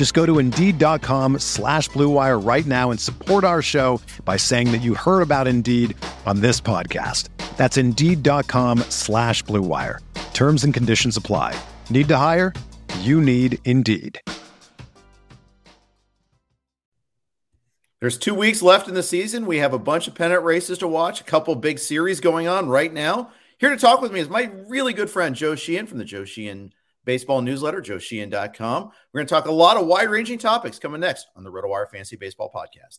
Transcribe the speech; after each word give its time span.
Just 0.00 0.14
go 0.14 0.24
to 0.24 0.38
Indeed.com 0.38 1.40
slash 1.40 1.90
BlueWire 1.90 2.42
right 2.42 2.64
now 2.64 2.90
and 2.90 2.98
support 2.98 3.44
our 3.44 3.60
show 3.60 4.00
by 4.24 4.38
saying 4.38 4.72
that 4.72 4.80
you 4.80 4.94
heard 4.94 5.20
about 5.20 5.46
Indeed 5.46 5.94
on 6.24 6.40
this 6.40 6.58
podcast. 6.58 7.28
That's 7.58 7.76
Indeed.com 7.76 8.78
slash 8.88 9.44
BlueWire. 9.44 9.98
Terms 10.32 10.64
and 10.64 10.72
conditions 10.72 11.18
apply. 11.18 11.54
Need 11.90 12.08
to 12.08 12.16
hire? 12.16 12.54
You 13.00 13.20
need 13.20 13.58
Indeed. 13.66 14.18
There's 18.00 18.16
two 18.16 18.34
weeks 18.34 18.62
left 18.62 18.88
in 18.88 18.94
the 18.94 19.02
season. 19.02 19.44
We 19.44 19.58
have 19.58 19.74
a 19.74 19.78
bunch 19.78 20.08
of 20.08 20.14
pennant 20.14 20.44
races 20.44 20.78
to 20.78 20.88
watch, 20.88 21.20
a 21.20 21.24
couple 21.24 21.54
big 21.56 21.78
series 21.78 22.20
going 22.20 22.48
on 22.48 22.70
right 22.70 22.90
now. 22.90 23.32
Here 23.58 23.68
to 23.68 23.76
talk 23.76 24.00
with 24.00 24.12
me 24.12 24.20
is 24.20 24.30
my 24.30 24.50
really 24.66 24.94
good 24.94 25.10
friend, 25.10 25.36
Joe 25.36 25.56
Sheehan 25.56 25.86
from 25.86 25.98
the 25.98 26.06
Joe 26.06 26.24
Sheehan 26.24 26.72
Baseball 27.10 27.42
Newsletter, 27.42 27.82
joesheehan.com. 27.82 28.84
We're 28.84 29.18
going 29.18 29.26
to 29.26 29.34
talk 29.34 29.46
a 29.46 29.50
lot 29.50 29.76
of 29.76 29.84
wide 29.84 30.08
ranging 30.10 30.38
topics 30.38 30.78
coming 30.78 31.00
next 31.00 31.26
on 31.34 31.42
the 31.42 31.50
RotoWire 31.50 31.90
Fantasy 31.90 32.14
Baseball 32.14 32.52
Podcast. 32.54 32.98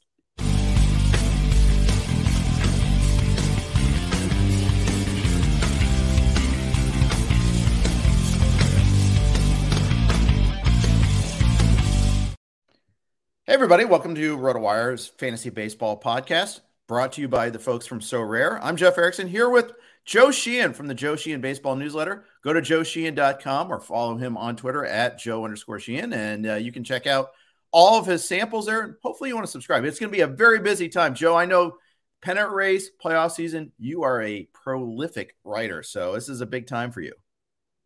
Hey, 13.45 13.53
everybody, 13.53 13.85
welcome 13.85 14.13
to 14.15 14.37
RotoWire's 14.37 15.07
Fantasy 15.07 15.49
Baseball 15.49 15.97
Podcast, 15.97 16.59
brought 16.85 17.13
to 17.13 17.21
you 17.21 17.29
by 17.29 17.49
the 17.49 17.59
folks 17.59 17.87
from 17.87 18.01
Sorare. 18.01 18.59
I'm 18.61 18.75
Jeff 18.75 18.97
Erickson 18.97 19.29
here 19.29 19.49
with 19.49 19.71
Joe 20.05 20.31
Sheehan 20.31 20.73
from 20.73 20.87
the 20.87 20.93
Joe 20.93 21.15
Sheehan 21.15 21.41
Baseball 21.41 21.75
Newsletter. 21.75 22.25
Go 22.43 22.53
to 22.53 22.61
joesheehan.com 22.61 23.71
or 23.71 23.79
follow 23.79 24.17
him 24.17 24.37
on 24.37 24.55
Twitter 24.55 24.85
at 24.85 25.19
Joe 25.19 25.45
underscore 25.45 25.79
Sheehan, 25.79 26.13
and 26.13 26.47
uh, 26.47 26.55
you 26.55 26.71
can 26.71 26.83
check 26.83 27.05
out 27.05 27.31
all 27.71 27.99
of 27.99 28.05
his 28.05 28.27
samples 28.27 28.65
there. 28.65 28.81
And 28.81 28.95
hopefully, 29.01 29.29
you 29.29 29.35
want 29.35 29.45
to 29.45 29.51
subscribe. 29.51 29.85
It's 29.85 29.99
going 29.99 30.11
to 30.11 30.15
be 30.15 30.21
a 30.21 30.27
very 30.27 30.59
busy 30.59 30.89
time. 30.89 31.13
Joe, 31.13 31.35
I 31.35 31.45
know 31.45 31.77
pennant 32.21 32.51
race, 32.51 32.89
playoff 33.03 33.31
season, 33.31 33.71
you 33.77 34.03
are 34.03 34.21
a 34.21 34.47
prolific 34.53 35.35
writer. 35.43 35.83
So 35.83 36.13
this 36.13 36.29
is 36.29 36.41
a 36.41 36.45
big 36.45 36.67
time 36.67 36.91
for 36.91 37.01
you. 37.01 37.13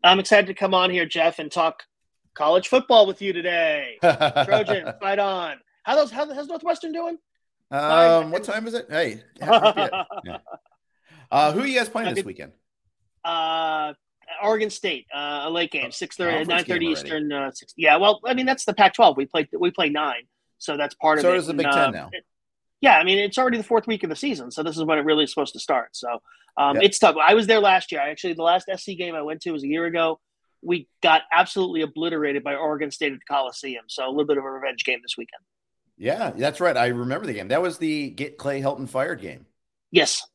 I'm 0.04 0.20
excited 0.20 0.48
to 0.48 0.54
come 0.54 0.74
on 0.74 0.92
here, 0.92 1.06
Jeff, 1.06 1.40
and 1.40 1.52
talk 1.52 1.84
college 2.34 2.68
football 2.68 3.08
with 3.08 3.22
you 3.22 3.34
today. 3.34 3.98
Trojan, 4.02 4.94
fight 5.02 5.20
on. 5.20 5.58
How 5.84 5.96
those? 5.96 6.12
How, 6.12 6.32
how's 6.34 6.48
Northwestern 6.48 6.92
doing? 6.92 7.18
Um, 7.72 8.32
what 8.32 8.44
time 8.44 8.68
is 8.68 8.74
it? 8.74 8.88
Hey, 8.90 9.22
yeah. 9.40 10.38
Uh, 11.32 11.52
who 11.52 11.62
are 11.62 11.68
you 11.68 11.78
guys 11.78 11.90
playing 11.90 12.14
this 12.14 12.26
weekend? 12.26 12.52
Uh, 13.24 13.94
Oregon 14.44 14.70
State, 14.70 15.08
uh, 15.14 15.44
a 15.46 15.50
late 15.50 15.72
game, 15.72 15.92
six 15.92 16.16
thirty, 16.16 16.46
nine 16.46 16.66
thirty 16.66 16.88
Eastern. 16.88 17.32
Uh, 17.32 17.52
six, 17.52 17.74
yeah, 17.78 17.98
well, 17.98 18.20
I 18.26 18.34
mean 18.34 18.46
that's 18.46 18.66
the 18.66 18.74
Pac-12. 18.74 19.18
We 19.18 19.26
play 19.26 19.48
we 19.58 19.72
play 19.72 19.90
nine, 19.90 20.24
so 20.58 20.78
that's 20.78 20.96
part 20.96 21.20
so 21.20 21.30
of 21.30 21.36
it. 21.36 21.38
So 21.38 21.40
does 21.40 21.48
the 21.48 21.54
Big 21.54 21.66
Ten 21.66 21.78
uh, 21.78 21.92
now. 21.92 22.10
It, 22.12 22.26
yeah, 22.82 22.98
I 22.98 23.04
mean 23.04 23.20
it's 23.20 23.38
already 23.38 23.58
the 23.58 23.64
fourth 23.64 23.88
week 23.88 24.04
of 24.04 24.10
the 24.10 24.16
season, 24.16 24.52
so 24.52 24.64
this 24.64 24.78
is 24.78 24.84
when 24.84 24.98
it 24.98 25.06
really 25.06 25.24
is 25.24 25.32
supposed 25.32 25.54
to 25.54 25.60
start. 25.60 25.96
So 25.96 26.20
um, 26.58 26.78
it's 26.78 27.00
tough. 27.00 27.16
I 27.16 27.34
was 27.34 27.48
there 27.48 27.60
last 27.60 27.92
year. 27.92 28.02
Actually, 28.02 28.34
the 28.34 28.44
last 28.44 28.70
SC 28.76 28.92
game 28.98 29.16
I 29.16 29.22
went 29.22 29.42
to 29.42 29.52
was 29.52 29.64
a 29.64 29.68
year 29.68 29.86
ago 29.86 30.20
we 30.66 30.88
got 31.02 31.22
absolutely 31.32 31.82
obliterated 31.82 32.44
by 32.44 32.56
Oregon 32.56 32.92
State 32.92 33.14
at 33.14 33.20
the 33.20 33.34
Coliseum. 33.34 33.86
So 33.88 34.08
a 34.08 34.10
little 34.10 34.26
bit 34.26 34.38
of 34.38 34.44
a 34.44 34.50
revenge 34.50 34.84
game 34.84 35.00
this 35.02 35.16
weekend. 35.18 35.44
Yeah, 35.98 36.32
that's 36.32 36.60
right. 36.60 36.76
I 36.76 36.88
remember 36.88 37.26
the 37.26 37.34
game. 37.34 37.48
That 37.50 37.62
was 37.62 37.78
the 37.78 38.10
get 38.10 38.38
Clay 38.38 38.62
Helton 38.62 38.90
fired 38.90 39.22
game. 39.22 39.46
Yes, 39.92 40.28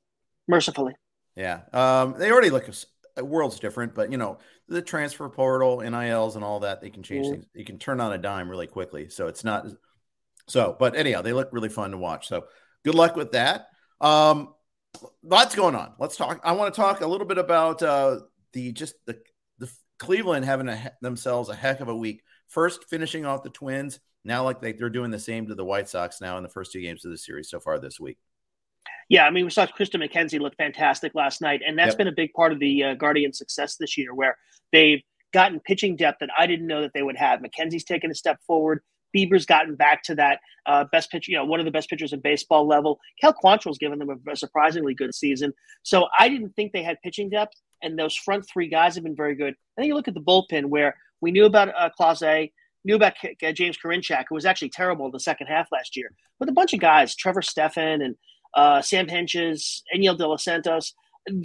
mercifully. 0.50 0.94
Yeah, 1.36 1.60
um, 1.72 2.14
they 2.18 2.30
already 2.30 2.50
look. 2.50 2.68
A 3.16 3.24
world's 3.24 3.58
different, 3.58 3.94
but 3.94 4.12
you 4.12 4.18
know 4.18 4.38
the 4.68 4.82
transfer 4.82 5.28
portal, 5.28 5.80
NILs, 5.80 6.36
and 6.36 6.44
all 6.44 6.60
that. 6.60 6.80
They 6.80 6.90
can 6.90 7.02
change 7.02 7.28
things. 7.28 7.46
You 7.54 7.64
can 7.64 7.78
turn 7.78 8.00
on 8.00 8.12
a 8.12 8.18
dime 8.18 8.48
really 8.48 8.66
quickly. 8.66 9.08
So 9.08 9.26
it's 9.26 9.42
not. 9.42 9.66
So, 10.48 10.76
but 10.78 10.96
anyhow, 10.96 11.22
they 11.22 11.32
look 11.32 11.48
really 11.52 11.68
fun 11.68 11.90
to 11.90 11.98
watch. 11.98 12.28
So 12.28 12.44
good 12.84 12.94
luck 12.94 13.16
with 13.16 13.32
that. 13.32 13.66
Um, 14.00 14.54
lots 15.22 15.54
going 15.54 15.74
on. 15.74 15.94
Let's 15.98 16.16
talk. 16.16 16.40
I 16.44 16.52
want 16.52 16.72
to 16.72 16.80
talk 16.80 17.00
a 17.00 17.06
little 17.06 17.26
bit 17.26 17.38
about 17.38 17.82
uh, 17.82 18.20
the 18.52 18.72
just 18.72 18.94
the 19.06 19.20
Cleveland 20.00 20.46
having 20.46 20.68
a, 20.68 20.92
themselves 21.02 21.48
a 21.48 21.54
heck 21.54 21.80
of 21.80 21.88
a 21.88 21.94
week. 21.94 22.22
First, 22.48 22.88
finishing 22.88 23.24
off 23.24 23.44
the 23.44 23.50
Twins. 23.50 24.00
Now, 24.24 24.42
like 24.42 24.60
they, 24.60 24.72
they're 24.72 24.90
doing 24.90 25.10
the 25.10 25.18
same 25.18 25.46
to 25.46 25.54
the 25.54 25.64
White 25.64 25.88
Sox 25.88 26.20
now 26.20 26.36
in 26.36 26.42
the 26.42 26.48
first 26.48 26.72
two 26.72 26.80
games 26.80 27.04
of 27.04 27.10
the 27.10 27.18
series 27.18 27.48
so 27.48 27.60
far 27.60 27.78
this 27.78 28.00
week. 28.00 28.18
Yeah, 29.08 29.26
I 29.26 29.30
mean, 29.30 29.44
we 29.44 29.50
saw 29.50 29.66
Triston 29.66 30.02
McKenzie 30.02 30.40
look 30.40 30.54
fantastic 30.56 31.14
last 31.14 31.40
night, 31.40 31.62
and 31.66 31.76
that's 31.76 31.90
yep. 31.90 31.98
been 31.98 32.08
a 32.08 32.12
big 32.12 32.32
part 32.32 32.52
of 32.52 32.60
the 32.60 32.84
uh, 32.84 32.94
Guardian 32.94 33.32
success 33.32 33.76
this 33.76 33.98
year, 33.98 34.14
where 34.14 34.38
they've 34.72 35.02
gotten 35.32 35.60
pitching 35.60 35.96
depth 35.96 36.18
that 36.20 36.30
I 36.38 36.46
didn't 36.46 36.66
know 36.66 36.82
that 36.82 36.92
they 36.94 37.02
would 37.02 37.16
have. 37.16 37.40
McKenzie's 37.40 37.84
taken 37.84 38.10
a 38.10 38.14
step 38.14 38.38
forward. 38.46 38.82
Bieber's 39.14 39.46
gotten 39.46 39.74
back 39.74 40.02
to 40.04 40.14
that 40.16 40.38
uh, 40.66 40.84
best 40.92 41.10
pitcher, 41.10 41.32
you 41.32 41.36
know, 41.36 41.44
one 41.44 41.58
of 41.58 41.66
the 41.66 41.72
best 41.72 41.90
pitchers 41.90 42.12
in 42.12 42.20
baseball 42.20 42.66
level. 42.66 43.00
Cal 43.20 43.34
Quantrill's 43.34 43.78
given 43.78 43.98
them 43.98 44.10
a, 44.10 44.30
a, 44.30 44.36
surprisingly 44.36 44.94
good 44.94 45.14
season. 45.14 45.52
So 45.82 46.06
I 46.16 46.28
didn't 46.28 46.54
think 46.54 46.72
they 46.72 46.82
had 46.82 47.00
pitching 47.02 47.30
depth, 47.30 47.54
and 47.82 47.98
those 47.98 48.14
front 48.14 48.46
three 48.48 48.68
guys 48.68 48.94
have 48.94 49.04
been 49.04 49.16
very 49.16 49.34
good. 49.34 49.54
I 49.76 49.80
think 49.80 49.88
you 49.88 49.94
look 49.94 50.08
at 50.08 50.14
the 50.14 50.20
bullpen 50.20 50.66
where 50.66 50.96
we 51.20 51.32
knew 51.32 51.46
about 51.46 51.68
uh, 51.76 51.90
Clase, 51.98 52.52
knew 52.84 52.94
about 52.94 53.14
uh, 53.24 53.52
James 53.52 53.76
Karinchak, 53.84 54.24
who 54.28 54.34
was 54.34 54.46
actually 54.46 54.70
terrible 54.70 55.06
in 55.06 55.12
the 55.12 55.20
second 55.20 55.48
half 55.48 55.68
last 55.72 55.96
year, 55.96 56.12
with 56.38 56.48
a 56.48 56.52
bunch 56.52 56.72
of 56.72 56.80
guys, 56.80 57.16
Trevor 57.16 57.42
Stephan 57.42 58.02
and 58.02 58.14
uh, 58.54 58.82
Sam 58.82 59.06
Hentges, 59.06 59.82
Enyel 59.94 60.16
De 60.16 60.26
Los 60.26 60.44
Santos. 60.44 60.94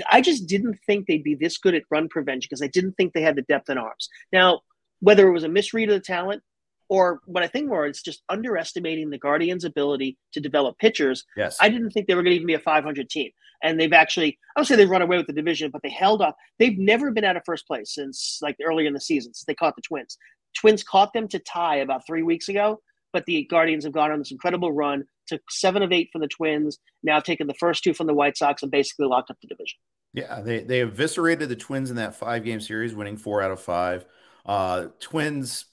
I 0.10 0.22
just 0.22 0.48
didn't 0.48 0.78
think 0.86 1.06
they'd 1.06 1.24
be 1.24 1.36
this 1.36 1.58
good 1.58 1.76
at 1.76 1.84
run 1.92 2.08
prevention 2.08 2.48
because 2.50 2.62
I 2.62 2.68
didn't 2.68 2.94
think 2.94 3.14
they 3.14 3.22
had 3.22 3.36
the 3.36 3.44
depth 3.44 3.70
in 3.70 3.78
arms. 3.78 4.10
Now, 4.32 4.62
whether 5.00 5.28
it 5.28 5.34
was 5.34 5.44
a 5.44 5.50
misread 5.50 5.90
of 5.90 5.96
the 5.96 6.00
talent 6.00 6.42
or 6.88 7.20
what 7.26 7.44
I 7.44 7.48
think 7.48 7.68
more, 7.68 7.86
it's 7.86 8.02
just 8.02 8.24
underestimating 8.30 9.10
the 9.10 9.18
Guardians' 9.18 9.66
ability 9.66 10.18
to 10.34 10.40
develop 10.40 10.78
pitchers. 10.78 11.26
Yes. 11.36 11.58
I 11.60 11.70
didn't 11.70 11.92
think 11.92 12.08
they 12.08 12.16
were 12.16 12.24
going 12.24 12.32
to 12.32 12.36
even 12.36 12.48
be 12.48 12.54
a 12.54 12.60
500 12.60 13.10
team. 13.10 13.32
And 13.64 13.80
they've 13.80 13.94
actually, 13.94 14.38
I 14.56 14.60
would 14.60 14.68
say 14.68 14.76
they've 14.76 14.90
run 14.90 15.02
away 15.02 15.18
with 15.18 15.28
the 15.28 15.34
division, 15.34 15.72
but 15.72 15.82
they 15.82 15.90
held 15.90 16.22
up. 16.22 16.36
They've 16.60 16.78
never 16.78 17.12
been 17.12 17.24
out 17.24 17.38
of 17.38 17.44
first 17.46 17.66
place 17.68 17.94
since 17.96 18.40
like 18.42 18.56
earlier 18.64 18.88
in 18.88 18.94
the 18.94 19.02
season, 19.02 19.34
since 19.34 19.46
they 19.46 19.56
caught 19.56 19.76
the 19.76 19.82
Twins. 19.82 20.18
Twins 20.56 20.84
caught 20.84 21.14
them 21.14 21.28
to 21.30 21.40
tie 21.40 21.78
about 21.78 22.06
three 22.06 22.24
weeks 22.24 22.48
ago, 22.48 22.80
but 23.12 23.26
the 23.26 23.46
Guardians 23.46 23.84
have 23.84 23.94
gone 23.94 24.12
on 24.12 24.20
this 24.20 24.32
incredible 24.32 24.72
run, 24.72 25.06
took 25.28 25.42
seven 25.50 25.84
of 25.84 25.92
eight 25.92 26.10
from 26.12 26.22
the 26.22 26.28
Twins, 26.28 26.80
now 27.04 27.20
taken 27.20 27.48
the 27.48 27.54
first 27.54 27.84
two 27.84 27.94
from 27.94 28.08
the 28.08 28.14
White 28.14 28.38
Sox, 28.38 28.64
and 28.64 28.72
basically 28.72 29.08
locked 29.08 29.32
up 29.32 29.38
the 29.42 29.48
division. 29.48 29.78
Yeah, 30.14 30.42
they, 30.42 30.60
they 30.64 30.82
eviscerated 30.82 31.50
the 31.50 31.56
Twins 31.56 31.90
in 31.90 31.98
that 31.98 32.16
five 32.16 32.44
game 32.46 32.62
series, 32.62 32.96
winning 32.96 33.18
four 33.18 33.42
out 33.42 33.52
of 33.52 33.60
five. 33.60 34.06
Uh, 34.46 34.88
Twins, 35.00 35.66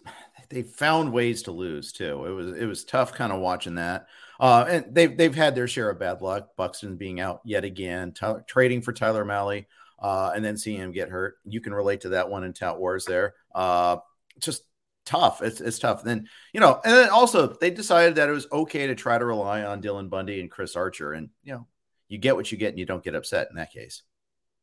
they 0.50 0.62
found 0.62 1.12
ways 1.12 1.42
to 1.42 1.52
lose 1.52 1.92
too. 1.92 2.24
It 2.26 2.32
was 2.32 2.58
it 2.58 2.66
was 2.66 2.84
tough 2.84 3.12
kind 3.12 3.32
of 3.32 3.40
watching 3.40 3.76
that. 3.76 4.06
Uh, 4.40 4.64
and 4.68 4.84
they've 4.90 5.16
they've 5.16 5.34
had 5.34 5.54
their 5.54 5.68
share 5.68 5.90
of 5.90 6.00
bad 6.00 6.22
luck. 6.22 6.56
Buxton 6.56 6.96
being 6.96 7.20
out 7.20 7.40
yet 7.44 7.64
again, 7.64 8.12
t- 8.12 8.26
trading 8.48 8.82
for 8.82 8.92
Tyler 8.92 9.24
Mahle, 9.24 9.66
uh, 10.00 10.32
and 10.34 10.44
then 10.44 10.56
seeing 10.56 10.80
him 10.80 10.90
get 10.90 11.10
hurt. 11.10 11.36
You 11.44 11.60
can 11.60 11.72
relate 11.72 12.00
to 12.00 12.10
that 12.10 12.28
one 12.28 12.42
in 12.42 12.52
Tout 12.52 12.80
Wars 12.80 13.04
there. 13.04 13.34
Uh, 13.54 13.98
just 14.40 14.64
tough. 15.04 15.42
It's 15.42 15.60
it's 15.60 15.78
tough. 15.78 16.02
then 16.02 16.28
you 16.52 16.60
know, 16.60 16.80
and 16.84 16.94
then 16.94 17.08
also 17.10 17.48
they 17.60 17.70
decided 17.70 18.16
that 18.16 18.28
it 18.28 18.32
was 18.32 18.46
okay 18.52 18.86
to 18.86 18.94
try 18.94 19.18
to 19.18 19.24
rely 19.24 19.62
on 19.62 19.82
Dylan 19.82 20.10
Bundy 20.10 20.40
and 20.40 20.50
Chris 20.50 20.76
Archer, 20.76 21.12
and 21.12 21.30
you 21.42 21.52
know, 21.52 21.66
you 22.08 22.18
get 22.18 22.36
what 22.36 22.50
you 22.52 22.58
get, 22.58 22.70
and 22.70 22.78
you 22.78 22.86
don't 22.86 23.04
get 23.04 23.14
upset 23.14 23.48
in 23.50 23.56
that 23.56 23.72
case. 23.72 24.02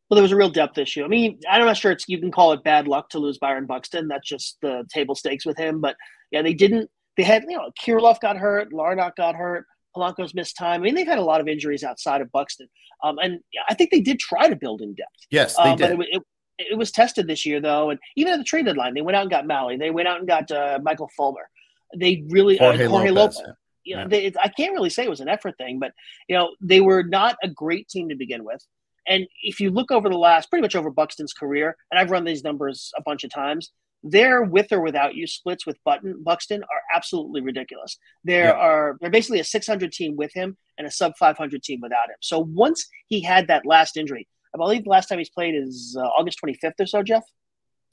Well, 0.09 0.15
there 0.15 0.23
was 0.23 0.31
a 0.31 0.37
real 0.37 0.49
depth 0.49 0.77
issue. 0.77 1.03
I 1.03 1.07
mean, 1.07 1.39
I'm 1.47 1.63
not 1.65 1.77
sure 1.77 1.91
it's 1.91 2.05
you 2.07 2.19
can 2.19 2.31
call 2.31 2.53
it 2.53 2.63
bad 2.63 2.87
luck 2.87 3.09
to 3.09 3.19
lose 3.19 3.37
Byron 3.37 3.67
Buxton. 3.67 4.07
That's 4.07 4.27
just 4.27 4.57
the 4.61 4.83
table 4.91 5.15
stakes 5.15 5.45
with 5.45 5.57
him. 5.57 5.81
But 5.81 5.95
yeah, 6.31 6.41
they 6.41 6.53
didn't. 6.53 6.89
They 7.15 7.23
had 7.23 7.43
you 7.47 7.57
know 7.57 7.71
Kirilloff 7.79 8.19
got 8.19 8.37
hurt, 8.37 8.71
Larnach 8.71 9.15
got 9.15 9.35
hurt, 9.35 9.65
Polanco's 9.95 10.33
missed 10.33 10.57
time. 10.57 10.81
I 10.81 10.83
mean, 10.83 10.95
they've 10.95 11.07
had 11.07 11.19
a 11.19 11.23
lot 11.23 11.41
of 11.41 11.47
injuries 11.47 11.83
outside 11.83 12.21
of 12.21 12.31
Buxton, 12.31 12.67
um, 13.03 13.17
and 13.19 13.39
I 13.69 13.73
think 13.73 13.91
they 13.91 14.01
did 14.01 14.19
try 14.19 14.49
to 14.49 14.55
build 14.55 14.81
in 14.81 14.93
depth. 14.93 15.09
Yes, 15.29 15.55
they 15.55 15.63
um, 15.63 15.77
did. 15.77 15.99
It, 15.99 16.23
it, 16.59 16.77
was 16.77 16.91
tested 16.91 17.27
this 17.27 17.45
year, 17.45 17.59
though, 17.59 17.89
and 17.89 17.99
even 18.15 18.33
at 18.33 18.37
the 18.37 18.43
trade 18.43 18.65
deadline, 18.65 18.93
they 18.93 19.01
went 19.01 19.15
out 19.15 19.23
and 19.23 19.31
got 19.31 19.45
Mahle. 19.45 19.77
They 19.79 19.91
went 19.91 20.07
out 20.07 20.19
and 20.19 20.27
got 20.27 20.51
uh, 20.51 20.79
Michael 20.81 21.09
Fulmer. 21.15 21.49
They 21.95 22.23
really 22.29 22.57
Jorge, 22.57 22.85
uh, 22.85 22.89
Jorge 22.89 23.09
Lopez. 23.09 23.37
Lopez. 23.37 23.53
You 23.85 23.95
know, 23.95 24.01
yeah. 24.01 24.07
they, 24.07 24.33
I 24.39 24.49
can't 24.49 24.73
really 24.73 24.89
say 24.89 25.03
it 25.03 25.09
was 25.09 25.21
an 25.21 25.29
effort 25.29 25.57
thing, 25.57 25.79
but 25.79 25.93
you 26.27 26.35
know, 26.35 26.51
they 26.61 26.81
were 26.81 27.03
not 27.03 27.37
a 27.41 27.47
great 27.47 27.87
team 27.87 28.09
to 28.09 28.15
begin 28.15 28.43
with. 28.43 28.63
And 29.07 29.25
if 29.41 29.59
you 29.59 29.71
look 29.71 29.89
over 29.91 30.09
the 30.09 30.17
last, 30.17 30.49
pretty 30.49 30.61
much 30.61 30.75
over 30.75 30.91
Buxton's 30.91 31.33
career, 31.33 31.75
and 31.89 31.99
I've 31.99 32.11
run 32.11 32.25
these 32.25 32.43
numbers 32.43 32.91
a 32.97 33.01
bunch 33.01 33.23
of 33.23 33.31
times, 33.31 33.71
their 34.03 34.43
with 34.43 34.71
or 34.71 34.81
without 34.81 35.15
you 35.15 35.27
splits 35.27 35.65
with 35.65 35.77
Button 35.83 36.21
Buxton 36.23 36.63
are 36.63 36.81
absolutely 36.95 37.41
ridiculous. 37.41 37.97
There 38.23 38.45
yeah. 38.45 38.51
are 38.51 38.97
they're 39.01 39.09
basically 39.09 39.39
a 39.39 39.43
600 39.43 39.91
team 39.91 40.15
with 40.15 40.31
him 40.33 40.57
and 40.77 40.87
a 40.87 40.91
sub 40.91 41.13
500 41.17 41.61
team 41.63 41.79
without 41.81 42.09
him. 42.09 42.15
So 42.21 42.39
once 42.39 42.87
he 43.07 43.21
had 43.21 43.47
that 43.47 43.65
last 43.65 43.97
injury, 43.97 44.27
I 44.53 44.57
believe 44.57 44.83
the 44.83 44.89
last 44.89 45.07
time 45.07 45.19
he's 45.19 45.29
played 45.29 45.55
is 45.55 45.95
uh, 45.99 46.03
August 46.03 46.39
25th 46.43 46.79
or 46.79 46.85
so, 46.85 47.03
Jeff. 47.03 47.23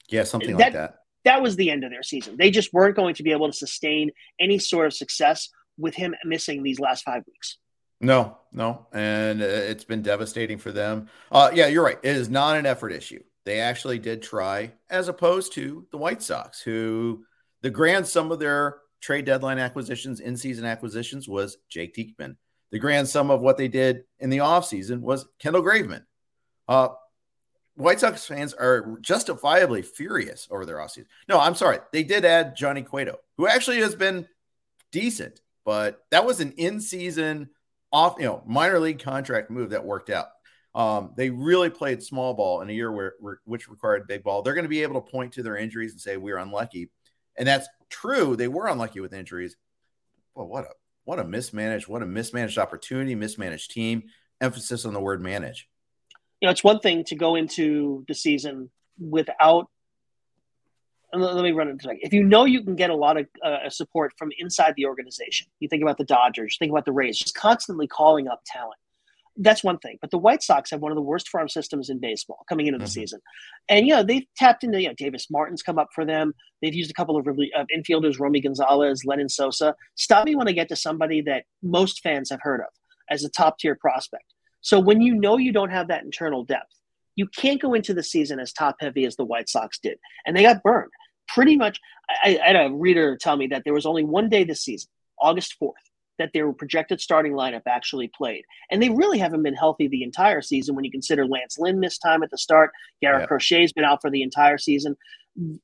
Yeah, 0.09 0.23
something 0.23 0.57
that, 0.57 0.63
like 0.63 0.73
that. 0.73 0.95
That 1.25 1.41
was 1.41 1.55
the 1.55 1.69
end 1.69 1.83
of 1.83 1.91
their 1.91 2.03
season. 2.03 2.37
They 2.37 2.51
just 2.51 2.73
weren't 2.73 2.95
going 2.95 3.15
to 3.15 3.23
be 3.23 3.31
able 3.31 3.47
to 3.47 3.53
sustain 3.53 4.11
any 4.39 4.59
sort 4.59 4.87
of 4.87 4.93
success 4.93 5.49
with 5.77 5.95
him 5.95 6.15
missing 6.23 6.63
these 6.63 6.79
last 6.79 7.03
five 7.03 7.23
weeks. 7.27 7.57
No, 7.99 8.37
no, 8.51 8.87
and 8.93 9.41
uh, 9.41 9.45
it's 9.45 9.83
been 9.83 10.03
devastating 10.03 10.59
for 10.59 10.71
them. 10.71 11.07
Uh, 11.31 11.49
yeah, 11.53 11.67
you're 11.67 11.83
right. 11.83 11.97
It 12.03 12.15
is 12.15 12.29
not 12.29 12.55
an 12.55 12.65
effort 12.65 12.91
issue 12.91 13.21
they 13.47 13.61
actually 13.61 13.97
did 13.97 14.21
try, 14.21 14.73
as 14.89 15.07
opposed 15.07 15.53
to 15.53 15.87
the 15.89 15.97
White 15.97 16.21
Sox, 16.21 16.59
who 16.61 17.23
the 17.61 17.69
grand 17.69 18.05
sum 18.05 18.29
of 18.29 18.39
their 18.39 18.79
trade 18.99 19.23
deadline 19.23 19.57
acquisitions, 19.57 20.19
in 20.19 20.35
season 20.35 20.65
acquisitions, 20.65 21.29
was 21.29 21.57
Jake 21.69 21.95
Diekman. 21.95 22.35
The 22.71 22.79
grand 22.79 23.07
sum 23.07 23.31
of 23.31 23.39
what 23.39 23.55
they 23.55 23.69
did 23.69 24.03
in 24.19 24.29
the 24.29 24.39
offseason 24.39 24.99
was 24.99 25.25
Kendall 25.39 25.63
Graveman. 25.63 26.03
Uh, 26.67 26.89
White 27.75 27.99
Sox 27.99 28.25
fans 28.25 28.53
are 28.53 28.97
justifiably 29.01 29.83
furious 29.83 30.47
over 30.49 30.65
their 30.65 30.77
offseason. 30.77 31.05
No, 31.29 31.39
I'm 31.39 31.55
sorry. 31.55 31.77
They 31.91 32.03
did 32.03 32.25
add 32.25 32.55
Johnny 32.55 32.81
Cueto, 32.81 33.17
who 33.37 33.47
actually 33.47 33.77
has 33.81 33.93
been 33.93 34.27
decent, 34.91 35.41
but 35.63 36.03
that 36.09 36.25
was 36.25 36.39
an 36.39 36.53
in 36.53 36.81
season 36.81 37.49
off, 37.91 38.15
you 38.17 38.25
know, 38.25 38.41
minor 38.47 38.79
league 38.79 38.99
contract 38.99 39.51
move 39.51 39.69
that 39.69 39.85
worked 39.85 40.09
out. 40.09 40.27
Um, 40.73 41.13
they 41.15 41.29
really 41.29 41.69
played 41.69 42.03
small 42.03 42.33
ball 42.33 42.61
in 42.61 42.69
a 42.69 42.73
year 42.73 42.91
where, 42.91 43.13
where 43.19 43.39
which 43.45 43.69
required 43.69 44.07
big 44.07 44.23
ball. 44.23 44.41
They're 44.41 44.53
going 44.53 44.65
to 44.65 44.69
be 44.69 44.83
able 44.83 45.01
to 45.01 45.11
point 45.11 45.33
to 45.33 45.43
their 45.43 45.57
injuries 45.57 45.91
and 45.91 46.01
say 46.01 46.17
we're 46.17 46.37
unlucky, 46.37 46.89
and 47.37 47.47
that's 47.47 47.67
true. 47.89 48.35
They 48.35 48.47
were 48.47 48.67
unlucky 48.67 48.99
with 48.99 49.13
injuries. 49.13 49.55
Well, 50.35 50.47
what 50.47 50.65
a 50.65 50.69
what 51.03 51.19
a 51.19 51.23
mismanaged, 51.23 51.87
what 51.87 52.03
a 52.03 52.05
mismanaged 52.05 52.57
opportunity, 52.57 53.15
mismanaged 53.15 53.71
team. 53.71 54.03
Emphasis 54.39 54.85
on 54.85 54.93
the 54.93 54.99
word 54.99 55.21
manage. 55.21 55.67
You 56.41 56.47
know, 56.47 56.51
it's 56.51 56.63
one 56.63 56.79
thing 56.79 57.03
to 57.05 57.15
go 57.15 57.35
into 57.35 58.05
the 58.07 58.13
season 58.13 58.69
without. 58.99 59.69
Let 61.13 61.41
me 61.41 61.51
run 61.53 61.69
into 61.69 61.89
it. 61.89 61.99
If 62.01 62.11
you 62.11 62.23
know 62.23 62.43
you 62.43 62.63
can 62.63 62.75
get 62.75 62.89
a 62.89 62.95
lot 62.95 63.15
of 63.17 63.27
uh, 63.43 63.69
support 63.69 64.11
from 64.17 64.29
inside 64.39 64.73
the 64.75 64.85
organization, 64.85 65.47
you 65.59 65.69
think 65.69 65.81
about 65.81 65.97
the 65.97 66.03
Dodgers, 66.03 66.57
think 66.59 66.69
about 66.69 66.83
the 66.83 66.91
Rays, 66.91 67.17
just 67.17 67.33
constantly 67.33 67.87
calling 67.87 68.27
up 68.27 68.41
talent 68.45 68.75
that's 69.37 69.63
one 69.63 69.77
thing. 69.77 69.97
But 70.01 70.11
the 70.11 70.17
White 70.17 70.43
Sox 70.43 70.71
have 70.71 70.81
one 70.81 70.91
of 70.91 70.95
the 70.95 71.01
worst 71.01 71.29
farm 71.29 71.49
systems 71.49 71.89
in 71.89 71.99
baseball 71.99 72.43
coming 72.49 72.67
into 72.67 72.79
the 72.79 72.85
mm-hmm. 72.85 72.91
season. 72.91 73.19
And, 73.69 73.87
you 73.87 73.93
know, 73.93 74.03
they've 74.03 74.25
tapped 74.35 74.63
into, 74.63 74.81
you 74.81 74.87
know, 74.87 74.93
Davis 74.97 75.27
Martin's 75.29 75.63
come 75.63 75.79
up 75.79 75.89
for 75.93 76.05
them. 76.05 76.33
They've 76.61 76.73
used 76.73 76.91
a 76.91 76.93
couple 76.93 77.17
of, 77.17 77.27
of 77.27 77.67
infielders, 77.75 78.19
Romy 78.19 78.41
Gonzalez, 78.41 79.03
Lenyn 79.07 79.29
Sosa. 79.29 79.75
Stop 79.95 80.25
me 80.25 80.35
when 80.35 80.47
I 80.47 80.51
get 80.51 80.69
to 80.69 80.75
somebody 80.75 81.21
that 81.21 81.43
most 81.61 82.01
fans 82.01 82.29
have 82.31 82.39
heard 82.41 82.61
of 82.61 82.67
as 83.09 83.23
a 83.23 83.29
top 83.29 83.59
tier 83.59 83.75
prospect. 83.75 84.25
So 84.67 84.81
when 84.81 84.99
you 84.99 85.15
know 85.15 85.37
you 85.37 85.53
don't 85.53 85.69
have 85.69 85.87
that 85.87 86.03
internal 86.03 86.43
depth, 86.43 86.73
you 87.15 87.25
can't 87.25 87.61
go 87.61 87.73
into 87.73 87.93
the 87.93 88.03
season 88.03 88.37
as 88.37 88.51
top 88.51 88.75
heavy 88.81 89.05
as 89.05 89.15
the 89.15 89.23
White 89.23 89.47
Sox 89.47 89.79
did. 89.79 89.97
And 90.25 90.35
they 90.35 90.43
got 90.43 90.61
burned. 90.61 90.91
Pretty 91.29 91.55
much, 91.55 91.79
I, 92.09 92.37
I 92.43 92.47
had 92.47 92.55
a 92.57 92.73
reader 92.73 93.15
tell 93.15 93.37
me 93.37 93.47
that 93.47 93.63
there 93.63 93.73
was 93.73 93.85
only 93.85 94.03
one 94.03 94.27
day 94.27 94.43
this 94.43 94.65
season, 94.65 94.89
August 95.21 95.55
4th, 95.63 95.71
that 96.19 96.31
their 96.33 96.51
projected 96.53 97.01
starting 97.01 97.33
lineup 97.33 97.61
actually 97.67 98.09
played. 98.15 98.43
And 98.71 98.81
they 98.81 98.89
really 98.89 99.17
haven't 99.17 99.43
been 99.43 99.53
healthy 99.53 99.87
the 99.87 100.03
entire 100.03 100.41
season 100.41 100.75
when 100.75 100.85
you 100.85 100.91
consider 100.91 101.25
Lance 101.25 101.57
Lynn 101.57 101.79
missed 101.79 102.01
time 102.01 102.23
at 102.23 102.31
the 102.31 102.37
start. 102.37 102.71
Garrett. 103.01 103.29
Crochet's 103.29 103.73
been 103.73 103.85
out 103.85 104.01
for 104.01 104.09
the 104.09 104.23
entire 104.23 104.57
season. 104.57 104.95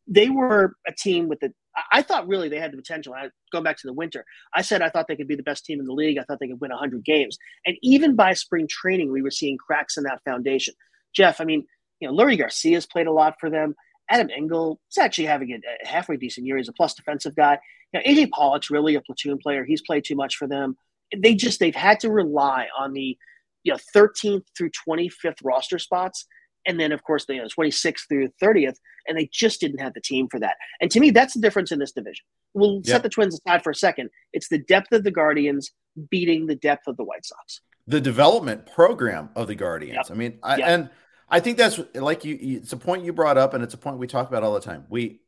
They 0.08 0.30
were 0.30 0.76
a 0.88 0.94
team 0.94 1.28
with 1.28 1.40
the 1.40 1.54
I 1.92 2.02
thought 2.02 2.28
really 2.28 2.50
they 2.50 2.60
had 2.60 2.72
the 2.72 2.78
potential. 2.78 3.14
I, 3.14 3.30
going 3.52 3.64
back 3.64 3.78
to 3.78 3.88
the 3.88 3.94
winter, 3.94 4.26
I 4.54 4.62
said 4.62 4.82
I 4.82 4.90
thought 4.90 5.08
they 5.08 5.16
could 5.16 5.28
be 5.28 5.36
the 5.36 5.44
best 5.44 5.66
team 5.66 5.80
in 5.80 5.86
the 5.86 5.94
league. 5.94 6.18
I 6.18 6.24
thought 6.24 6.40
they 6.40 6.48
could 6.48 6.62
win 6.62 6.70
100 6.70 7.04
games. 7.04 7.38
And 7.66 7.76
even 7.82 8.16
by 8.16 8.34
spring 8.34 8.68
training, 8.68 9.12
we 9.12 9.22
were 9.22 9.32
seeing 9.32 9.58
cracks 9.58 9.98
in 9.98 10.04
that 10.04 10.22
foundation. 10.24 10.76
Jeff, 11.16 11.42
I 11.42 11.46
mean, 11.46 11.66
you 12.00 12.08
know, 12.08 12.14
Leury 12.14 12.38
Garcia's 12.38 12.86
played 12.86 13.08
a 13.08 13.12
lot 13.12 13.36
for 13.40 13.50
them. 13.50 13.76
Adam 14.10 14.30
Engel 14.36 14.80
is 14.92 14.98
actually 14.98 15.26
having 15.26 15.52
a, 15.52 15.88
halfway 15.88 16.18
decent 16.18 16.46
year. 16.46 16.58
He's 16.58 16.70
a 16.70 16.74
plus 16.74 16.94
defensive 16.94 17.36
guy. 17.36 17.60
You 17.94 18.00
know, 18.00 18.06
AJ 18.06 18.32
Pollock's 18.32 18.70
really 18.70 18.96
a 18.96 19.02
platoon 19.02 19.38
player. 19.38 19.64
He's 19.64 19.82
played 19.82 20.04
too 20.04 20.16
much 20.16 20.36
for 20.36 20.48
them. 20.48 20.78
They 21.16 21.36
just 21.36 21.60
they've 21.60 21.76
had 21.76 22.00
to 22.02 22.12
rely 22.12 22.68
on 22.78 22.94
the 22.94 23.18
you 23.64 23.72
know 23.72 23.80
13th 23.96 24.44
through 24.58 24.72
25th 24.88 25.38
roster 25.44 25.80
spots, 25.80 26.26
and 26.66 26.80
then 26.80 26.92
of 26.92 27.04
course 27.04 27.26
the 27.26 27.36
you 27.36 27.42
know, 27.42 27.48
26th 27.48 28.08
through 28.10 28.30
30th, 28.42 28.78
and 29.08 29.18
they 29.18 29.30
just 29.32 29.62
didn't 29.62 29.80
have 29.80 29.94
the 29.94 30.02
team 30.02 30.28
for 30.30 30.40
that. 30.40 30.56
And 30.82 30.90
to 30.92 31.00
me, 31.00 31.12
that's 31.12 31.34
the 31.34 31.42
difference 31.42 31.72
in 31.72 31.80
this 31.80 31.92
division. 31.92 32.26
We'll 32.54 32.84
set 32.84 33.04
the 33.04 33.10
Twins 33.10 33.40
aside 33.40 33.64
for 33.64 33.72
a 33.72 33.76
second. 33.76 34.10
It's 34.32 34.50
the 34.50 34.60
depth 34.60 34.92
of 34.92 35.04
the 35.04 35.12
Guardians 35.12 35.72
beating 36.10 36.48
the 36.48 36.56
depth 36.56 36.88
of 36.88 36.98
the 36.98 37.04
White 37.04 37.26
Sox. 37.26 37.62
The 37.88 38.02
development 38.02 38.66
program 38.66 39.30
of 39.36 39.48
the 39.48 39.56
Guardians. 39.56 40.08
Yep. 40.08 40.12
I 40.12 40.14
mean, 40.14 40.40
I, 40.42 40.58
yep. 40.58 40.68
and 40.68 40.90
I 41.34 41.40
think 41.40 41.58
that's 41.58 41.80
like 41.96 42.24
you. 42.24 42.38
It's 42.40 42.74
a 42.74 42.78
point 42.78 43.04
you 43.04 43.12
brought 43.12 43.40
up, 43.40 43.56
and 43.56 43.64
it's 43.64 43.74
a 43.74 43.78
point 43.78 43.98
we 43.98 44.06
talk 44.06 44.30
about 44.30 44.44
all 44.44 44.54
the 44.54 44.60
time. 44.60 44.86
We 44.88 45.22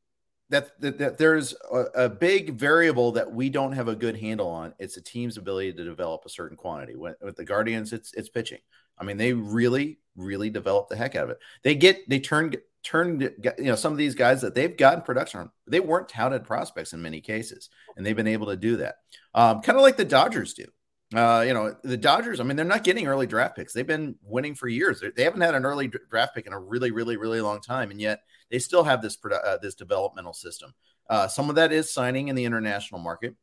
that, 0.52 0.80
that, 0.80 1.00
that 1.00 1.18
there's 1.18 1.56
a, 1.72 1.86
a, 1.96 2.10
big 2.10 2.54
variable 2.54 3.14
that 3.14 3.32
we 3.32 3.50
don't 3.50 3.72
have 3.72 3.88
a 3.88 3.96
good 3.96 4.16
handle 4.16 4.48
on. 4.48 4.76
It's 4.78 4.98
a 4.98 5.02
team's 5.02 5.38
ability 5.38 5.74
to 5.74 5.84
develop 5.84 6.22
a 6.24 6.30
certain 6.30 6.56
quantity. 6.56 6.96
With, 6.96 7.16
with 7.24 7.36
the 7.36 7.44
Guardians, 7.44 7.92
it's 7.92 8.14
it's 8.14 8.30
pitching. 8.30 8.60
I 9.00 9.04
mean, 9.04 9.18
they 9.18 9.34
really, 9.34 9.98
really 10.16 10.52
develop 10.52 10.90
the 10.90 10.96
heck 10.96 11.16
out 11.16 11.24
of 11.24 11.30
it. 11.32 11.40
They 11.64 11.74
get 11.74 12.08
they 12.08 12.20
turn 12.20 12.54
turn 12.84 13.20
you 13.20 13.54
know 13.58 13.76
some 13.76 13.92
of 13.92 13.98
these 13.98 14.14
guys 14.14 14.42
that 14.42 14.54
they've 14.54 14.78
gotten 14.78 15.02
production 15.02 15.40
on. 15.40 15.50
They 15.66 15.80
weren't 15.80 16.08
touted 16.08 16.44
prospects 16.44 16.94
in 16.94 17.02
many 17.02 17.20
cases, 17.20 17.72
and 17.98 18.06
they've 18.06 18.16
been 18.16 18.28
able 18.28 18.48
to 18.48 18.58
do 18.58 18.78
that. 18.78 18.98
Um, 19.34 19.64
kind 19.64 19.76
of 19.76 19.82
like 19.82 19.98
the 19.98 20.06
Dodgers 20.06 20.54
do. 20.54 20.66
Uh, 21.14 21.44
you 21.46 21.54
know, 21.54 21.76
the 21.84 21.98
Dodgers, 21.98 22.40
I 22.40 22.44
mean, 22.44 22.56
they're 22.56 22.66
not 22.66 22.84
getting 22.84 23.08
early 23.08 23.28
draft 23.28 23.56
picks. 23.56 23.74
They've 23.74 23.86
been 23.86 24.16
winning 24.24 24.56
for 24.56 24.68
years. 24.68 25.04
They 25.16 25.24
haven't 25.24 25.42
had 25.42 25.54
an 25.54 25.66
early 25.66 25.92
draft 26.10 26.34
pick 26.34 26.48
in 26.48 26.54
a 26.54 26.60
really, 26.60 26.92
really, 26.92 27.16
really 27.16 27.42
long 27.42 27.62
time. 27.62 27.92
And 27.92 28.02
yet 28.02 28.24
they 28.50 28.58
still 28.58 28.84
have 28.84 29.02
this, 29.02 29.18
uh, 29.24 29.58
this 29.62 29.76
developmental 29.76 30.34
system. 30.34 30.74
Uh, 31.08 31.28
some 31.28 31.50
of 31.50 31.56
that 31.56 31.72
is 31.72 31.94
signing 31.94 32.30
in 32.30 32.36
the 32.36 32.46
international 32.46 33.00
market, 33.00 33.36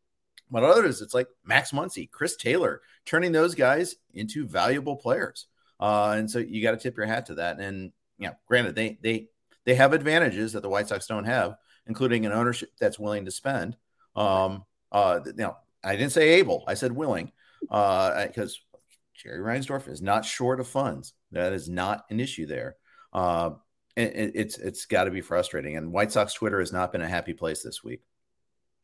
but 0.50 0.64
others, 0.64 1.00
it's 1.00 1.14
like 1.14 1.28
Max 1.45 1.71
Muncy, 1.71 2.11
Chris 2.11 2.37
Taylor, 2.37 2.81
turning 3.07 3.31
those 3.31 3.54
guys 3.54 3.95
into 4.12 4.47
valuable 4.47 4.97
players. 4.97 5.47
Uh, 5.78 6.16
and 6.19 6.28
so 6.28 6.40
you 6.40 6.62
got 6.62 6.73
to 6.73 6.76
tip 6.76 6.97
your 6.97 7.07
hat 7.07 7.26
to 7.26 7.37
that. 7.37 7.61
And, 7.61 7.92
you 8.19 8.26
know, 8.26 8.35
granted, 8.47 8.75
they, 8.75 8.99
they, 9.02 9.28
they 9.64 9.76
have 9.76 9.92
advantages 9.92 10.52
that 10.52 10.62
the 10.62 10.69
White 10.69 10.88
Sox 10.88 11.07
don't 11.07 11.25
have, 11.25 11.57
including 11.87 12.26
an 12.26 12.33
ownership 12.33 12.71
that's 12.81 12.99
willing 12.99 13.25
to 13.25 13.31
spend. 13.31 13.76
Um, 14.16 14.64
uh, 14.90 15.21
you 15.25 15.54
I 15.85 15.97
didn't 15.97 16.12
say 16.12 16.31
able, 16.31 16.64
I 16.66 16.75
said 16.75 16.92
willing 16.92 17.31
because 17.73 18.61
uh, 18.75 18.79
Jerry 19.14 19.41
Reinsdorf 19.41 19.88
is 19.88 20.02
not 20.02 20.26
short 20.26 20.61
of 20.61 20.69
funds. 20.69 21.14
That 21.31 21.55
is 21.55 21.71
not 21.71 22.05
an 22.11 22.21
issue 22.21 22.47
there. 22.47 22.76
Uh, 23.12 23.50
it, 23.97 24.33
it's 24.35 24.59
it's 24.59 24.87
got 24.87 25.05
to 25.05 25.11
be 25.11 25.23
frustrating. 25.23 25.76
And 25.76 25.93
White 25.93 26.12
Sox 26.12 26.35
Twitter 26.35 26.61
has 26.61 26.73
not 26.73 26.93
been 26.93 27.02
a 27.02 27.09
happy 27.09 27.33
place 27.33 27.62
this 27.62 27.83
week. 27.83 28.02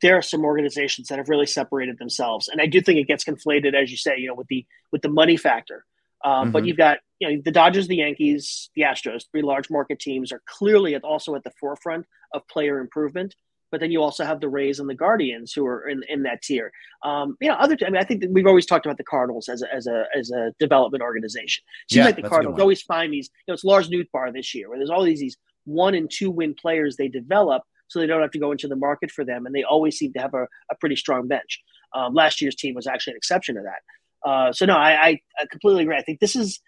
There 0.01 0.17
are 0.17 0.23
some 0.23 0.45
organizations 0.45 1.09
that 1.09 1.19
have 1.19 1.29
really 1.29 1.47
separated 1.47 1.99
themselves, 1.99 2.49
and 2.49 2.61
I 2.61 2.67
do 2.67 2.81
think 2.81 2.99
it 2.99 3.09
gets 3.09 3.25
conflated, 3.25 3.75
as 3.75 3.91
you 3.91 3.97
say, 3.97 4.19
you 4.19 4.29
know, 4.29 4.35
with 4.35 4.49
the 4.49 4.65
with 4.91 5.03
the 5.03 5.11
money 5.11 5.37
factor. 5.37 5.85
Um, 6.25 6.33
mm-hmm. 6.33 6.51
But 6.53 6.67
you've 6.67 6.77
got 6.77 6.99
you 7.19 7.29
know 7.29 7.43
the 7.45 7.53
Dodgers, 7.53 7.89
the 7.89 7.97
Yankees, 7.97 8.71
the 8.75 8.83
Astros, 8.83 9.25
three 9.31 9.43
large 9.43 9.71
market 9.71 9.99
teams 9.99 10.33
are 10.33 10.43
clearly 10.47 10.95
at, 10.95 11.05
also 11.05 11.35
at 11.35 11.45
the 11.45 11.53
forefront 11.61 12.07
of 12.33 12.47
player 12.49 12.79
improvement. 12.79 13.35
But 13.71 13.81
then 13.81 13.91
you 13.91 14.03
also 14.03 14.25
have 14.25 14.41
the 14.41 14.49
Rays 14.49 14.81
and 14.81 14.89
the 14.89 14.95
Guardians 14.95 15.53
who 15.53 15.67
are 15.67 15.89
in, 15.89 16.03
in 16.09 16.23
that 16.23 16.43
tier. 16.43 16.73
Um, 17.05 17.37
you 17.41 17.49
know, 17.49 17.55
other. 17.55 17.77
I 17.87 17.91
mean, 17.91 18.01
I 18.01 18.05
think 18.05 18.25
we've 18.31 18.47
always 18.47 18.67
talked 18.67 18.87
about 18.87 18.97
the 18.97 19.05
Cardinals 19.05 19.49
as 19.49 19.63
a 19.63 19.75
as 19.75 19.87
a 19.87 20.05
as 20.17 20.31
a 20.31 20.53
development 20.59 21.03
organization. 21.03 21.65
Seems 21.91 21.99
yeah, 21.99 22.05
like 22.07 22.17
the 22.17 22.29
Cardinals 22.29 22.59
always 22.61 22.83
find 22.83 23.13
these. 23.13 23.31
You 23.47 23.53
know, 23.53 23.55
it's 23.55 23.65
Lars 23.65 23.91
Nootbaar 23.91 24.33
this 24.33 24.55
year, 24.55 24.69
where 24.69 24.79
there's 24.79 24.91
all 24.91 25.05
these 25.05 25.21
these 25.21 25.37
one 25.65 25.95
and 25.95 26.11
two 26.11 26.31
win 26.31 26.55
players 26.55 26.97
they 26.97 27.09
develop, 27.09 27.63
so 27.89 27.99
they 27.99 28.07
don't 28.07 28.23
have 28.23 28.31
to 28.31 28.39
go 28.39 28.53
into 28.53 28.69
the 28.69 28.77
market 28.77 29.11
for 29.11 29.25
them, 29.25 29.47
and 29.47 29.55
they 29.55 29.65
always 29.65 29.99
seem 29.99 30.13
to 30.15 30.21
have 30.21 30.35
a, 30.35 30.47
a 30.71 30.77
pretty 30.81 30.97
strong 30.97 31.29
bench. 31.29 31.61
Um, 31.95 32.15
last 32.15 32.41
year's 32.41 32.55
team 32.55 32.75
was 32.75 32.87
actually 32.87 33.13
an 33.13 33.19
exception 33.19 33.55
to 33.57 33.63
that. 33.63 34.29
Uh, 34.29 34.53
so 34.53 34.67
no, 34.67 34.77
I, 34.77 34.91
I, 34.91 35.21
I 35.41 35.47
completely 35.51 35.83
agree. 35.83 35.97
I 35.97 36.03
think 36.03 36.21
this 36.21 36.37
is 36.37 36.61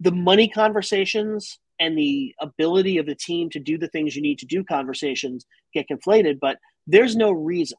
the 0.00 0.12
money 0.12 0.48
conversations 0.48 1.58
and 1.80 1.96
the 1.96 2.34
ability 2.40 2.98
of 2.98 3.06
the 3.06 3.14
team 3.14 3.48
to 3.50 3.58
do 3.58 3.78
the 3.78 3.88
things 3.88 4.14
you 4.14 4.22
need 4.22 4.38
to 4.38 4.46
do 4.46 4.62
conversations 4.62 5.46
get 5.74 5.88
conflated, 5.88 6.38
but 6.38 6.58
there's 6.86 7.16
no 7.16 7.32
reason. 7.32 7.78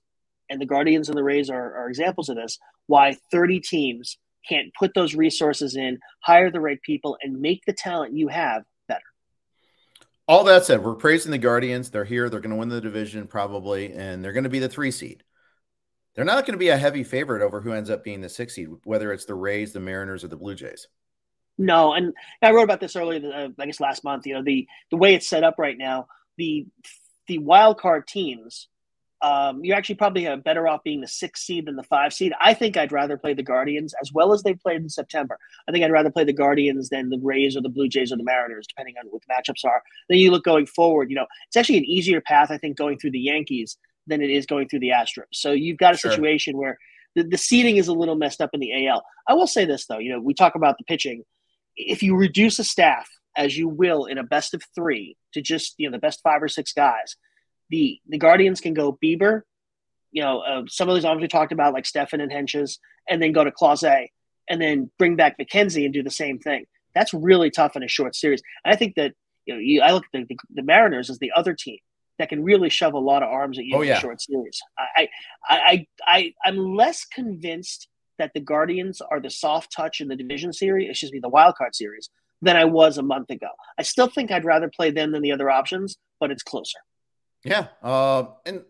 and 0.50 0.60
the 0.60 0.65
Guardians 0.65 1.08
and 1.08 1.17
the 1.17 1.24
Rays 1.24 1.50
are, 1.50 1.77
are 1.77 1.88
examples 1.88 2.27
of 2.27 2.36
this, 2.36 2.58
why 2.88 3.15
30 3.31 3.62
teams 3.62 4.17
can't 4.48 4.74
put 4.77 4.93
those 4.93 5.15
resources 5.15 5.75
in, 5.75 6.00
hire 6.24 6.51
the 6.51 6.60
right 6.60 6.81
people, 6.81 7.15
and 7.22 7.39
make 7.39 7.62
the 7.65 7.74
talent 7.74 8.17
you 8.17 8.27
have 8.27 8.63
better. 8.88 9.00
All 10.27 10.43
that 10.46 10.65
said, 10.65 10.84
we're 10.84 10.96
praising 10.96 11.31
the 11.31 11.38
Guardians. 11.38 11.91
They're 11.91 12.03
here. 12.03 12.29
They're 12.29 12.39
going 12.39 12.51
to 12.51 12.58
win 12.58 12.70
the 12.70 12.81
division 12.81 13.27
probably, 13.27 13.93
and 13.93 14.24
they're 14.24 14.34
going 14.34 14.46
to 14.46 14.50
be 14.50 14.60
the 14.60 14.67
three 14.67 14.91
seed. 14.91 15.24
They're 16.15 16.25
not 16.25 16.46
going 16.46 16.53
to 16.53 16.60
be 16.60 16.70
a 16.70 16.77
heavy 16.77 17.03
favorite 17.03 17.41
over 17.41 17.62
who 17.62 17.72
ends 17.72 17.89
up 17.89 18.03
being 18.03 18.20
the 18.20 18.29
six 18.29 18.55
seed, 18.55 18.67
whether 18.84 19.13
it's 19.13 19.25
the 19.25 19.36
Rays, 19.36 19.72
the 19.72 19.79
Mariners, 19.79 20.24
or 20.24 20.27
the 20.27 20.36
Blue 20.36 20.55
Jays. 20.55 20.88
No, 21.62 21.94
and 21.94 22.13
I 22.41 22.51
wrote 22.51 22.63
about 22.63 22.80
this 22.80 22.96
earlier. 22.96 23.32
Uh, 23.32 23.50
I 23.60 23.65
guess 23.65 23.80
last 23.80 24.03
month. 24.03 24.25
You 24.25 24.36
know 24.36 24.44
the 24.44 24.68
the 24.89 24.98
way 24.98 25.13
it's 25.15 25.30
set 25.30 25.44
up 25.44 25.56
right 25.58 25.77
now. 25.77 26.08
The 26.38 26.65
the 27.27 27.38
wild 27.38 27.80
card 27.80 28.08
teams 28.08 28.68
um, 29.22 29.63
you're 29.63 29.77
actually 29.77 29.96
probably 29.96 30.27
better 30.38 30.68
off 30.68 30.84
being 30.84 31.01
the 31.01 31.08
six 31.08 31.44
seed 31.44 31.68
than 31.68 31.75
the 31.75 31.84
five 31.84 32.12
seed. 32.12 32.34
I 32.41 32.53
think 32.53 32.75
I'd 32.75 32.91
rather 32.91 33.18
play 33.18 33.34
the 33.34 33.44
Guardians 33.44 33.94
as 34.01 34.12
well 34.12 34.34
as 34.34 34.41
they 34.41 34.56
played 34.56 34.82
in 34.82 34.89
September. 34.89 35.38
I 35.68 35.72
think 35.72 35.86
I'd 35.86 35.91
rather 35.91 36.10
play 36.10 36.24
the 36.24 36.34
Guardians 36.34 36.89
than 36.89 37.10
the 37.10 37.20
Rays 37.20 37.56
or 37.56 37.62
the 37.62 37.70
Blue 37.70 37.88
Jays 37.88 38.12
or 38.12 38.18
the 38.18 38.24
Mariners, 38.24 38.65
depending 38.68 38.96
on 39.00 39.08
what 39.10 39.22
the 39.22 39.32
matchups 39.32 39.63
are. 39.63 39.84
Then 40.10 40.18
you 40.18 40.32
look 40.32 40.44
going 40.44 40.65
forward, 40.65 41.12
you 41.12 41.15
know, 41.15 41.27
it's 41.48 41.56
actually 41.56 41.77
an 41.77 41.86
easier 41.86 42.20
path, 42.20 42.50
I 42.50 42.58
think, 42.58 42.77
going 42.77 42.98
through 42.98 43.12
the 43.12 43.20
Yankees 43.20 43.77
than 44.08 44.22
it 44.22 44.32
is 44.32 44.48
going 44.48 44.68
through 44.68 44.80
the 44.80 44.89
Astros. 44.89 45.25
So 45.34 45.51
you've 45.51 45.77
got 45.77 45.94
a 45.94 45.98
sure. 45.98 46.12
situation 46.12 46.58
where 46.58 46.80
the, 47.15 47.24
the 47.24 47.38
seating 47.38 47.77
is 47.77 47.88
a 47.88 47.94
little 47.94 48.15
messed 48.15 48.41
up 48.41 48.51
in 48.53 48.60
the 48.60 48.88
AL. 48.88 49.03
I 49.27 49.36
will 49.36 49.48
say 49.48 49.65
this, 49.65 49.86
though, 49.86 50.00
you 50.00 50.12
know, 50.12 50.20
we 50.20 50.34
talk 50.34 50.56
about 50.56 50.80
the 50.80 50.84
pitching. 50.86 51.24
If 51.75 52.04
you 52.04 52.16
reduce 52.16 52.60
a 52.60 52.63
staff, 52.63 53.10
as 53.36 53.58
you 53.58 53.68
will 53.68 54.06
in 54.06 54.18
a 54.18 54.24
best 54.24 54.54
of 54.54 54.62
three, 54.75 55.16
to 55.34 55.42
just, 55.42 55.75
you 55.78 55.88
know, 55.88 55.92
the 55.92 56.01
best 56.01 56.22
five 56.24 56.44
or 56.44 56.48
six 56.48 56.74
guys– 56.74 57.16
the 57.72 58.00
the 58.08 58.20
Guardians 58.20 58.62
can 58.62 58.75
go 58.75 59.00
Bieber, 59.04 59.42
you 60.12 60.22
know, 60.22 60.42
uh, 60.42 60.63
some 60.68 60.88
of 60.90 60.96
those 60.96 61.06
arms 61.06 61.22
we 61.22 61.28
talked 61.28 61.54
about, 61.54 61.74
like 61.74 61.88
Stephan 61.88 62.22
and 62.22 62.32
Hentges, 62.32 62.78
and 63.10 63.22
then 63.22 63.32
go 63.32 63.44
to 63.44 63.51
Clase, 63.51 64.10
and 64.48 64.62
then 64.62 64.92
bring 65.00 65.16
back 65.16 65.40
McKenzie 65.40 65.86
and 65.86 65.94
do 65.94 66.04
the 66.04 66.12
same 66.12 66.38
thing. 66.38 66.66
That's 66.94 67.13
really 67.13 67.50
tough 67.50 67.75
in 67.75 67.84
a 67.84 67.88
short 67.88 68.16
series. 68.16 68.44
And 68.63 68.74
I 68.74 68.78
think 68.78 68.96
that 68.96 69.13
you 69.46 69.56
know, 69.56 69.60
you, 69.60 69.82
I 69.82 69.94
look 69.94 70.04
at 70.04 70.12
the, 70.12 70.25
the, 70.25 70.38
the, 70.54 70.63
Mariners 70.63 71.10
as 71.10 71.18
the 71.18 71.32
other 71.36 71.56
team 71.56 71.80
that 72.20 72.30
can 72.30 72.44
really 72.44 72.70
shove 72.70 72.94
a 72.94 73.00
lot 73.00 73.24
of 73.24 73.30
arms 73.30 73.58
at 73.58 73.66
you 73.66 73.78
oh, 73.78 73.82
in 73.82 73.88
yeah. 73.88 73.98
a 73.98 74.01
short 74.01 74.22
series. 74.22 74.60
I, 74.78 75.08
I, 75.50 75.56
I, 75.56 75.88
I, 76.06 76.34
I'm 76.46 76.75
less 76.75 77.06
convinced 77.06 77.88
that 78.22 78.34
the 78.36 78.40
Guardians 78.40 79.01
are 79.01 79.20
the 79.20 79.32
soft 79.32 79.72
touch 79.75 80.00
in 80.00 80.08
the 80.08 80.16
division 80.16 80.54
series, 80.54 80.90
excuse 80.90 81.12
me, 81.12 81.20
the 81.20 81.28
wild 81.28 81.56
card 81.56 81.75
series, 81.75 82.12
than 82.40 82.56
I 82.56 82.66
was 82.66 83.00
a 83.00 83.04
month 83.04 83.32
ago. 83.32 83.50
I 83.80 83.82
still 83.82 84.08
think 84.08 84.32
I'd 84.32 84.46
rather 84.46 84.70
play 84.70 84.92
them 84.92 85.12
than 85.12 85.24
the 85.24 85.32
other 85.32 85.50
options, 85.50 85.98
but 86.20 86.30
it's 86.30 86.44
closer. 86.44 86.78
Yeah. 87.44 87.68
Uh, 87.82 88.25
and 88.46 88.63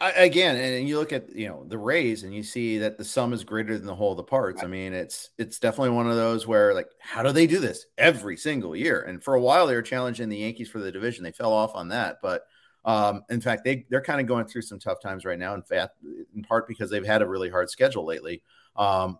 I, 0.00 0.12
again, 0.12 0.54
and 0.54 0.88
you 0.88 1.00
look 1.00 1.12
at 1.12 1.34
you 1.34 1.48
know 1.48 1.64
the 1.66 1.78
Rays, 1.78 2.22
and 2.22 2.32
you 2.32 2.44
see 2.44 2.78
that 2.78 2.96
the 2.96 3.04
sum 3.04 3.32
is 3.32 3.42
greater 3.42 3.76
than 3.76 3.86
the 3.86 3.94
whole 3.94 4.12
of 4.12 4.16
the 4.16 4.22
parts. 4.22 4.62
Right. 4.62 4.68
I 4.68 4.70
mean, 4.70 4.92
it's 4.92 5.30
it's 5.36 5.58
definitely 5.58 5.90
one 5.90 6.08
of 6.08 6.14
those 6.14 6.46
where 6.46 6.72
like, 6.72 6.88
how 7.00 7.24
do 7.24 7.32
they 7.32 7.48
do 7.48 7.58
this 7.58 7.86
every 7.98 8.36
single 8.36 8.76
year? 8.76 9.02
And 9.02 9.22
for 9.22 9.34
a 9.34 9.40
while, 9.40 9.66
they 9.66 9.74
were 9.74 9.82
challenging 9.82 10.28
the 10.28 10.38
Yankees 10.38 10.70
for 10.70 10.78
the 10.78 10.92
division. 10.92 11.24
They 11.24 11.32
fell 11.32 11.52
off 11.52 11.74
on 11.74 11.88
that, 11.88 12.18
but 12.22 12.44
um, 12.84 13.24
in 13.28 13.40
fact, 13.40 13.64
they 13.64 13.84
they're 13.90 14.00
kind 14.00 14.20
of 14.20 14.26
going 14.26 14.46
through 14.46 14.62
some 14.62 14.78
tough 14.78 15.02
times 15.02 15.24
right 15.24 15.38
now. 15.38 15.54
In 15.54 15.62
fact, 15.62 15.96
in 16.34 16.42
part 16.42 16.66
because 16.66 16.90
they've 16.90 17.04
had 17.04 17.22
a 17.22 17.28
really 17.28 17.50
hard 17.50 17.68
schedule 17.68 18.06
lately. 18.06 18.42
Um, 18.76 19.18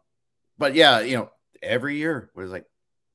but 0.59 0.75
yeah, 0.75 1.01
you 1.01 1.17
know, 1.17 1.31
every 1.63 1.97
year 1.97 2.31
was 2.35 2.51
like, 2.51 2.65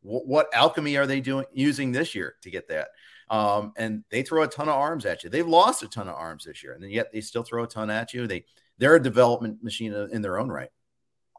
what 0.01 0.53
alchemy 0.53 0.97
are 0.97 1.07
they 1.07 1.19
doing 1.19 1.45
using 1.51 1.91
this 1.91 2.13
year 2.13 2.35
to 2.43 2.51
get 2.51 2.67
that? 2.69 2.89
Um, 3.29 3.73
and 3.75 4.03
they 4.11 4.21
throw 4.21 4.43
a 4.43 4.47
ton 4.47 4.69
of 4.69 4.75
arms 4.75 5.05
at 5.05 5.23
you. 5.23 5.31
They've 5.31 5.47
lost 5.47 5.81
a 5.81 5.87
ton 5.87 6.07
of 6.07 6.15
arms 6.15 6.45
this 6.45 6.63
year, 6.63 6.73
and 6.73 6.91
yet 6.91 7.11
they 7.11 7.21
still 7.21 7.41
throw 7.41 7.63
a 7.63 7.67
ton 7.67 7.89
at 7.89 8.13
you. 8.13 8.27
They 8.27 8.45
they're 8.77 8.95
a 8.95 9.01
development 9.01 9.63
machine 9.63 9.93
in 9.93 10.21
their 10.21 10.37
own 10.37 10.49
right. 10.49 10.69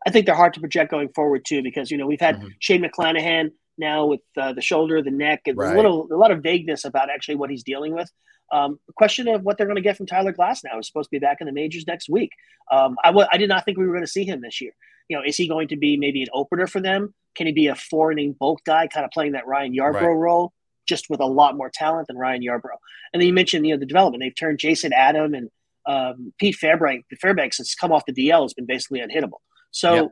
I 0.05 0.11
think 0.11 0.27
they're 0.27 0.35
hard 0.35 0.55
to 0.55 0.61
project 0.61 0.91
going 0.91 1.11
forward 1.11 1.45
too, 1.45 1.63
because 1.63 1.91
you 1.91 1.97
know 1.97 2.07
we've 2.07 2.21
had 2.21 2.37
mm-hmm. 2.37 2.49
Shane 2.59 2.83
McClanahan 2.83 3.53
now 3.79 4.07
with 4.07 4.21
uh, 4.37 4.53
the 4.53 4.63
shoulder, 4.63 5.01
the 5.03 5.11
neck, 5.11 5.43
and 5.47 5.57
right. 5.57 5.73
a 5.73 5.77
little 5.77 6.09
a 6.13 6.17
lot 6.17 6.33
of 6.33 6.43
vagueness 6.43 6.85
about 6.85 7.09
actually 7.09 7.37
what 7.37 7.51
he's 7.51 7.63
dealing 7.63 7.95
with. 7.95 8.11
Um, 8.53 8.79
question 8.95 9.29
of 9.29 9.43
what 9.43 9.59
they're 9.59 9.67
going 9.67 9.77
to 9.77 9.83
get 9.83 9.97
from 9.97 10.07
Tyler 10.07 10.33
Glasnow 10.33 10.79
is 10.79 10.87
supposed 10.87 11.09
to 11.09 11.11
be 11.11 11.19
back 11.19 11.39
in 11.41 11.47
the 11.47 11.53
majors 11.53 11.87
next 11.87 12.09
week. 12.09 12.31
Um, 12.71 12.97
I, 13.03 13.09
w- 13.09 13.27
I 13.31 13.39
did 13.39 13.49
not 13.49 13.65
think 13.65 13.77
we 13.77 13.87
were 13.87 13.93
going 13.93 14.05
to 14.05 14.11
see 14.11 14.25
him 14.25 14.41
this 14.41 14.61
year. 14.61 14.73
You 15.09 15.17
know, 15.17 15.23
is 15.25 15.37
he 15.37 15.49
going 15.49 15.69
to 15.69 15.77
be 15.77 15.97
maybe 15.97 16.23
an 16.23 16.29
opener 16.33 16.67
for 16.67 16.81
them? 16.81 17.15
Can 17.37 17.47
he 17.47 17.53
be 17.53 17.67
a 17.67 17.75
four 17.75 18.13
inning 18.13 18.35
bulk 18.39 18.61
guy, 18.65 18.87
kind 18.87 19.05
of 19.05 19.11
playing 19.11 19.33
that 19.33 19.47
Ryan 19.47 19.75
Yarbrough 19.75 20.03
right. 20.03 20.11
role? 20.11 20.53
just 20.87 21.11
with 21.11 21.21
a 21.21 21.27
lot 21.27 21.57
more 21.57 21.71
talent 21.71 22.07
than 22.07 22.17
Ryan 22.17 22.43
Yarbrough. 22.43 22.79
And 23.13 23.21
then 23.21 23.27
you 23.27 23.33
mentioned, 23.33 23.67
you 23.67 23.75
know, 23.75 23.81
the 23.81 23.87
development. 23.87 24.23
They've 24.23 24.35
turned 24.35 24.59
Jason 24.59 24.93
Adam 24.93 25.35
and 25.35 25.51
um, 25.87 26.33
Pete 26.39 26.57
Fairbanks. 26.57 27.07
Fairbanks 27.21 27.59
has 27.59 27.75
come 27.75 27.93
off 27.93 28.05
the 28.07 28.13
DL 28.13 28.43
has 28.43 28.55
been 28.55 28.67
basically 28.67 29.01
unhittable. 29.01 29.41
So 29.71 29.95
yep. 29.95 30.09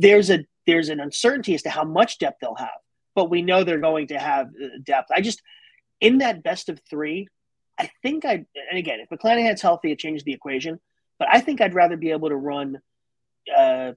there's 0.00 0.30
a 0.30 0.44
there's 0.66 0.88
an 0.88 1.00
uncertainty 1.00 1.54
as 1.54 1.62
to 1.62 1.70
how 1.70 1.84
much 1.84 2.18
depth 2.18 2.38
they'll 2.40 2.54
have, 2.54 2.68
but 3.14 3.30
we 3.30 3.42
know 3.42 3.64
they're 3.64 3.78
going 3.78 4.08
to 4.08 4.18
have 4.18 4.46
uh, 4.46 4.68
depth. 4.82 5.10
I 5.14 5.20
just 5.20 5.42
in 6.00 6.18
that 6.18 6.42
best 6.42 6.68
of 6.68 6.80
three, 6.88 7.28
I 7.78 7.90
think 8.02 8.24
I 8.24 8.44
and 8.70 8.78
again 8.78 9.00
if 9.00 9.08
McClanahan's 9.08 9.62
healthy, 9.62 9.92
it 9.92 9.98
changes 9.98 10.24
the 10.24 10.32
equation. 10.32 10.80
But 11.18 11.28
I 11.30 11.40
think 11.40 11.60
I'd 11.60 11.74
rather 11.74 11.96
be 11.96 12.10
able 12.10 12.28
to 12.28 12.36
run 12.36 12.80
uh, 13.56 13.92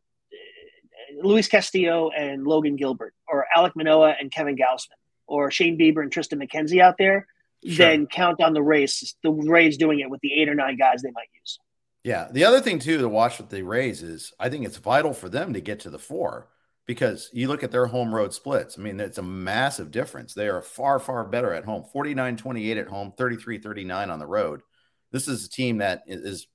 Luis 1.22 1.48
Castillo 1.48 2.10
and 2.10 2.46
Logan 2.46 2.76
Gilbert, 2.76 3.14
or 3.28 3.46
Alek 3.56 3.72
Manoah 3.76 4.16
and 4.20 4.32
Kevin 4.32 4.56
Gausman, 4.56 4.98
or 5.26 5.52
Shane 5.52 5.78
Bieber 5.78 6.02
and 6.02 6.12
Triston 6.12 6.42
McKenzie 6.42 6.82
out 6.82 6.96
there, 6.98 7.28
sure. 7.66 7.76
then 7.78 8.08
count 8.08 8.42
on 8.42 8.54
the 8.54 8.62
race. 8.62 9.16
The 9.24 9.32
Rays 9.32 9.78
doing 9.78 10.00
it 10.00 10.10
with 10.10 10.22
the 10.22 10.34
eight 10.34 10.50
or 10.50 10.56
nine 10.56 10.78
guys 10.78 11.02
they 11.02 11.12
might 11.12 11.30
use. 11.40 11.60
Yeah. 12.04 12.28
The 12.32 12.46
other 12.46 12.62
thing 12.62 12.80
too 12.80 13.00
to 13.00 13.10
watch 13.10 13.38
with 13.38 13.50
the 13.50 13.64
Rays 13.64 14.04
is 14.04 14.34
I 14.40 14.50
think 14.50 14.66
it's 14.66 14.78
vital 14.78 15.14
for 15.14 15.30
them 15.30 15.54
to 15.54 15.62
get 15.62 15.82
to 15.82 15.90
the 15.90 16.00
four 16.00 16.48
because 16.88 17.30
you 17.34 17.50
look 17.50 17.64
at 17.64 17.72
their 17.72 17.86
home 17.86 18.16
road 18.16 18.34
splits. 18.34 18.80
I 18.80 18.82
mean, 18.82 19.00
it's 19.00 19.18
a 19.18 19.24
massive 19.24 19.92
difference. 19.92 20.34
They 20.34 20.48
are 20.48 20.62
far, 20.62 21.00
far 21.00 21.26
better 21.26 21.54
at 21.54 21.66
home 21.66 21.84
49 21.92 22.38
28 22.38 22.78
at 22.78 22.88
home, 22.88 23.14
33 23.16 23.60
39 23.60 24.10
on 24.10 24.20
the 24.20 24.26
road. 24.26 24.62
This 25.12 25.28
is 25.28 25.46
a 25.46 25.50
team 25.50 25.78
that 25.78 26.04
is 26.08 26.48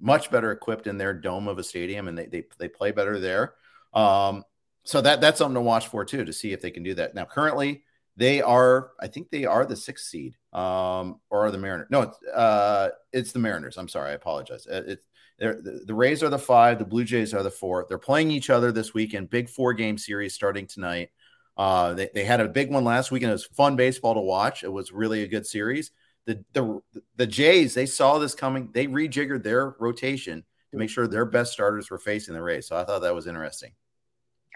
much 0.00 0.30
better 0.30 0.52
equipped 0.52 0.86
in 0.86 0.96
their 0.96 1.12
dome 1.12 1.48
of 1.48 1.58
a 1.58 1.64
stadium 1.64 2.08
and 2.08 2.16
they, 2.16 2.26
they, 2.26 2.44
they 2.58 2.68
play 2.68 2.92
better 2.92 3.18
there. 3.18 3.54
Um, 3.92 4.44
so 4.84 5.00
that 5.00 5.20
that's 5.20 5.38
something 5.38 5.56
to 5.56 5.60
watch 5.60 5.88
for 5.88 6.04
too 6.04 6.24
to 6.24 6.32
see 6.32 6.52
if 6.52 6.62
they 6.62 6.70
can 6.70 6.84
do 6.84 6.94
that. 6.94 7.14
Now, 7.14 7.24
currently, 7.24 7.82
they 8.16 8.40
are, 8.40 8.90
I 9.00 9.08
think 9.08 9.30
they 9.30 9.44
are 9.44 9.66
the 9.66 9.76
sixth 9.76 10.06
seed, 10.06 10.36
um, 10.52 11.20
or 11.30 11.46
are 11.46 11.50
the 11.50 11.58
Mariners? 11.58 11.88
No, 11.90 12.02
it's, 12.02 12.16
uh, 12.34 12.90
it's 13.12 13.32
the 13.32 13.38
Mariners. 13.38 13.76
I'm 13.76 13.88
sorry, 13.88 14.10
I 14.10 14.14
apologize. 14.14 14.66
Uh, 14.66 14.82
it's 14.86 15.06
the, 15.40 15.82
the 15.86 15.94
Rays 15.94 16.22
are 16.22 16.28
the 16.28 16.38
five, 16.38 16.78
the 16.78 16.84
Blue 16.84 17.04
Jays 17.04 17.32
are 17.32 17.42
the 17.42 17.50
four. 17.50 17.86
They're 17.88 17.98
playing 17.98 18.30
each 18.30 18.50
other 18.50 18.70
this 18.70 18.92
weekend. 18.92 19.30
Big 19.30 19.48
four 19.48 19.72
game 19.72 19.96
series 19.98 20.34
starting 20.34 20.66
tonight. 20.66 21.10
Uh, 21.56 21.94
they, 21.94 22.10
they 22.14 22.24
had 22.24 22.40
a 22.40 22.48
big 22.48 22.70
one 22.70 22.84
last 22.84 23.10
week, 23.10 23.22
and 23.22 23.30
it 23.30 23.34
was 23.34 23.46
fun 23.46 23.74
baseball 23.74 24.14
to 24.14 24.20
watch. 24.20 24.62
It 24.62 24.72
was 24.72 24.92
really 24.92 25.22
a 25.22 25.28
good 25.28 25.46
series. 25.46 25.90
The 26.26 26.44
the 26.52 26.80
the 27.16 27.26
Jays 27.26 27.74
they 27.74 27.86
saw 27.86 28.18
this 28.18 28.34
coming. 28.34 28.68
They 28.72 28.86
rejiggered 28.86 29.42
their 29.42 29.74
rotation 29.78 30.44
to 30.70 30.76
make 30.76 30.90
sure 30.90 31.08
their 31.08 31.24
best 31.24 31.52
starters 31.52 31.90
were 31.90 31.98
facing 31.98 32.34
the 32.34 32.42
Rays. 32.42 32.68
So 32.68 32.76
I 32.76 32.84
thought 32.84 33.00
that 33.00 33.14
was 33.14 33.26
interesting. 33.26 33.72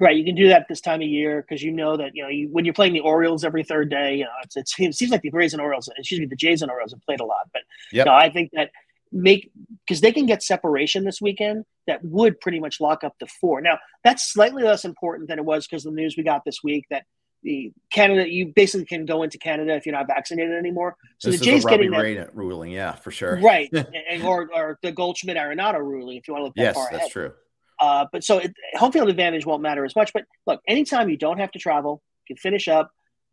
Right, 0.00 0.16
you 0.16 0.24
can 0.24 0.34
do 0.34 0.48
that 0.48 0.66
this 0.68 0.80
time 0.80 1.02
of 1.02 1.08
year 1.08 1.42
because 1.42 1.62
you 1.62 1.70
know 1.70 1.96
that 1.96 2.14
you 2.14 2.22
know 2.24 2.28
you, 2.28 2.48
when 2.50 2.64
you're 2.64 2.74
playing 2.74 2.94
the 2.94 3.00
Orioles 3.00 3.44
every 3.44 3.62
third 3.62 3.90
day, 3.90 4.16
you 4.16 4.24
know 4.24 4.30
it 4.56 4.68
seems 4.68 5.10
like 5.10 5.22
the 5.22 5.30
Rays 5.30 5.54
and 5.54 5.62
Orioles, 5.62 5.88
excuse 5.96 6.20
me, 6.20 6.26
the 6.26 6.36
Jays 6.36 6.62
and 6.62 6.70
Orioles 6.70 6.92
have 6.92 7.00
played 7.02 7.20
a 7.20 7.24
lot, 7.24 7.48
but 7.52 7.62
yep. 7.92 8.04
you 8.04 8.10
know, 8.10 8.16
I 8.16 8.28
think 8.28 8.50
that 8.54 8.70
make 9.14 9.50
because 9.86 10.00
they 10.00 10.12
can 10.12 10.26
get 10.26 10.42
separation 10.42 11.04
this 11.04 11.20
weekend 11.20 11.64
that 11.86 12.04
would 12.04 12.40
pretty 12.40 12.58
much 12.58 12.80
lock 12.80 13.04
up 13.04 13.14
the 13.20 13.26
four. 13.26 13.60
Now 13.60 13.78
that's 14.02 14.30
slightly 14.30 14.62
less 14.62 14.84
important 14.84 15.28
than 15.28 15.38
it 15.38 15.44
was 15.44 15.66
because 15.66 15.84
the 15.84 15.90
news 15.90 16.16
we 16.16 16.24
got 16.24 16.44
this 16.44 16.62
week 16.62 16.84
that 16.90 17.04
the 17.44 17.72
Canada 17.92 18.28
you 18.28 18.52
basically 18.56 18.86
can 18.86 19.04
go 19.06 19.22
into 19.22 19.38
Canada 19.38 19.74
if 19.74 19.86
you're 19.86 19.94
not 19.94 20.06
vaccinated 20.06 20.54
anymore. 20.54 20.96
So 21.18 21.30
this 21.30 21.40
the 21.40 21.46
Jays 21.46 21.64
getting 21.64 21.90
that 21.90 22.34
ruling, 22.34 22.72
yeah, 22.72 22.92
for 22.92 23.10
sure, 23.10 23.38
right, 23.40 23.70
and, 24.10 24.24
or 24.24 24.48
or 24.52 24.78
the 24.82 24.90
Goldschmidt 24.90 25.36
Arenado 25.36 25.78
ruling 25.78 26.16
if 26.16 26.26
you 26.26 26.34
want 26.34 26.42
to 26.42 26.46
look 26.46 26.54
that 26.56 26.74
far. 26.74 26.82
yes, 26.82 26.90
far 26.90 26.90
that's 26.90 27.02
ahead. 27.02 27.12
true. 27.12 27.32
Uh, 27.80 28.06
but 28.12 28.24
so 28.24 28.38
it, 28.38 28.52
home 28.74 28.92
field 28.92 29.08
advantage 29.08 29.44
won't 29.46 29.62
matter 29.62 29.84
as 29.84 29.94
much. 29.94 30.12
But 30.12 30.24
look, 30.46 30.60
anytime 30.66 31.08
you 31.08 31.16
don't 31.16 31.38
have 31.38 31.50
to 31.52 31.58
travel, 31.58 32.02
you 32.26 32.34
can 32.34 32.40
finish 32.40 32.66
up, 32.66 32.90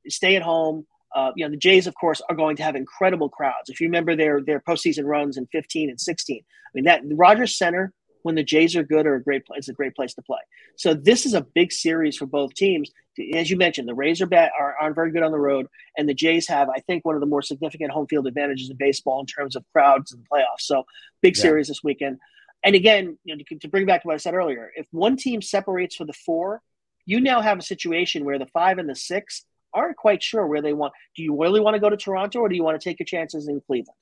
stay 0.07 0.35
at 0.35 0.41
home. 0.41 0.85
Uh, 1.15 1.31
you 1.35 1.45
know, 1.45 1.51
the 1.51 1.57
Jays, 1.57 1.87
of 1.87 1.95
course, 1.95 2.21
are 2.29 2.35
going 2.35 2.55
to 2.57 2.63
have 2.63 2.75
incredible 2.75 3.29
crowds. 3.29 3.69
If 3.69 3.81
you 3.81 3.87
remember 3.87 4.15
their 4.15 4.41
their 4.41 4.59
postseason 4.59 5.05
runs 5.05 5.37
in 5.37 5.47
15 5.47 5.89
and 5.89 5.99
16, 5.99 6.37
I 6.39 6.69
mean 6.73 6.85
that 6.85 7.01
Rogers 7.05 7.57
Center 7.57 7.93
when 8.23 8.35
the 8.35 8.43
Jays 8.43 8.75
are 8.75 8.83
good 8.83 9.05
are 9.05 9.15
a 9.15 9.23
great 9.23 9.45
place. 9.45 9.59
It's 9.59 9.69
a 9.69 9.73
great 9.73 9.95
place 9.95 10.13
to 10.15 10.21
play. 10.21 10.39
So 10.75 10.93
this 10.93 11.25
is 11.25 11.33
a 11.33 11.41
big 11.41 11.71
series 11.71 12.17
for 12.17 12.25
both 12.25 12.53
teams. 12.53 12.91
As 13.33 13.49
you 13.49 13.57
mentioned, 13.57 13.87
the 13.87 13.93
Rays 13.93 14.21
are 14.21 14.27
bad, 14.27 14.51
are, 14.59 14.75
aren't 14.79 14.95
very 14.95 15.11
good 15.11 15.23
on 15.23 15.31
the 15.31 15.39
road, 15.39 15.67
and 15.97 16.07
the 16.07 16.13
Jays 16.13 16.47
have, 16.47 16.69
I 16.69 16.79
think, 16.79 17.05
one 17.05 17.15
of 17.15 17.21
the 17.21 17.27
more 17.27 17.41
significant 17.41 17.91
home 17.91 18.07
field 18.07 18.27
advantages 18.27 18.69
in 18.69 18.77
baseball 18.77 19.19
in 19.19 19.25
terms 19.25 19.55
of 19.55 19.65
crowds 19.73 20.11
and 20.11 20.25
playoffs. 20.31 20.61
So 20.61 20.85
big 21.21 21.35
yeah. 21.35 21.41
series 21.41 21.67
this 21.67 21.83
weekend. 21.83 22.19
And 22.63 22.75
again, 22.75 23.17
you 23.23 23.35
know, 23.35 23.43
to, 23.47 23.59
to 23.59 23.67
bring 23.67 23.85
back 23.85 24.03
to 24.03 24.07
what 24.07 24.13
I 24.13 24.17
said 24.17 24.33
earlier, 24.33 24.71
if 24.75 24.85
one 24.91 25.17
team 25.17 25.41
separates 25.41 25.95
for 25.95 26.05
the 26.05 26.13
four, 26.13 26.61
you 27.05 27.19
now 27.19 27.41
have 27.41 27.57
a 27.57 27.63
situation 27.63 28.23
where 28.23 28.37
the 28.37 28.45
five 28.47 28.77
and 28.77 28.87
the 28.87 28.95
six 28.95 29.45
aren't 29.73 29.97
quite 29.97 30.21
sure 30.21 30.45
where 30.47 30.61
they 30.61 30.73
want. 30.73 30.93
Do 31.15 31.23
you 31.23 31.39
really 31.39 31.59
want 31.59 31.75
to 31.75 31.79
go 31.79 31.89
to 31.89 31.97
Toronto 31.97 32.39
or 32.39 32.49
do 32.49 32.55
you 32.55 32.63
want 32.63 32.79
to 32.79 32.83
take 32.83 32.99
your 32.99 33.05
chances 33.05 33.47
in 33.47 33.61
Cleveland? 33.61 33.97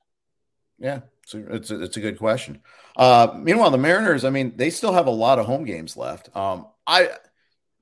Yeah, 0.79 1.01
it's 1.23 1.33
a, 1.33 1.55
it's 1.55 1.71
a, 1.71 1.83
it's 1.83 1.97
a 1.97 1.99
good 1.99 2.17
question. 2.17 2.61
Uh, 2.95 3.27
meanwhile, 3.35 3.69
the 3.69 3.77
Mariners, 3.77 4.23
I 4.23 4.29
mean, 4.29 4.53
they 4.55 4.69
still 4.69 4.93
have 4.93 5.07
a 5.07 5.11
lot 5.11 5.37
of 5.37 5.45
home 5.45 5.65
games 5.65 5.97
left. 5.97 6.35
Um, 6.35 6.67
I 6.87 7.09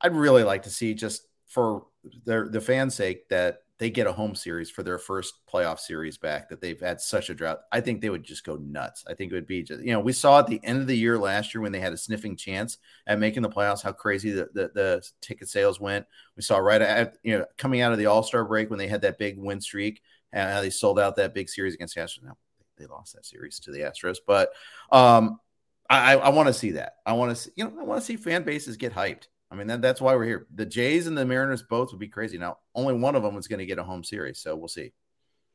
I'd 0.02 0.16
really 0.16 0.44
like 0.44 0.64
to 0.64 0.70
see 0.70 0.94
just 0.94 1.28
for 1.48 1.86
their 2.26 2.48
the 2.48 2.62
fans' 2.62 2.96
sake 2.96 3.30
that 3.30 3.64
they 3.80 3.90
get 3.92 4.08
a 4.08 4.12
home 4.12 4.34
series 4.34 4.72
for 4.72 4.82
their 4.82 4.98
first 4.98 5.36
playoff 5.52 5.80
series 5.80 6.18
back 6.18 6.50
that 6.50 6.62
they've 6.62 6.80
had 6.80 7.00
such 7.00 7.30
a 7.30 7.36
drought. 7.36 7.60
I 7.72 7.80
think 7.80 8.02
they 8.02 8.10
would 8.10 8.24
just 8.24 8.44
go 8.44 8.56
nuts. 8.56 9.04
I 9.08 9.14
think 9.14 9.32
it 9.32 9.36
would 9.36 9.46
be 9.46 9.62
just, 9.62 9.82
you 9.82 9.92
know, 9.92 10.00
we 10.00 10.14
saw 10.14 10.40
at 10.40 10.48
the 10.48 10.60
end 10.64 10.82
of 10.82 10.88
the 10.88 10.98
year 10.98 11.18
last 11.18 11.54
year 11.54 11.62
when 11.62 11.72
they 11.72 11.80
had 11.80 11.94
a 11.94 11.98
sniffing 11.98 12.36
chance 12.36 12.80
at 13.06 13.20
making 13.20 13.44
the 13.44 13.50
playoffs, 13.50 13.84
how 13.84 13.92
crazy 13.92 14.32
the, 14.32 14.50
the, 14.54 14.72
the 14.74 15.10
ticket 15.22 15.48
sales 15.48 15.80
went. 15.80 16.08
We 16.36 16.42
saw 16.42 16.58
right 16.58 16.82
at, 16.82 17.18
you 17.24 17.38
know, 17.38 17.46
coming 17.58 17.82
out 17.82 17.92
of 17.92 18.00
the 18.00 18.08
All 18.08 18.24
Star 18.24 18.44
break 18.46 18.72
when 18.72 18.80
they 18.80 18.88
had 18.88 19.02
that 19.02 19.20
big 19.20 19.38
win 19.38 19.62
streak 19.62 20.02
and 20.34 20.50
how 20.50 20.62
they 20.62 20.72
sold 20.72 21.00
out 21.00 21.16
that 21.18 21.36
big 21.36 21.48
series 21.48 21.76
against 21.76 21.94
the 21.94 22.02
Astros. 22.02 22.24
Now 22.24 22.38
they 22.78 22.88
lost 22.88 23.14
that 23.14 23.26
series 23.28 23.60
to 23.60 23.72
the 23.72 23.82
Astros, 23.82 24.18
but 24.26 24.50
um, 24.92 25.40
I, 25.88 26.16
I 26.16 26.30
want 26.30 26.48
to 26.48 26.54
see 26.54 26.72
that. 26.72 26.94
I 27.06 27.14
want 27.14 27.30
to 27.30 27.36
see, 27.36 27.52
you 27.56 27.64
know, 27.64 27.74
I 27.80 27.84
want 27.84 28.02
to 28.02 28.06
see 28.06 28.16
fan 28.16 28.44
bases 28.44 28.76
get 28.76 28.94
hyped. 28.94 29.28
I 29.50 29.56
mean, 29.56 29.68
that, 29.68 29.82
that's 29.82 30.02
why 30.02 30.16
we're 30.16 30.26
here. 30.26 30.48
The 30.54 30.66
Jays 30.66 31.08
and 31.08 31.18
the 31.18 31.26
Mariners 31.26 31.64
both 31.64 31.92
would 31.92 32.00
be 32.00 32.10
crazy. 32.10 32.38
Now, 32.38 32.58
only 32.76 32.96
one 32.96 33.16
of 33.16 33.24
them 33.24 33.38
is 33.38 33.48
going 33.48 33.60
to 33.60 33.66
get 33.66 33.80
a 33.80 33.84
home 33.84 34.04
series, 34.04 34.40
so 34.40 34.56
we'll 34.56 34.68
see. 34.68 34.94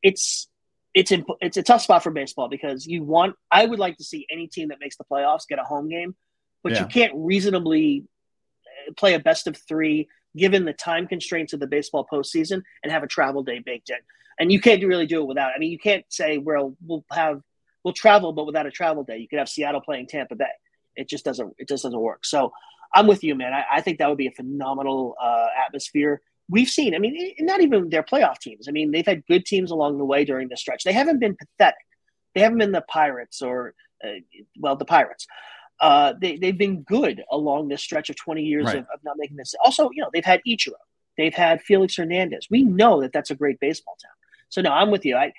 It's 0.03 0.49
it's 0.95 1.13
imp- 1.13 1.39
it's 1.41 1.57
a 1.57 1.63
tough 1.63 1.83
spot 1.83 2.03
for 2.03 2.11
baseball 2.11 2.49
because 2.49 2.87
you 2.87 3.03
want. 3.03 3.37
I 3.51 3.67
would 3.67 3.79
like 3.79 3.99
to 3.99 4.05
see 4.05 4.27
any 4.31 4.47
team 4.47 4.69
that 4.69 4.81
makes 4.81 4.97
the 4.97 5.05
playoffs 5.05 5.47
get 5.49 5.59
a 5.59 5.65
home 5.65 5.89
game, 5.89 6.15
but 6.63 6.73
yeah. 6.73 6.81
you 6.81 6.87
can't 6.87 7.13
reasonably 7.15 8.05
uh, 8.89 8.93
play 8.97 9.15
a 9.15 9.19
best 9.19 9.47
of 9.47 9.57
three 9.57 10.09
given 10.37 10.65
the 10.65 10.73
time 10.73 11.07
constraints 11.07 11.53
of 11.53 11.61
the 11.61 11.67
baseball 11.67 12.07
postseason 12.11 12.63
and 12.83 12.91
have 12.91 13.03
a 13.03 13.07
travel 13.07 13.43
day 13.43 13.59
baked 13.59 13.91
in. 13.91 13.97
And 14.39 14.51
you 14.51 14.61
can't 14.61 14.83
really 14.83 15.07
do 15.07 15.21
it 15.21 15.27
without. 15.27 15.53
I 15.55 15.59
mean, 15.59 15.71
you 15.71 15.79
can't 15.79 16.05
say 16.09 16.39
well 16.39 16.75
we'll 16.85 17.05
have 17.13 17.43
we'll 17.85 17.95
travel, 17.95 18.33
but 18.33 18.47
without 18.47 18.67
a 18.67 18.71
travel 18.71 19.05
day, 19.05 19.19
you 19.19 19.29
could 19.29 19.39
have 19.39 19.49
Seattle 19.49 19.81
playing 19.83 20.07
Tampa 20.07 20.35
Bay. 20.35 20.47
It 20.97 21.09
just 21.09 21.25
doesn't. 21.25 21.55
It 21.59 21.69
just 21.69 21.83
doesn't 21.85 22.01
work. 22.01 22.25
So 22.25 22.53
I'm 22.95 23.07
with 23.07 23.25
you, 23.25 23.35
man. 23.35 23.53
I, 23.53 23.65
I 23.75 23.81
think 23.81 23.99
that 23.99 24.09
would 24.09 24.19
be 24.19 24.27
a 24.27 24.33
phenomenal 24.33 25.15
uh, 25.21 25.47
atmosphere. 25.67 26.21
We've 26.49 26.69
seen, 26.69 26.95
I 26.95 26.99
mean, 26.99 27.35
not 27.41 27.61
even 27.61 27.89
their 27.89 28.03
playoff 28.03 28.39
teams. 28.39 28.69
I 28.69 28.73
mean, 28.73 28.91
they've 28.91 29.07
had 29.07 29.27
good 29.27 29.47
teams 29.47 29.71
along 29.71 29.99
the 29.99 30.05
way 30.05 30.25
during 30.25 30.49
the 30.49 30.57
stretch. 30.57 30.85
They 30.85 30.93
haven't 30.93 31.19
been 31.19 31.37
pathetic. 31.37 31.79
They 32.35 32.41
haven't 32.41 32.59
been 32.59 32.73
the 32.73 32.83
Pirates 32.83 33.41
or, 33.41 33.75
uh, 34.05 34.21
well, 34.59 34.77
the 34.77 34.85
Pirates. 34.85 35.27
Uh, 35.81 36.15
they, 36.21 36.37
they've 36.37 36.59
been 36.59 36.83
good 36.83 37.23
along 37.31 37.69
this 37.69 37.83
stretch 37.83 38.11
of 38.11 38.17
20 38.17 38.43
years 38.43 38.67
right. 38.67 38.77
of, 38.77 38.85
of, 38.93 39.01
not 39.05 39.17
making 39.19 39.37
this. 39.37 39.55
Also, 39.65 39.91
you 39.93 40.03
know, 40.03 40.11
they've 40.13 40.25
had 40.25 40.41
Ichiro. 40.47 40.73
They've 41.17 41.35
had 41.35 41.63
Felix 41.63 41.97
Hernandez. 41.97 42.47
We 42.51 42.63
know 42.63 43.01
that 43.01 43.13
that's 43.13 43.31
a 43.31 43.35
great 43.35 43.59
baseball 43.61 43.97
town. 44.03 44.13
So, 44.49 44.61
no, 44.61 44.71
I'm 44.71 44.91
with 44.91 45.05
you. 45.05 45.17
I, 45.17 45.33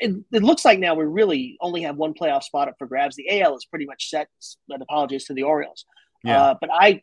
it, 0.00 0.14
it, 0.32 0.42
looks 0.42 0.64
like 0.64 0.78
now 0.78 0.94
we 0.94 1.04
really 1.04 1.56
only 1.60 1.82
have 1.82 1.96
one 1.96 2.14
playoff 2.14 2.42
spot 2.42 2.68
up 2.68 2.74
for 2.78 2.86
grabs. 2.86 3.16
The 3.16 3.40
AL 3.40 3.56
is 3.56 3.64
pretty 3.64 3.86
much 3.86 4.10
set. 4.10 4.28
But 4.68 4.82
apologies 4.82 5.24
to 5.26 5.34
the 5.34 5.44
Orioles. 5.44 5.84
Yeah. 6.26 6.42
Uh, 6.42 6.54
but 6.60 6.70
I, 6.72 7.02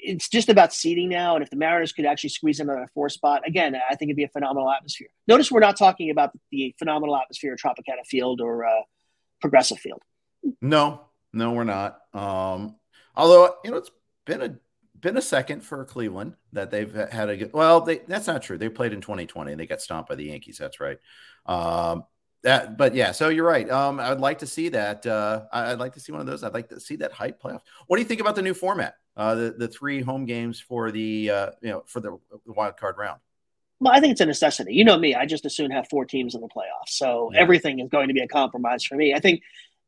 it's 0.00 0.28
just 0.28 0.48
about 0.48 0.72
seeding 0.72 1.08
now. 1.08 1.34
And 1.34 1.42
if 1.42 1.50
the 1.50 1.56
Mariners 1.56 1.92
could 1.92 2.04
actually 2.04 2.30
squeeze 2.30 2.58
them 2.58 2.70
in 2.70 2.78
a 2.78 2.86
four 2.94 3.08
spot, 3.08 3.42
again, 3.46 3.74
I 3.74 3.94
think 3.94 4.10
it'd 4.10 4.16
be 4.16 4.24
a 4.24 4.28
phenomenal 4.28 4.70
atmosphere. 4.70 5.08
Notice 5.26 5.50
we're 5.50 5.60
not 5.60 5.76
talking 5.76 6.10
about 6.10 6.30
the 6.50 6.74
phenomenal 6.78 7.16
atmosphere 7.16 7.54
of 7.54 7.58
Tropicana 7.58 8.04
Field 8.06 8.40
or 8.40 8.66
uh, 8.66 8.82
Progressive 9.40 9.78
Field. 9.78 10.02
No, 10.60 11.00
no, 11.32 11.52
we're 11.52 11.64
not. 11.64 12.00
Um, 12.12 12.76
although 13.16 13.54
you 13.64 13.70
know, 13.70 13.78
it's 13.78 13.90
been 14.26 14.42
a 14.42 14.56
been 15.00 15.16
a 15.16 15.22
second 15.22 15.60
for 15.60 15.84
Cleveland 15.84 16.34
that 16.52 16.70
they've 16.70 16.92
had 16.92 17.28
a 17.28 17.36
good. 17.36 17.52
Well, 17.52 17.80
they, 17.80 17.98
that's 17.98 18.26
not 18.26 18.42
true. 18.42 18.58
They 18.58 18.68
played 18.68 18.92
in 18.92 19.00
2020 19.00 19.52
and 19.52 19.60
they 19.60 19.66
got 19.66 19.80
stomped 19.80 20.08
by 20.08 20.14
the 20.14 20.24
Yankees. 20.24 20.58
That's 20.58 20.80
right. 20.80 20.98
Um, 21.46 22.04
that, 22.44 22.76
but 22.76 22.94
yeah, 22.94 23.12
so 23.12 23.30
you're 23.30 23.46
right. 23.46 23.68
Um, 23.70 23.98
I'd 23.98 24.20
like 24.20 24.38
to 24.38 24.46
see 24.46 24.68
that. 24.70 25.04
Uh, 25.04 25.44
I'd 25.52 25.78
like 25.78 25.94
to 25.94 26.00
see 26.00 26.12
one 26.12 26.20
of 26.20 26.26
those. 26.26 26.44
I'd 26.44 26.54
like 26.54 26.68
to 26.68 26.78
see 26.78 26.96
that 26.96 27.12
hype 27.12 27.42
playoff. 27.42 27.60
What 27.86 27.96
do 27.96 28.02
you 28.02 28.08
think 28.08 28.20
about 28.20 28.36
the 28.36 28.42
new 28.42 28.54
format? 28.54 28.94
Uh, 29.16 29.34
the 29.34 29.54
the 29.58 29.68
three 29.68 30.00
home 30.00 30.26
games 30.26 30.60
for 30.60 30.90
the 30.90 31.30
uh, 31.30 31.50
you 31.62 31.70
know 31.70 31.82
for 31.86 32.00
the 32.00 32.18
wild 32.46 32.76
card 32.76 32.96
round. 32.98 33.20
Well, 33.80 33.92
I 33.92 34.00
think 34.00 34.12
it's 34.12 34.20
a 34.20 34.26
necessity. 34.26 34.74
You 34.74 34.84
know 34.84 34.98
me; 34.98 35.14
I 35.14 35.26
just 35.26 35.44
assume 35.44 35.70
have 35.70 35.88
four 35.88 36.04
teams 36.04 36.34
in 36.34 36.40
the 36.40 36.48
playoffs, 36.48 36.90
so 36.90 37.30
yeah. 37.32 37.40
everything 37.40 37.80
is 37.80 37.88
going 37.88 38.08
to 38.08 38.14
be 38.14 38.20
a 38.20 38.28
compromise 38.28 38.84
for 38.84 38.94
me. 38.94 39.14
I 39.14 39.20
think 39.20 39.42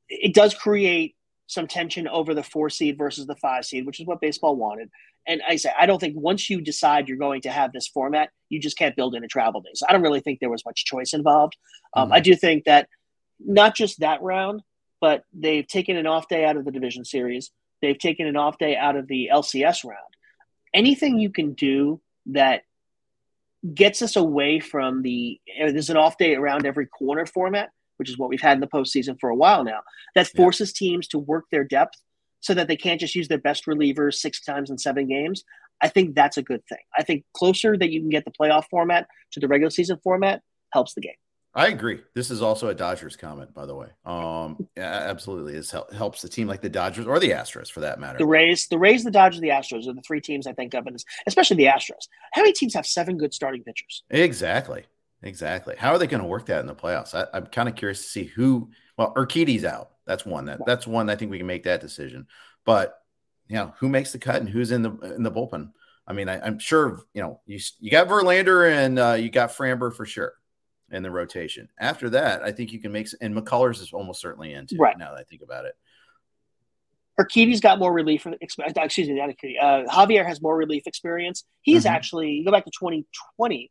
it 0.09 0.35
does 0.35 0.55
create 0.55 1.17
some 1.47 1.67
tension 1.67 2.09
over 2.09 2.35
the 2.35 2.43
four 2.43 2.71
seed 2.71 2.99
versus 2.99 3.27
the 3.27 3.37
five 3.37 3.65
seed, 3.65 3.87
which 3.87 4.01
is 4.01 4.07
what 4.07 4.21
baseball 4.21 4.57
wanted. 4.57 4.91
And 5.27 5.43
I 5.49 5.57
say, 5.57 5.71
I 5.79 5.87
don't 5.87 5.99
think 5.99 6.17
once 6.17 6.49
you 6.49 6.61
decide 6.61 7.09
you're 7.09 7.19
going 7.19 7.43
to 7.43 7.51
have 7.51 7.73
this 7.73 7.89
format, 7.89 8.31
you 8.49 8.61
just 8.61 8.79
can't 8.79 8.97
build 8.97 9.15
in 9.15 9.25
a 9.25 9.29
travel 9.29 9.61
day. 9.61 9.71
So 9.75 9.87
I 9.89 9.93
don't 9.93 10.03
really 10.03 10.21
think 10.21 10.41
there 10.41 10.51
was 10.51 10.65
much 10.65 10.85
choice 10.85 11.13
involved. 11.13 11.57
Um, 11.95 12.07
mm-hmm. 12.07 12.15
I 12.15 12.21
do 12.21 12.37
think 12.37 12.65
that 12.65 12.89
not 13.39 13.75
just 13.75 14.01
that 14.01 14.23
round, 14.23 14.63
but 15.01 15.25
they've 15.33 15.67
taken 15.67 15.97
an 15.97 16.07
off 16.07 16.29
day 16.29 16.45
out 16.45 16.57
of 16.57 16.65
the 16.65 16.71
division 16.71 17.05
series. 17.05 17.51
They've 17.83 17.99
taken 17.99 18.27
an 18.27 18.37
off 18.37 18.59
day 18.59 18.77
out 18.77 18.97
of 18.97 19.09
the 19.09 19.31
LCS 19.33 19.85
round. 19.85 19.99
Anything 20.73 21.19
you 21.19 21.31
can 21.31 21.55
do 21.55 22.01
that 22.27 22.63
gets 23.75 24.03
us 24.03 24.17
away 24.17 24.61
from 24.61 25.03
the 25.03 25.41
there's 25.59 25.91
an 25.91 25.97
off 25.97 26.19
day 26.19 26.35
around 26.35 26.67
every 26.67 26.87
corner 26.87 27.27
format 27.27 27.71
which 27.97 28.11
is 28.11 28.19
what 28.19 28.29
we've 28.29 28.41
had 28.41 28.57
in 28.57 28.61
the 28.61 28.67
postseason 28.67 29.19
for 29.21 29.31
a 29.31 29.35
while 29.35 29.65
now, 29.65 29.81
that 30.15 30.29
forces 30.29 30.73
yeah. 30.75 30.89
teams 30.89 31.09
to 31.09 31.19
work 31.19 31.45
their 31.51 31.65
depth 31.65 32.01
so 32.41 32.55
that 32.55 32.69
they 32.69 32.77
can't 32.77 33.01
just 33.01 33.15
use 33.15 33.29
their 33.29 33.39
best 33.39 33.67
relievers 33.67 34.15
six 34.15 34.41
times 34.41 34.71
in 34.71 34.79
seven 34.79 35.07
games. 35.09 35.45
I 35.83 35.89
think 35.89 36.15
that's 36.15 36.37
a 36.37 36.43
good 36.43 36.65
thing. 36.69 36.79
I 36.97 37.03
think 37.03 37.25
closer 37.35 37.77
that 37.77 37.91
you 37.91 38.01
can 38.01 38.09
get 38.09 38.25
the 38.25 38.31
playoff 38.31 38.65
format 38.71 39.09
to 39.33 39.41
the 39.41 39.49
regular 39.49 39.71
season 39.71 39.99
format 40.03 40.43
helps 40.73 40.95
the 40.95 41.01
game. 41.01 41.15
I 41.57 41.69
agree. 41.69 42.03
This 42.15 42.31
is 42.31 42.43
also 42.43 42.69
a 42.69 42.75
Dodgers 42.75 43.17
comment, 43.17 43.55
by 43.55 43.65
the 43.65 43.75
way. 43.75 43.89
Um, 44.05 44.69
yeah, 44.77 45.07
absolutely, 45.09 45.55
it 45.55 45.73
helps 45.97 46.21
the 46.21 46.29
team 46.29 46.47
like 46.47 46.61
the 46.61 46.69
Dodgers 46.69 47.07
or 47.07 47.19
the 47.19 47.31
Astros, 47.31 47.71
for 47.71 47.81
that 47.81 47.99
matter. 47.99 48.19
The 48.19 48.27
Rays, 48.27 48.69
the 48.69 48.79
Rays, 48.79 49.05
the 49.05 49.11
Dodgers, 49.11 49.41
the 49.41 49.49
Astros 49.49 49.89
are 49.89 49.95
the 49.95 50.03
three 50.03 50.21
teams 50.21 50.47
I 50.47 50.53
think 50.53 50.75
of, 50.75 50.87
and 50.87 51.03
especially 51.27 51.57
the 51.57 51.65
Astros. 51.65 52.09
How 52.35 52.43
many 52.43 52.53
teams 52.53 52.75
have 52.75 52.85
seven 52.85 53.17
good 53.17 53.33
starting 53.33 53.65
pitchers? 53.65 54.03
Exactly. 54.11 54.85
Exactly. 55.23 55.75
How 55.79 55.91
are 55.91 55.99
they 55.99 56.07
going 56.07 56.23
to 56.23 56.29
work 56.29 56.47
that 56.47 56.61
in 56.61 56.67
the 56.67 56.75
playoffs? 56.75 57.15
I, 57.15 57.37
am 57.37 57.47
kind 57.47 57.69
of 57.69 57.75
curious 57.75 58.03
to 58.03 58.09
see 58.09 58.25
who. 58.25 58.71
Well, 58.97 59.15
Urquidy's 59.15 59.65
out. 59.65 59.91
That's 60.07 60.25
one. 60.25 60.47
That 60.47 60.61
that's 60.67 60.87
one. 60.87 61.11
I 61.11 61.17
think 61.17 61.31
we 61.31 61.39
can 61.39 61.47
make 61.47 61.65
that 61.65 61.81
decision. 61.81 62.27
But 62.65 62.99
you 63.49 63.57
know, 63.57 63.75
who 63.79 63.89
makes 63.89 64.13
the 64.13 64.19
cut 64.19 64.37
and 64.37 64.49
who's 64.49 64.71
in 64.71 64.83
the 64.83 64.93
in 65.15 65.23
the 65.23 65.33
bullpen? 65.33 65.71
I 66.07 66.13
mean, 66.13 66.29
I, 66.29 66.47
am 66.47 66.59
sure 66.59 67.01
you 67.13 67.23
know 67.23 67.41
you 67.47 67.59
you 67.81 67.91
got 67.91 68.09
Verlander 68.09 68.71
and 68.71 68.99
uh, 68.99 69.13
you 69.15 69.31
got 69.31 69.51
Framber 69.51 69.95
for 69.95 70.07
sure 70.07 70.35
in 70.91 71.03
the 71.03 71.11
rotation. 71.11 71.69
After 71.79 72.11
that, 72.11 72.43
I 72.43 72.53
think 72.53 72.73
you 72.73 72.81
can 72.81 72.93
make 72.93 73.09
and 73.21 73.35
McCullers 73.35 73.81
is 73.81 73.93
almost 73.93 74.21
certainly 74.21 74.53
in 74.53 74.67
too. 74.67 74.77
Right 74.77 74.99
now 74.99 75.13
that 75.13 75.21
I 75.21 75.25
think 75.25 75.43
about 75.43 75.65
it. 75.65 75.75
Urquidy's 77.19 77.61
got 77.61 77.79
more 77.79 77.93
relief. 77.93 78.27
Excuse 78.41 79.09
me, 79.09 79.15
not 79.15 79.31
Urquidy. 79.31 79.55
Uh, 79.61 79.91
Javier 79.91 80.25
has 80.25 80.43
more 80.43 80.57
relief 80.57 80.87
experience. 80.87 81.45
He's 81.63 81.85
mm-hmm. 81.85 81.95
actually 81.95 82.43
go 82.45 82.53
back 82.53 82.65
to 82.65 82.71
2020 82.71 83.71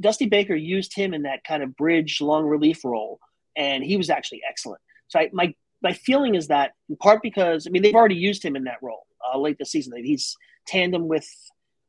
Dusty 0.00 0.26
Baker 0.26 0.54
used 0.54 0.94
him 0.94 1.14
in 1.14 1.22
that 1.22 1.44
kind 1.44 1.62
of 1.62 1.76
bridge 1.76 2.20
long 2.20 2.44
relief 2.44 2.84
role, 2.84 3.18
and 3.56 3.82
he 3.82 3.96
was 3.96 4.10
actually 4.10 4.42
excellent. 4.48 4.80
So 5.08 5.20
I, 5.20 5.30
my 5.32 5.54
my 5.82 5.92
feeling 5.92 6.34
is 6.34 6.48
that 6.48 6.72
in 6.88 6.96
part 6.96 7.22
because 7.22 7.66
I 7.66 7.70
mean 7.70 7.82
they've 7.82 7.94
already 7.94 8.16
used 8.16 8.44
him 8.44 8.56
in 8.56 8.64
that 8.64 8.78
role 8.82 9.06
uh, 9.32 9.38
late 9.38 9.56
this 9.58 9.72
season. 9.72 9.92
He's 10.04 10.36
tandem 10.66 11.08
with 11.08 11.26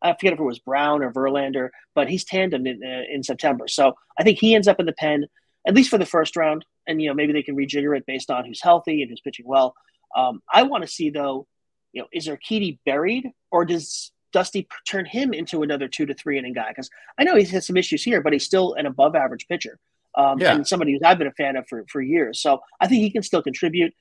I 0.01 0.13
forget 0.13 0.33
if 0.33 0.39
it 0.39 0.43
was 0.43 0.59
Brown 0.59 1.03
or 1.03 1.11
Verlander, 1.11 1.69
but 1.95 2.07
he's 2.07 2.23
tandem 2.23 2.67
in, 2.67 2.81
uh, 2.83 3.01
in 3.11 3.23
September. 3.23 3.67
So 3.67 3.95
I 4.19 4.23
think 4.23 4.37
he 4.37 4.53
ends 4.53 4.67
up 4.67 4.79
in 4.79 4.85
the 4.85 4.93
pen 4.93 5.25
at 5.67 5.73
least 5.73 5.89
for 5.89 5.97
the 5.97 6.05
first 6.05 6.37
round, 6.37 6.65
and 6.87 7.01
you 7.01 7.09
know 7.09 7.13
maybe 7.13 7.33
they 7.33 7.43
can 7.43 7.55
rejigger 7.55 7.95
it 7.97 8.05
based 8.05 8.31
on 8.31 8.45
who's 8.45 8.61
healthy 8.61 9.01
and 9.01 9.09
who's 9.09 9.21
pitching 9.21 9.45
well. 9.47 9.75
Um, 10.15 10.41
I 10.51 10.63
want 10.63 10.83
to 10.83 10.87
see 10.87 11.09
though, 11.09 11.45
you 11.91 12.01
know, 12.01 12.07
is 12.13 12.27
Urquidy 12.27 12.79
buried 12.85 13.29
or 13.51 13.65
does 13.65 14.11
Dusty 14.33 14.67
turn 14.87 15.05
him 15.05 15.33
into 15.33 15.63
another 15.63 15.87
two 15.87 16.05
to 16.05 16.13
three 16.13 16.37
inning 16.37 16.53
guy? 16.53 16.69
Because 16.69 16.89
I 17.17 17.23
know 17.23 17.35
he's 17.35 17.51
had 17.51 17.63
some 17.63 17.77
issues 17.77 18.03
here, 18.03 18.21
but 18.21 18.33
he's 18.33 18.45
still 18.45 18.73
an 18.73 18.85
above 18.85 19.15
average 19.15 19.47
pitcher. 19.47 19.79
Um, 20.15 20.39
yeah. 20.39 20.55
and 20.55 20.67
somebody 20.67 20.93
who 20.93 20.99
I've 21.05 21.19
been 21.19 21.27
a 21.27 21.33
fan 21.33 21.55
of 21.55 21.67
for, 21.67 21.85
for 21.91 22.01
years. 22.01 22.41
So 22.41 22.59
I 22.81 22.87
think 22.87 23.01
he 23.01 23.11
can 23.11 23.21
still 23.21 23.43
contribute. 23.43 23.93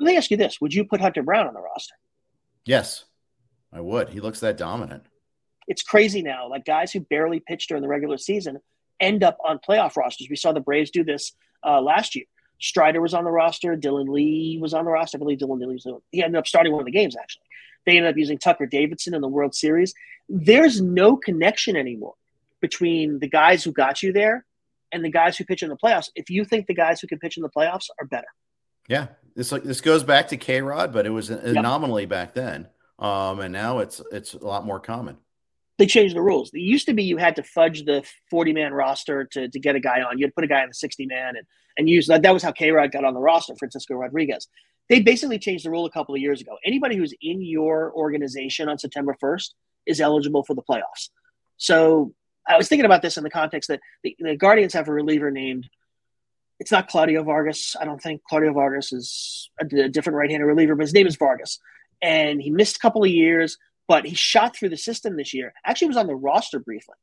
Let 0.00 0.10
me 0.10 0.16
ask 0.16 0.30
you 0.30 0.36
this: 0.36 0.60
Would 0.60 0.74
you 0.74 0.84
put 0.84 1.00
Hunter 1.00 1.22
Brown 1.22 1.46
on 1.46 1.54
the 1.54 1.60
roster? 1.60 1.94
Yes, 2.64 3.04
I 3.72 3.80
would. 3.80 4.08
He 4.08 4.20
looks 4.20 4.40
that 4.40 4.56
dominant. 4.56 5.04
It's 5.68 5.82
crazy 5.82 6.22
now. 6.22 6.48
Like 6.48 6.64
guys 6.64 6.90
who 6.92 7.00
barely 7.00 7.40
pitched 7.40 7.68
during 7.68 7.82
the 7.82 7.88
regular 7.88 8.18
season 8.18 8.58
end 9.00 9.22
up 9.22 9.38
on 9.44 9.58
playoff 9.58 9.96
rosters. 9.96 10.28
We 10.28 10.36
saw 10.36 10.52
the 10.52 10.60
Braves 10.60 10.90
do 10.90 11.04
this 11.04 11.32
uh, 11.64 11.80
last 11.80 12.14
year. 12.14 12.24
Strider 12.60 13.00
was 13.00 13.14
on 13.14 13.24
the 13.24 13.30
roster. 13.30 13.76
Dylan 13.76 14.08
Lee 14.08 14.58
was 14.60 14.74
on 14.74 14.84
the 14.84 14.90
roster. 14.90 15.18
I 15.18 15.20
believe 15.20 15.38
Dylan 15.38 15.58
Lee 15.60 15.66
was. 15.66 15.86
He 16.10 16.22
ended 16.22 16.38
up 16.38 16.46
starting 16.46 16.72
one 16.72 16.80
of 16.80 16.86
the 16.86 16.92
games 16.92 17.16
actually. 17.16 17.42
They 17.86 17.96
ended 17.96 18.12
up 18.12 18.16
using 18.16 18.38
Tucker 18.38 18.66
Davidson 18.66 19.14
in 19.14 19.20
the 19.20 19.28
World 19.28 19.54
Series. 19.54 19.94
There's 20.28 20.80
no 20.80 21.16
connection 21.16 21.76
anymore 21.76 22.14
between 22.60 23.18
the 23.18 23.28
guys 23.28 23.64
who 23.64 23.72
got 23.72 24.02
you 24.02 24.12
there 24.12 24.44
and 24.92 25.04
the 25.04 25.10
guys 25.10 25.36
who 25.36 25.44
pitch 25.44 25.62
in 25.62 25.68
the 25.68 25.76
playoffs. 25.76 26.08
If 26.14 26.30
you 26.30 26.44
think 26.44 26.66
the 26.66 26.74
guys 26.74 27.00
who 27.00 27.06
can 27.06 27.18
pitch 27.18 27.36
in 27.36 27.42
the 27.42 27.50
playoffs 27.50 27.88
are 28.00 28.06
better, 28.06 28.28
yeah, 28.88 29.08
this 29.34 29.52
like 29.52 29.62
this 29.62 29.80
goes 29.80 30.04
back 30.04 30.28
to 30.28 30.36
K 30.36 30.60
Rod, 30.60 30.92
but 30.92 31.06
it 31.06 31.10
was 31.10 31.30
an 31.30 31.40
yep. 31.44 31.56
anomaly 31.56 32.06
back 32.06 32.34
then, 32.34 32.68
um, 32.98 33.40
and 33.40 33.52
now 33.52 33.78
it's 33.78 34.00
it's 34.10 34.34
a 34.34 34.44
lot 34.44 34.64
more 34.64 34.80
common. 34.80 35.16
they 35.78 35.86
changed 35.86 36.14
the 36.14 36.22
rules. 36.22 36.50
It 36.52 36.60
used 36.60 36.86
to 36.86 36.94
be 36.94 37.02
you 37.02 37.16
had 37.16 37.36
to 37.36 37.42
fudge 37.42 37.84
the 37.84 38.04
40 38.30 38.52
man 38.52 38.72
roster 38.72 39.24
to, 39.32 39.48
to 39.48 39.58
get 39.58 39.76
a 39.76 39.80
guy 39.80 40.02
on. 40.02 40.18
You 40.18 40.26
had 40.26 40.30
to 40.30 40.34
put 40.34 40.44
a 40.44 40.48
guy 40.48 40.62
on 40.62 40.68
the 40.68 40.74
60 40.74 41.06
man 41.06 41.36
and, 41.36 41.46
and 41.78 41.88
use 41.88 42.06
that. 42.08 42.22
That 42.22 42.34
was 42.34 42.42
how 42.42 42.52
K 42.52 42.70
Rod 42.70 42.92
got 42.92 43.04
on 43.04 43.14
the 43.14 43.20
roster, 43.20 43.54
Francisco 43.56 43.94
Rodriguez. 43.94 44.48
They 44.92 45.00
basically 45.00 45.38
changed 45.38 45.64
the 45.64 45.70
rule 45.70 45.86
a 45.86 45.90
couple 45.90 46.14
of 46.14 46.20
years 46.20 46.42
ago. 46.42 46.58
Anybody 46.66 46.96
who's 46.96 47.14
in 47.22 47.40
your 47.40 47.92
organization 47.94 48.68
on 48.68 48.78
September 48.78 49.16
1st 49.22 49.54
is 49.86 50.02
eligible 50.02 50.44
for 50.44 50.52
the 50.52 50.60
playoffs. 50.62 51.08
So 51.56 52.12
I 52.46 52.58
was 52.58 52.68
thinking 52.68 52.84
about 52.84 53.00
this 53.00 53.16
in 53.16 53.24
the 53.24 53.30
context 53.30 53.68
that 53.68 53.80
the, 54.04 54.14
the 54.18 54.36
Guardians 54.36 54.74
have 54.74 54.88
a 54.88 54.92
reliever 54.92 55.30
named, 55.30 55.66
it's 56.60 56.70
not 56.70 56.88
Claudio 56.88 57.22
Vargas. 57.22 57.74
I 57.80 57.86
don't 57.86 58.02
think 58.02 58.20
Claudio 58.28 58.52
Vargas 58.52 58.92
is 58.92 59.50
a, 59.58 59.64
a 59.76 59.88
different 59.88 60.18
right 60.18 60.30
handed 60.30 60.44
reliever, 60.44 60.74
but 60.74 60.82
his 60.82 60.92
name 60.92 61.06
is 61.06 61.16
Vargas. 61.16 61.58
And 62.02 62.42
he 62.42 62.50
missed 62.50 62.76
a 62.76 62.80
couple 62.80 63.02
of 63.02 63.08
years 63.10 63.56
but 63.88 64.06
he 64.06 64.14
shot 64.14 64.56
through 64.56 64.70
the 64.70 64.76
system 64.76 65.16
this 65.16 65.34
year. 65.34 65.52
Actually, 65.66 65.88
was 65.88 65.96
on 65.96 66.06
the 66.06 66.14
roster 66.14 66.58
briefly 66.58 66.94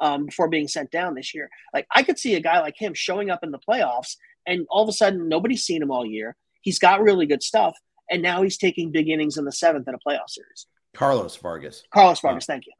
um, 0.00 0.26
before 0.26 0.48
being 0.48 0.68
sent 0.68 0.90
down 0.90 1.14
this 1.14 1.34
year. 1.34 1.50
Like 1.74 1.86
I 1.94 2.02
could 2.02 2.18
see 2.18 2.34
a 2.34 2.40
guy 2.40 2.60
like 2.60 2.76
him 2.78 2.94
showing 2.94 3.30
up 3.30 3.40
in 3.42 3.50
the 3.50 3.58
playoffs, 3.58 4.16
and 4.46 4.66
all 4.70 4.82
of 4.82 4.88
a 4.88 4.92
sudden 4.92 5.28
nobody's 5.28 5.64
seen 5.64 5.82
him 5.82 5.90
all 5.90 6.06
year. 6.06 6.36
He's 6.60 6.78
got 6.78 7.00
really 7.00 7.26
good 7.26 7.42
stuff, 7.42 7.76
and 8.10 8.22
now 8.22 8.42
he's 8.42 8.58
taking 8.58 8.90
big 8.90 9.08
innings 9.08 9.36
in 9.36 9.44
the 9.44 9.52
seventh 9.52 9.88
in 9.88 9.94
a 9.94 9.98
playoff 9.98 10.28
series. 10.28 10.66
Carlos 10.94 11.36
Vargas. 11.36 11.82
Carlos 11.92 12.20
Vargas. 12.20 12.44
Uh, 12.44 12.52
thank 12.52 12.66
you. 12.66 12.72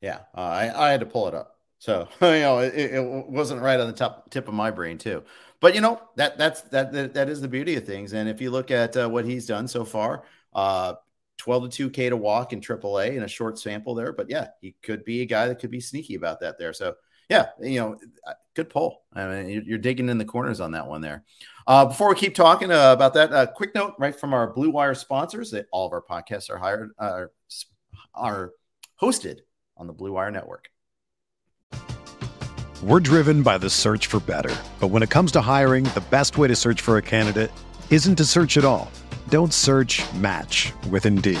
Yeah, 0.00 0.18
uh, 0.36 0.40
I, 0.40 0.88
I 0.88 0.90
had 0.90 1.00
to 1.00 1.06
pull 1.06 1.28
it 1.28 1.34
up, 1.34 1.56
so 1.78 2.08
you 2.20 2.28
know 2.28 2.58
it, 2.58 2.74
it 2.74 3.28
wasn't 3.28 3.62
right 3.62 3.80
on 3.80 3.86
the 3.86 3.92
top 3.92 4.30
tip 4.30 4.48
of 4.48 4.54
my 4.54 4.70
brain 4.70 4.98
too. 4.98 5.22
But 5.60 5.74
you 5.74 5.80
know 5.80 6.00
that 6.16 6.38
that's 6.38 6.62
that 6.62 6.92
that, 6.92 7.14
that 7.14 7.28
is 7.28 7.40
the 7.40 7.48
beauty 7.48 7.76
of 7.76 7.86
things. 7.86 8.12
And 8.12 8.28
if 8.28 8.40
you 8.40 8.50
look 8.50 8.70
at 8.70 8.96
uh, 8.96 9.08
what 9.08 9.24
he's 9.24 9.46
done 9.46 9.68
so 9.68 9.84
far, 9.84 10.24
uh, 10.52 10.94
12 11.38 11.70
to 11.70 11.90
2K 11.90 12.10
to 12.10 12.16
walk 12.16 12.52
in 12.52 12.60
AAA 12.60 13.16
in 13.16 13.24
a 13.24 13.28
short 13.28 13.58
sample 13.58 13.94
there. 13.96 14.12
But 14.12 14.30
yeah, 14.30 14.48
he 14.60 14.76
could 14.82 15.04
be 15.04 15.22
a 15.22 15.26
guy 15.26 15.48
that 15.48 15.58
could 15.58 15.70
be 15.70 15.80
sneaky 15.80 16.14
about 16.14 16.40
that 16.40 16.56
there. 16.58 16.72
So 16.72 16.94
yeah, 17.28 17.46
you 17.60 17.80
know, 17.80 17.98
uh, 18.26 18.34
good 18.54 18.70
pull. 18.70 19.02
I 19.12 19.26
mean, 19.26 19.64
you're 19.66 19.78
digging 19.78 20.08
in 20.08 20.18
the 20.18 20.24
corners 20.24 20.60
on 20.60 20.72
that 20.72 20.86
one 20.86 21.00
there. 21.00 21.24
Uh, 21.66 21.86
before 21.86 22.08
we 22.08 22.14
keep 22.14 22.34
talking 22.34 22.70
uh, 22.70 22.92
about 22.92 23.14
that, 23.14 23.30
a 23.30 23.34
uh, 23.34 23.46
quick 23.46 23.74
note 23.74 23.94
right 23.98 24.18
from 24.18 24.34
our 24.34 24.52
Blue 24.52 24.70
Wire 24.70 24.94
sponsors 24.94 25.50
that 25.52 25.66
all 25.70 25.86
of 25.86 25.92
our 25.92 26.02
podcasts 26.02 26.50
are 26.50 26.58
hired 26.58 26.90
uh, 26.98 27.26
are 28.14 28.52
hosted 29.00 29.40
on 29.76 29.86
the 29.86 29.92
Blue 29.92 30.12
Wire 30.12 30.30
Network. 30.30 30.68
We're 32.82 33.00
driven 33.00 33.42
by 33.42 33.58
the 33.58 33.70
search 33.70 34.08
for 34.08 34.18
better, 34.20 34.54
but 34.80 34.88
when 34.88 35.04
it 35.04 35.10
comes 35.10 35.30
to 35.32 35.40
hiring, 35.40 35.84
the 35.84 36.02
best 36.10 36.36
way 36.36 36.48
to 36.48 36.56
search 36.56 36.80
for 36.80 36.96
a 36.96 37.02
candidate 37.02 37.52
isn't 37.90 38.16
to 38.16 38.24
search 38.24 38.56
at 38.56 38.64
all. 38.64 38.90
Don't 39.28 39.54
search. 39.54 40.02
Match 40.14 40.72
with 40.90 41.06
Indeed. 41.06 41.40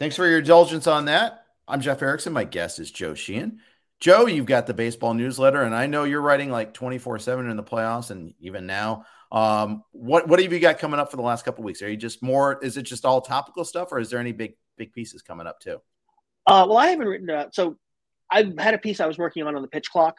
Thanks 0.00 0.16
for 0.16 0.26
your 0.26 0.38
indulgence 0.38 0.86
on 0.86 1.04
that. 1.04 1.44
I'm 1.68 1.82
Jeff 1.82 2.00
Erickson. 2.00 2.32
My 2.32 2.44
guest 2.44 2.78
is 2.78 2.90
Joe 2.90 3.12
Sheehan. 3.12 3.60
Joe, 4.00 4.24
you've 4.24 4.46
got 4.46 4.66
the 4.66 4.72
baseball 4.72 5.12
newsletter, 5.12 5.60
and 5.62 5.74
I 5.74 5.88
know 5.88 6.04
you're 6.04 6.22
writing 6.22 6.50
like 6.50 6.72
24 6.72 7.18
7 7.18 7.50
in 7.50 7.56
the 7.58 7.62
playoffs 7.62 8.10
and 8.10 8.32
even 8.40 8.64
now. 8.64 9.04
Um, 9.30 9.84
what 9.92 10.26
what 10.26 10.40
have 10.40 10.54
you 10.54 10.58
got 10.58 10.78
coming 10.78 10.98
up 10.98 11.10
for 11.10 11.18
the 11.18 11.22
last 11.22 11.44
couple 11.44 11.64
weeks? 11.64 11.82
Are 11.82 11.90
you 11.90 11.98
just 11.98 12.22
more, 12.22 12.58
is 12.64 12.78
it 12.78 12.84
just 12.84 13.04
all 13.04 13.20
topical 13.20 13.62
stuff, 13.62 13.92
or 13.92 13.98
is 13.98 14.08
there 14.08 14.18
any 14.18 14.32
big, 14.32 14.54
big 14.78 14.94
pieces 14.94 15.20
coming 15.20 15.46
up 15.46 15.60
too? 15.60 15.82
Uh, 16.46 16.64
well, 16.66 16.78
I 16.78 16.86
haven't 16.86 17.06
written, 17.06 17.28
uh, 17.28 17.50
so 17.52 17.76
I 18.32 18.50
had 18.56 18.72
a 18.72 18.78
piece 18.78 19.00
I 19.00 19.06
was 19.06 19.18
working 19.18 19.42
on 19.42 19.54
on 19.54 19.60
the 19.60 19.68
pitch 19.68 19.90
clock 19.90 20.16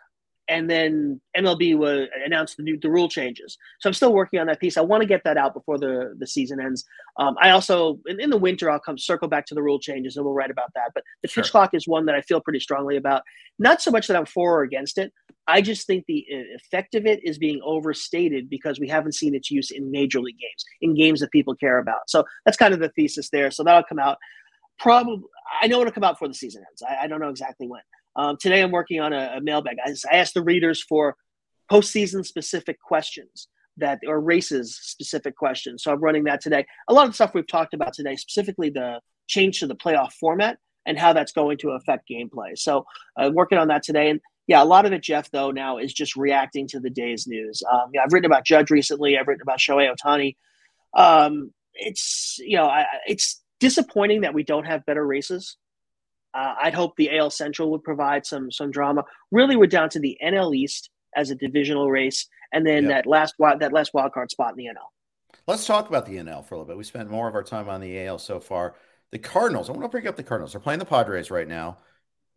and 0.52 0.70
then 0.70 1.22
MLB 1.36 1.78
will 1.78 2.08
announce 2.26 2.56
the 2.56 2.64
new 2.64 2.78
the 2.78 2.90
rule 2.90 3.08
changes. 3.08 3.58
So 3.80 3.90
I'm 3.90 3.94
still 3.94 4.14
working 4.14 4.40
on 4.40 4.48
that 4.48 4.60
piece. 4.60 4.76
I 4.76 4.82
want 4.82 5.02
to 5.02 5.08
get 5.08 5.24
that 5.24 5.38
out 5.38 5.54
before 5.54 5.80
the 5.80 6.14
the 6.20 6.28
season 6.28 6.60
ends. 6.60 6.86
Um, 7.18 7.38
I 7.42 7.52
also 7.52 8.00
in, 8.06 8.20
in, 8.20 8.30
the 8.30 8.38
winter 8.38 8.70
I'll 8.70 8.80
come 8.80 8.98
circle 8.98 9.30
back 9.30 9.46
to 9.48 9.56
the 9.56 9.64
rule 9.64 9.80
changes 9.80 10.18
and 10.18 10.26
we'll 10.26 10.34
write 10.34 10.52
about 10.52 10.74
that. 10.76 10.92
But 10.94 11.04
the 11.22 11.30
sure. 11.30 11.42
pitch 11.42 11.52
clock 11.52 11.74
is 11.74 11.88
one 11.88 12.06
that 12.06 12.16
I 12.16 12.22
feel 12.22 12.42
pretty 12.42 12.60
strongly 12.60 12.98
about. 12.98 13.24
Not 13.60 13.82
so 13.82 13.92
much 13.92 14.08
that 14.08 14.18
I'm 14.18 14.26
for 14.26 14.60
or 14.60 14.64
against 14.64 14.98
it. 14.98 15.14
I 15.48 15.62
just 15.62 15.88
think 15.88 16.06
the 16.06 16.26
effect 16.56 16.96
of 16.96 17.06
it 17.06 17.22
is 17.24 17.38
being 17.38 17.62
overstated 17.64 18.50
because 18.50 18.78
we 18.78 18.90
haven't 18.90 19.14
seen 19.14 19.34
its 19.34 19.50
use 19.50 19.72
in 19.72 19.90
major 19.90 20.20
league 20.20 20.38
games, 20.38 20.66
in 20.82 20.96
games 20.96 21.22
that 21.22 21.32
people 21.32 21.56
care 21.56 21.80
about. 21.80 22.10
So 22.10 22.26
that's 22.46 22.58
kind 22.58 22.74
of 22.74 22.82
the 22.82 22.90
thesis 22.90 23.30
there. 23.30 23.52
So 23.52 23.64
that'll 23.64 23.84
come 23.84 24.00
out 24.00 24.18
probably. 24.80 25.22
I 25.62 25.68
know 25.68 25.80
it'll 25.80 25.94
come 25.94 26.04
out 26.04 26.16
before 26.16 26.28
the 26.28 26.34
season 26.34 26.64
ends. 26.70 26.84
I, 26.84 27.06
I 27.06 27.08
don't 27.08 27.22
know 27.22 27.30
exactly 27.30 27.68
when. 27.68 27.82
Um, 28.16 28.38
today, 28.40 28.62
I'm 28.62 28.72
working 28.72 29.00
on 29.00 29.14
a, 29.14 29.36
a 29.38 29.42
mailbag. 29.42 29.78
I, 29.84 29.94
I 30.12 30.18
asked 30.18 30.34
the 30.34 30.44
readers 30.44 30.82
for 30.82 31.16
postseason 31.72 32.26
specific 32.26 32.80
questions 32.82 33.48
that 33.78 34.00
or 34.06 34.20
races 34.20 34.78
specific 34.82 35.36
questions. 35.36 35.84
So 35.84 35.92
I'm 35.92 36.02
running 36.02 36.26
that 36.26 36.42
today. 36.42 36.66
A 36.90 36.94
lot 36.94 37.08
of 37.08 37.16
stuff 37.16 37.34
we've 37.34 37.48
talked 37.48 37.74
about 37.74 37.94
today, 37.94 38.16
specifically 38.16 38.70
the 38.70 39.00
change 39.28 39.60
to 39.60 39.68
the 39.68 39.76
playoff 39.76 40.12
format 40.14 40.58
and 40.86 40.98
how 40.98 41.14
that's 41.14 41.32
going 41.32 41.58
to 41.60 41.72
affect 41.72 42.10
gameplay. 42.10 42.58
So 42.58 42.86
uh, 43.18 43.30
working 43.34 43.58
on 43.58 43.70
that 43.70 43.84
today. 43.84 44.10
And 44.10 44.20
yeah, 44.48 44.62
a 44.62 44.66
lot 44.66 44.86
of 44.86 44.92
it, 44.92 45.02
Jeff, 45.02 45.30
though, 45.32 45.52
now 45.52 45.78
is 45.78 45.94
just 45.94 46.16
reacting 46.16 46.68
to 46.70 46.80
the 46.80 46.90
day's 46.90 47.28
news. 47.28 47.64
Um, 47.72 47.92
yeah, 47.94 48.02
I've 48.04 48.12
written 48.12 48.30
about 48.30 48.46
Judge 48.46 48.72
recently. 48.72 49.18
I've 49.18 49.28
written 49.28 49.44
about 49.44 49.60
Shohei 49.60 49.94
Ohtani. 49.94 50.36
Um, 50.94 51.54
it's 51.74 52.38
you 52.40 52.58
know, 52.58 52.66
I, 52.66 52.86
it's 53.06 53.42
disappointing 53.60 54.22
that 54.22 54.34
we 54.34 54.44
don't 54.44 54.66
have 54.66 54.86
better 54.86 55.06
races. 55.06 55.56
Uh, 56.34 56.56
I'd 56.62 56.74
hope 56.74 56.96
the 56.96 57.18
AL 57.18 57.32
Central 57.32 57.72
would 57.72 57.84
provide 57.84 58.26
some 58.26 58.52
some 58.52 58.72
drama. 58.72 59.04
Really, 59.32 59.56
we're 59.56 59.68
down 59.68 59.90
to 59.90 60.00
the 60.00 60.18
NL 60.24 60.56
East 60.56 60.90
as 61.16 61.30
a 61.30 61.36
divisional 61.36 61.90
race, 61.90 62.28
and 62.54 62.66
then 62.66 62.84
yep. 62.84 63.06
that 63.06 63.10
last 63.10 63.36
that 63.40 63.74
last 63.74 63.94
wild 63.94 64.14
card 64.14 64.32
spot 64.32 64.52
in 64.52 64.58
the 64.58 64.66
NL. 64.66 64.90
Let's 65.48 65.66
talk 65.66 65.90
about 65.90 66.06
the 66.06 66.18
NL 66.18 66.46
for 66.46 66.56
a 66.56 66.58
little 66.58 66.66
bit. 66.66 66.78
We 66.78 66.84
spent 66.84 67.10
more 67.10 67.28
of 67.28 67.36
our 67.36 67.44
time 67.44 67.68
on 67.68 67.82
the 67.82 68.06
AL 68.06 68.20
so 68.20 68.40
far. 68.40 68.76
The 69.12 69.20
Cardinals. 69.20 69.70
I 69.70 69.74
want 69.74 69.84
to 69.84 69.90
bring 69.90 70.08
up 70.08 70.16
the 70.16 70.24
Cardinals. 70.24 70.54
They're 70.54 70.62
playing 70.62 70.80
the 70.80 70.86
Padres 70.86 71.32
right 71.32 71.48
now, 71.48 71.80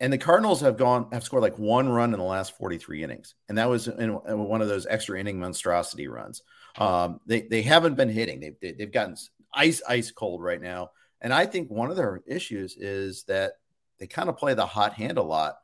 and 0.01 0.13
the 0.13 0.19
Cardinals 0.19 0.61
have 0.63 0.77
gone 0.77 1.09
have 1.13 1.23
scored 1.23 1.43
like 1.43 1.59
one 1.59 1.89
run 1.89 2.13
in 2.13 2.19
the 2.19 2.25
last 2.25 2.57
forty 2.57 2.79
three 2.79 3.05
innings, 3.05 3.35
and 3.49 3.59
that 3.59 3.69
was 3.69 3.87
in, 3.87 4.19
in, 4.27 4.39
one 4.39 4.63
of 4.63 4.69
those 4.69 4.87
extra 4.87 5.21
inning 5.21 5.39
monstrosity 5.39 6.09
runs. 6.09 6.43
Um, 6.77 7.21
they 7.27 7.43
they 7.43 7.63
haven't 7.63 7.95
been 7.95 8.09
hitting. 8.09 8.41
They've 8.41 8.57
they, 8.61 8.69
have 8.69 8.79
they 8.79 8.85
have 8.85 8.93
gotten 8.93 9.17
ice 9.55 9.83
ice 9.89 10.11
cold 10.11 10.43
right 10.43 10.61
now, 10.61 10.91
and 11.21 11.33
I 11.33 11.47
think 11.47 11.71
one 11.71 11.91
of 11.91 11.97
their 11.97 12.23
issues 12.27 12.77
is 12.77 13.23
that 13.25 13.53
they 13.99 14.07
kind 14.07 14.29
of 14.29 14.37
play 14.37 14.55
the 14.55 14.67
hot 14.67 14.95
hand 14.95 15.19
a 15.19 15.23
lot, 15.23 15.57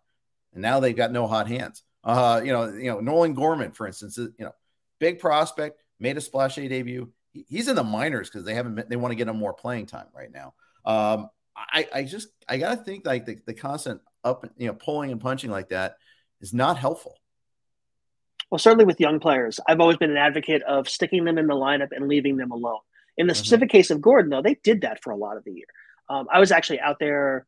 and 0.53 0.62
now 0.62 0.81
they've 0.81 0.97
got 0.97 1.12
no 1.12 1.27
hot 1.27 1.49
hands. 1.49 1.83
Uh, 2.03 2.40
you 2.45 2.53
know, 2.53 2.73
you 2.73 2.90
know, 2.90 3.01
Nolan 3.01 3.35
Gorman, 3.35 3.73
for 3.73 3.87
instance, 3.87 4.16
you 4.16 4.33
know, 4.38 4.53
big 4.99 5.19
prospect, 5.19 5.83
made 5.99 6.16
a 6.16 6.21
splash 6.21 6.59
A 6.59 6.66
debut. 6.69 7.12
He's 7.33 7.69
in 7.69 7.77
the 7.77 7.85
minors 7.85 8.29
because 8.29 8.45
they 8.45 8.55
haven't 8.55 8.75
been, 8.75 8.87
they 8.88 8.97
want 8.97 9.12
to 9.12 9.16
get 9.16 9.29
him 9.29 9.37
more 9.37 9.53
playing 9.53 9.87
time 9.87 10.07
right 10.14 10.33
now. 10.33 10.55
Um, 10.85 11.29
I, 11.57 11.87
I 11.93 12.05
just 12.05 12.29
I 12.49 12.57
gotta 12.57 12.83
think 12.83 13.07
like 13.07 13.27
the, 13.27 13.38
the 13.47 13.55
constant 13.55 14.01
up, 14.25 14.47
you 14.57 14.66
know, 14.66 14.75
pulling 14.75 15.11
and 15.11 15.21
punching 15.21 15.51
like 15.51 15.69
that 15.69 15.97
is 16.40 16.55
not 16.55 16.79
helpful. 16.79 17.16
Well, 18.51 18.59
certainly 18.59 18.85
with 18.85 18.99
young 18.99 19.21
players, 19.21 19.61
I've 19.69 19.81
always 19.81 19.97
been 19.97 20.11
an 20.11 20.16
advocate 20.16 20.62
of 20.62 20.88
sticking 20.88 21.25
them 21.25 21.38
in 21.38 21.47
the 21.47 21.55
lineup 21.55 21.88
and 21.93 22.09
leaving 22.09 22.37
them 22.37 22.51
alone. 22.51 22.81
In 23.16 23.27
the 23.27 23.33
mm-hmm. 23.33 23.38
specific 23.38 23.71
case 23.71 23.90
of 23.90 24.01
Gordon, 24.01 24.31
though, 24.31 24.43
they 24.43 24.57
did 24.64 24.81
that 24.81 25.03
for 25.03 25.11
a 25.12 25.16
lot 25.16 25.37
of 25.37 25.45
the 25.45 25.53
year. 25.53 25.66
Um, 26.09 26.27
I 26.33 26.40
was 26.40 26.51
actually 26.51 26.81
out 26.81 26.99
there, 26.99 27.47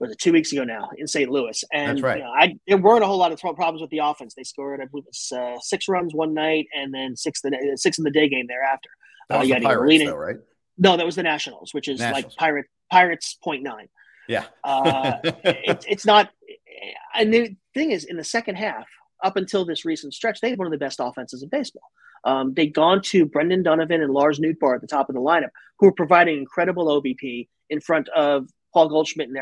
was 0.00 0.12
it 0.12 0.18
two 0.18 0.32
weeks 0.32 0.52
ago 0.52 0.64
now 0.64 0.90
in 0.96 1.06
St. 1.06 1.30
Louis, 1.30 1.62
and 1.72 2.00
right. 2.02 2.18
you 2.18 2.24
know, 2.24 2.30
I 2.30 2.56
there 2.66 2.78
weren't 2.78 3.02
a 3.02 3.06
whole 3.06 3.18
lot 3.18 3.32
of 3.32 3.40
problems 3.40 3.80
with 3.80 3.90
the 3.90 3.98
offense. 3.98 4.34
They 4.34 4.44
scored, 4.44 4.80
I 4.80 4.86
believe, 4.86 5.04
it 5.04 5.08
was 5.08 5.32
uh, 5.32 5.58
six 5.60 5.88
runs 5.88 6.14
one 6.14 6.34
night, 6.34 6.66
and 6.74 6.94
then 6.94 7.16
six 7.16 7.40
the 7.40 7.76
six 7.76 7.98
in 7.98 8.04
the 8.04 8.10
day 8.10 8.28
game 8.28 8.46
thereafter. 8.46 8.90
That 9.28 9.40
was 9.40 9.50
uh, 9.50 9.54
the 9.54 9.60
Pirates, 9.60 10.04
though, 10.04 10.16
right? 10.16 10.36
No, 10.78 10.96
that 10.96 11.04
was 11.04 11.16
the 11.16 11.22
Nationals, 11.22 11.74
which 11.74 11.88
is 11.88 12.00
Nationals. 12.00 12.24
like 12.24 12.36
Pirate 12.36 12.66
Pirates 12.90 13.36
point 13.42 13.62
nine. 13.62 13.88
Yeah, 14.28 14.44
uh, 14.62 15.18
it, 15.24 15.84
it's 15.88 16.06
not. 16.06 16.30
And 17.14 17.34
the 17.34 17.56
thing 17.74 17.90
is, 17.90 18.04
in 18.04 18.16
the 18.16 18.24
second 18.24 18.54
half, 18.54 18.86
up 19.24 19.36
until 19.36 19.64
this 19.64 19.84
recent 19.84 20.14
stretch, 20.14 20.40
they 20.40 20.50
had 20.50 20.58
one 20.58 20.66
of 20.66 20.72
the 20.72 20.78
best 20.78 21.00
offenses 21.02 21.42
in 21.42 21.48
baseball. 21.48 21.90
Um, 22.24 22.54
they'd 22.54 22.74
gone 22.74 23.02
to 23.02 23.26
Brendan 23.26 23.62
Donovan 23.62 24.02
and 24.02 24.12
Lars 24.12 24.38
Nootbaar 24.38 24.76
at 24.76 24.80
the 24.80 24.86
top 24.86 25.08
of 25.08 25.14
the 25.14 25.20
lineup, 25.20 25.50
who 25.78 25.86
were 25.86 25.92
providing 25.92 26.38
incredible 26.38 26.86
OBP 26.86 27.48
in 27.70 27.80
front 27.80 28.08
of 28.08 28.48
Paul 28.72 28.88
Goldschmidt 28.88 29.28
and 29.28 29.36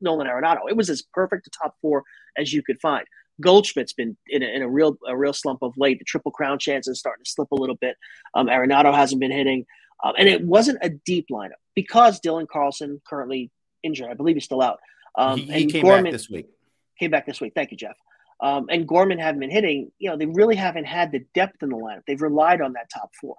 Nolan 0.00 0.26
Arenado. 0.26 0.60
It 0.68 0.76
was 0.76 0.90
as 0.90 1.02
perfect 1.02 1.46
a 1.46 1.50
top 1.50 1.74
four 1.80 2.04
as 2.36 2.52
you 2.52 2.62
could 2.62 2.80
find. 2.80 3.06
Goldschmidt's 3.40 3.92
been 3.92 4.16
in 4.28 4.42
a, 4.42 4.46
in 4.46 4.62
a 4.62 4.68
real 4.68 4.96
a 5.06 5.16
real 5.16 5.32
slump 5.32 5.62
of 5.62 5.72
late. 5.76 5.98
The 5.98 6.04
triple 6.04 6.30
crown 6.30 6.58
chance 6.58 6.86
is 6.88 6.98
starting 6.98 7.24
to 7.24 7.30
slip 7.30 7.50
a 7.52 7.54
little 7.54 7.76
bit. 7.76 7.96
Um, 8.34 8.48
Arenado 8.48 8.94
hasn't 8.94 9.20
been 9.20 9.30
hitting, 9.30 9.66
um, 10.04 10.12
and 10.18 10.28
it 10.28 10.42
wasn't 10.42 10.78
a 10.82 10.90
deep 10.90 11.26
lineup 11.30 11.60
because 11.74 12.20
Dylan 12.20 12.46
Carlson 12.48 13.00
currently 13.06 13.50
injured. 13.82 14.10
I 14.10 14.14
believe 14.14 14.36
he's 14.36 14.44
still 14.44 14.62
out. 14.62 14.78
Um, 15.16 15.38
he, 15.38 15.52
he 15.52 15.66
came 15.66 15.82
Gorman, 15.82 16.04
back 16.04 16.12
this 16.12 16.28
week. 16.28 16.48
Came 16.98 17.10
back 17.10 17.26
this 17.26 17.40
week. 17.40 17.52
Thank 17.54 17.70
you, 17.70 17.76
Jeff. 17.76 17.96
Um, 18.42 18.66
and 18.70 18.86
Gorman 18.86 19.18
haven't 19.18 19.40
been 19.40 19.50
hitting. 19.50 19.90
You 19.98 20.10
know, 20.10 20.16
they 20.16 20.26
really 20.26 20.56
haven't 20.56 20.84
had 20.84 21.12
the 21.12 21.24
depth 21.34 21.62
in 21.62 21.70
the 21.70 21.76
lineup. 21.76 22.02
They've 22.06 22.20
relied 22.20 22.60
on 22.60 22.74
that 22.74 22.90
top 22.92 23.10
four. 23.20 23.36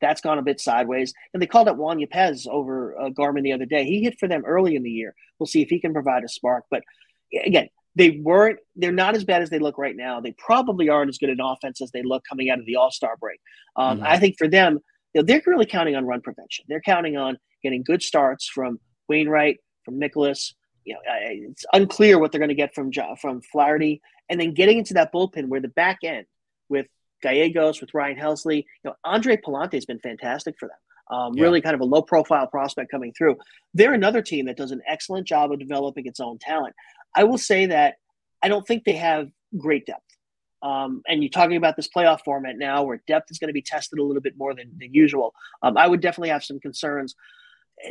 That's 0.00 0.20
gone 0.20 0.38
a 0.38 0.42
bit 0.42 0.60
sideways. 0.60 1.14
And 1.32 1.42
they 1.42 1.46
called 1.46 1.68
up 1.68 1.76
Juan 1.76 1.98
Yepez 1.98 2.46
over 2.46 2.98
uh, 3.00 3.08
Gorman 3.08 3.42
the 3.44 3.52
other 3.52 3.66
day. 3.66 3.84
He 3.84 4.02
hit 4.02 4.18
for 4.18 4.28
them 4.28 4.44
early 4.44 4.76
in 4.76 4.82
the 4.82 4.90
year. 4.90 5.14
We'll 5.38 5.46
see 5.46 5.62
if 5.62 5.68
he 5.68 5.80
can 5.80 5.92
provide 5.92 6.24
a 6.24 6.28
spark. 6.28 6.64
But 6.70 6.82
again, 7.44 7.68
they 7.94 8.10
weren't, 8.10 8.58
they're 8.76 8.92
not 8.92 9.14
as 9.14 9.24
bad 9.24 9.42
as 9.42 9.48
they 9.50 9.58
look 9.58 9.78
right 9.78 9.96
now. 9.96 10.20
They 10.20 10.32
probably 10.32 10.90
aren't 10.90 11.08
as 11.08 11.18
good 11.18 11.30
an 11.30 11.40
offense 11.40 11.80
as 11.80 11.90
they 11.92 12.02
look 12.02 12.24
coming 12.28 12.50
out 12.50 12.58
of 12.58 12.66
the 12.66 12.76
All 12.76 12.90
Star 12.90 13.16
break. 13.18 13.40
Um, 13.74 13.98
mm-hmm. 13.98 14.06
I 14.06 14.18
think 14.18 14.36
for 14.38 14.48
them, 14.48 14.80
you 15.14 15.22
know, 15.22 15.26
they're 15.26 15.42
really 15.46 15.66
counting 15.66 15.96
on 15.96 16.04
run 16.04 16.20
prevention. 16.20 16.66
They're 16.68 16.82
counting 16.82 17.16
on 17.16 17.38
getting 17.62 17.82
good 17.82 18.02
starts 18.02 18.46
from 18.46 18.78
Wainwright, 19.08 19.58
from 19.84 19.98
Mikolas. 19.98 20.52
You 20.84 20.94
know, 20.94 21.00
it's 21.06 21.64
unclear 21.72 22.18
what 22.18 22.32
they're 22.32 22.38
going 22.38 22.50
to 22.50 22.54
get 22.54 22.74
from 22.74 22.92
from 23.20 23.40
Flaherty, 23.40 24.02
and 24.28 24.38
then 24.38 24.52
getting 24.52 24.78
into 24.78 24.94
that 24.94 25.12
bullpen 25.12 25.48
where 25.48 25.60
the 25.60 25.68
back 25.68 25.98
end 26.04 26.26
with 26.68 26.86
Gallegos, 27.22 27.80
with 27.80 27.94
Ryan 27.94 28.16
Helsley. 28.16 28.56
You 28.56 28.90
know, 28.90 28.94
Andre 29.04 29.36
Pallante 29.36 29.74
has 29.74 29.86
been 29.86 30.00
fantastic 30.00 30.56
for 30.58 30.68
them. 30.68 30.76
Um, 31.16 31.34
yeah. 31.34 31.44
Really 31.44 31.60
kind 31.60 31.74
of 31.74 31.80
a 31.80 31.84
low 31.84 32.02
profile 32.02 32.46
prospect 32.46 32.90
coming 32.90 33.12
through. 33.12 33.36
They're 33.74 33.94
another 33.94 34.22
team 34.22 34.46
that 34.46 34.56
does 34.56 34.72
an 34.72 34.82
excellent 34.88 35.26
job 35.26 35.52
of 35.52 35.58
developing 35.58 36.06
its 36.06 36.20
own 36.20 36.38
talent. 36.38 36.74
I 37.14 37.24
will 37.24 37.38
say 37.38 37.66
that 37.66 37.96
I 38.42 38.48
don't 38.48 38.66
think 38.66 38.84
they 38.84 38.96
have 38.96 39.28
great 39.56 39.86
depth. 39.86 40.02
Um, 40.62 41.02
and 41.06 41.22
you're 41.22 41.30
talking 41.30 41.56
about 41.56 41.76
this 41.76 41.88
playoff 41.94 42.20
format 42.24 42.56
now 42.58 42.82
where 42.82 43.00
depth 43.06 43.30
is 43.30 43.38
going 43.38 43.48
to 43.48 43.54
be 43.54 43.62
tested 43.62 43.98
a 43.98 44.02
little 44.02 44.22
bit 44.22 44.36
more 44.36 44.54
than, 44.54 44.72
than 44.78 44.92
usual. 44.92 45.32
Um, 45.62 45.76
I 45.76 45.86
would 45.86 46.00
definitely 46.00 46.30
have 46.30 46.44
some 46.44 46.58
concerns. 46.58 47.14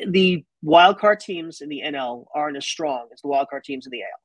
The 0.07 0.43
wild 0.61 0.99
card 0.99 1.19
teams 1.19 1.61
in 1.61 1.69
the 1.69 1.83
NL 1.85 2.25
aren't 2.33 2.57
as 2.57 2.65
strong 2.65 3.07
as 3.13 3.21
the 3.21 3.27
wild 3.27 3.49
card 3.49 3.63
teams 3.63 3.85
in 3.85 3.91
the 3.91 4.01
AL. 4.01 4.19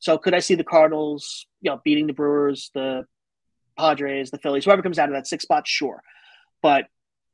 So 0.00 0.18
could 0.18 0.34
I 0.34 0.40
see 0.40 0.54
the 0.54 0.64
Cardinals, 0.64 1.46
you 1.62 1.70
know, 1.70 1.80
beating 1.82 2.06
the 2.06 2.12
Brewers, 2.12 2.70
the 2.74 3.06
Padres, 3.78 4.30
the 4.30 4.38
Phillies, 4.38 4.64
whoever 4.64 4.82
comes 4.82 4.98
out 4.98 5.08
of 5.08 5.14
that 5.14 5.26
six 5.26 5.42
spot, 5.42 5.66
sure. 5.66 6.02
But 6.62 6.86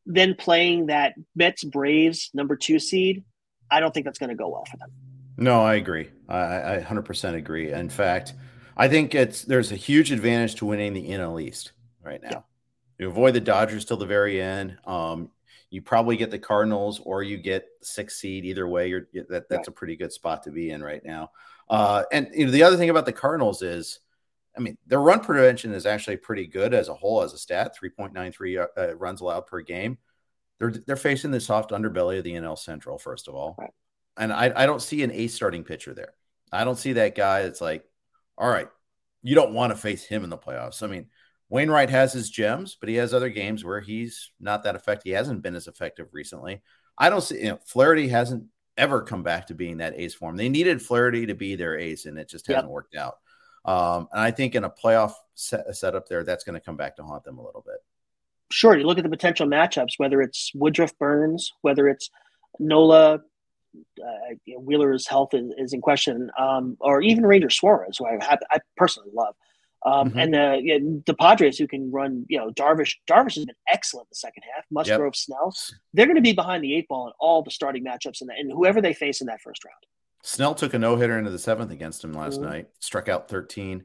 then 0.06 0.34
playing 0.34 0.86
that 0.86 1.14
Mets 1.36 1.64
Braves 1.64 2.30
number 2.34 2.56
two 2.56 2.78
seed, 2.78 3.24
I 3.70 3.80
don't 3.80 3.92
think 3.92 4.04
that's 4.04 4.18
going 4.18 4.30
to 4.30 4.36
go 4.36 4.48
well 4.48 4.64
for 4.64 4.76
them. 4.76 4.90
No, 5.36 5.60
I 5.60 5.74
agree. 5.74 6.10
I, 6.28 6.76
I 6.76 6.86
100% 6.86 7.34
agree. 7.34 7.72
In 7.72 7.88
fact, 7.88 8.34
I 8.76 8.88
think 8.88 9.14
it's 9.14 9.42
there's 9.42 9.72
a 9.72 9.76
huge 9.76 10.12
advantage 10.12 10.56
to 10.56 10.66
winning 10.66 10.92
the 10.92 11.08
NL 11.08 11.40
East 11.40 11.72
right 12.02 12.22
now. 12.22 12.28
Yeah. 12.30 12.40
You 12.98 13.08
avoid 13.08 13.34
the 13.34 13.40
Dodgers 13.40 13.84
till 13.84 13.96
the 13.96 14.06
very 14.06 14.40
end. 14.40 14.76
Um, 14.86 15.30
you 15.70 15.80
probably 15.80 16.16
get 16.16 16.30
the 16.30 16.38
Cardinals 16.38 17.00
or 17.04 17.22
you 17.22 17.38
get 17.38 17.66
six 17.80 18.16
seed. 18.16 18.44
Either 18.44 18.66
way, 18.68 18.88
you're 18.88 19.06
that 19.28 19.48
that's 19.48 19.52
right. 19.52 19.68
a 19.68 19.70
pretty 19.70 19.96
good 19.96 20.12
spot 20.12 20.42
to 20.42 20.50
be 20.50 20.70
in 20.70 20.82
right 20.82 21.04
now. 21.04 21.30
Uh, 21.68 22.02
and 22.12 22.28
you 22.34 22.44
know 22.44 22.50
the 22.50 22.62
other 22.62 22.76
thing 22.76 22.90
about 22.90 23.06
the 23.06 23.12
Cardinals 23.12 23.62
is 23.62 24.00
I 24.56 24.60
mean, 24.60 24.76
their 24.86 25.00
run 25.00 25.20
prevention 25.20 25.72
is 25.72 25.86
actually 25.86 26.16
pretty 26.16 26.46
good 26.46 26.74
as 26.74 26.88
a 26.88 26.94
whole, 26.94 27.22
as 27.22 27.32
a 27.32 27.38
stat 27.38 27.76
3.93 27.80 28.60
uh, 28.60 28.66
uh, 28.76 28.96
runs 28.96 29.20
allowed 29.20 29.46
per 29.46 29.60
game. 29.60 29.98
They're, 30.58 30.72
they're 30.86 30.96
facing 30.96 31.30
the 31.30 31.40
soft 31.40 31.70
underbelly 31.70 32.18
of 32.18 32.24
the 32.24 32.34
NL 32.34 32.58
Central, 32.58 32.98
first 32.98 33.28
of 33.28 33.34
all. 33.34 33.54
Right. 33.58 33.70
And 34.16 34.32
I, 34.32 34.52
I 34.54 34.66
don't 34.66 34.82
see 34.82 35.02
an 35.02 35.12
ace 35.12 35.34
starting 35.34 35.64
pitcher 35.64 35.94
there. 35.94 36.14
I 36.52 36.64
don't 36.64 36.78
see 36.78 36.94
that 36.94 37.14
guy 37.14 37.42
that's 37.42 37.60
like, 37.60 37.84
all 38.36 38.48
right, 38.48 38.68
you 39.22 39.34
don't 39.34 39.54
want 39.54 39.72
to 39.72 39.78
face 39.78 40.04
him 40.04 40.24
in 40.24 40.30
the 40.30 40.36
playoffs. 40.36 40.82
I 40.82 40.88
mean, 40.88 41.06
Wainwright 41.48 41.90
has 41.90 42.12
his 42.12 42.30
gems, 42.30 42.76
but 42.78 42.88
he 42.88 42.96
has 42.96 43.14
other 43.14 43.28
games 43.28 43.64
where 43.64 43.80
he's 43.80 44.30
not 44.40 44.64
that 44.64 44.74
effective. 44.74 45.04
He 45.04 45.10
hasn't 45.10 45.42
been 45.42 45.56
as 45.56 45.68
effective 45.68 46.08
recently. 46.12 46.62
I 46.98 47.08
don't 47.10 47.22
see, 47.22 47.38
you 47.38 47.50
know, 47.50 47.58
Flaherty 47.64 48.08
hasn't 48.08 48.44
ever 48.76 49.02
come 49.02 49.22
back 49.22 49.46
to 49.48 49.54
being 49.54 49.78
that 49.78 49.94
ace 49.96 50.14
form. 50.14 50.36
They 50.36 50.48
needed 50.48 50.82
Flaherty 50.82 51.26
to 51.26 51.34
be 51.34 51.56
their 51.56 51.78
ace, 51.78 52.06
and 52.06 52.18
it 52.18 52.28
just 52.28 52.46
hasn't 52.46 52.70
worked 52.70 52.94
out. 52.94 53.16
Um, 53.64 54.08
and 54.12 54.20
I 54.20 54.30
think 54.30 54.54
in 54.54 54.64
a 54.64 54.70
playoff 54.70 55.12
set, 55.34 55.74
setup 55.76 56.08
there, 56.08 56.24
that's 56.24 56.44
going 56.44 56.54
to 56.54 56.64
come 56.64 56.76
back 56.76 56.96
to 56.96 57.02
haunt 57.02 57.24
them 57.24 57.38
a 57.38 57.44
little 57.44 57.62
bit. 57.66 57.82
Sure. 58.50 58.76
You 58.76 58.84
look 58.84 58.98
at 58.98 59.04
the 59.04 59.10
potential 59.10 59.46
matchups, 59.46 59.94
whether 59.98 60.20
it's 60.20 60.50
Woodruff 60.54 60.96
Burns, 60.98 61.52
whether 61.62 61.88
it's 61.88 62.10
Nola, 62.58 63.20
uh, 63.74 64.56
Wheeler's 64.58 65.06
health 65.06 65.34
is, 65.34 65.52
is 65.56 65.72
in 65.72 65.80
question, 65.80 66.30
um, 66.38 66.76
or 66.80 67.00
even 67.00 67.24
Ranger 67.24 67.50
Suarez, 67.50 67.98
who 67.98 68.06
I, 68.06 68.18
have, 68.24 68.40
I 68.50 68.58
personally 68.76 69.10
love. 69.14 69.34
Um, 69.86 70.10
mm-hmm. 70.10 70.18
And 70.18 70.34
the 70.34 70.60
you 70.62 70.80
know, 70.80 71.02
the 71.06 71.14
Padres 71.14 71.56
who 71.56 71.66
can 71.66 71.90
run, 71.90 72.26
you 72.28 72.38
know, 72.38 72.50
Darvish. 72.50 72.96
Darvish 73.08 73.36
has 73.36 73.46
been 73.46 73.54
excellent 73.66 74.08
the 74.10 74.16
second 74.16 74.42
half. 74.54 74.64
Musgrove, 74.70 75.14
yep. 75.14 75.16
Snell, 75.16 75.54
they're 75.94 76.06
going 76.06 76.16
to 76.16 76.22
be 76.22 76.34
behind 76.34 76.62
the 76.62 76.74
eight 76.74 76.88
ball 76.88 77.06
in 77.06 77.12
all 77.18 77.42
the 77.42 77.50
starting 77.50 77.84
matchups, 77.84 78.20
and, 78.20 78.30
and 78.30 78.52
whoever 78.52 78.82
they 78.82 78.92
face 78.92 79.20
in 79.20 79.28
that 79.28 79.40
first 79.40 79.64
round. 79.64 79.76
Snell 80.22 80.54
took 80.54 80.74
a 80.74 80.78
no 80.78 80.96
hitter 80.96 81.18
into 81.18 81.30
the 81.30 81.38
seventh 81.38 81.70
against 81.70 82.04
him 82.04 82.12
last 82.12 82.40
mm-hmm. 82.40 82.50
night, 82.50 82.68
struck 82.78 83.08
out 83.08 83.28
13. 83.28 83.84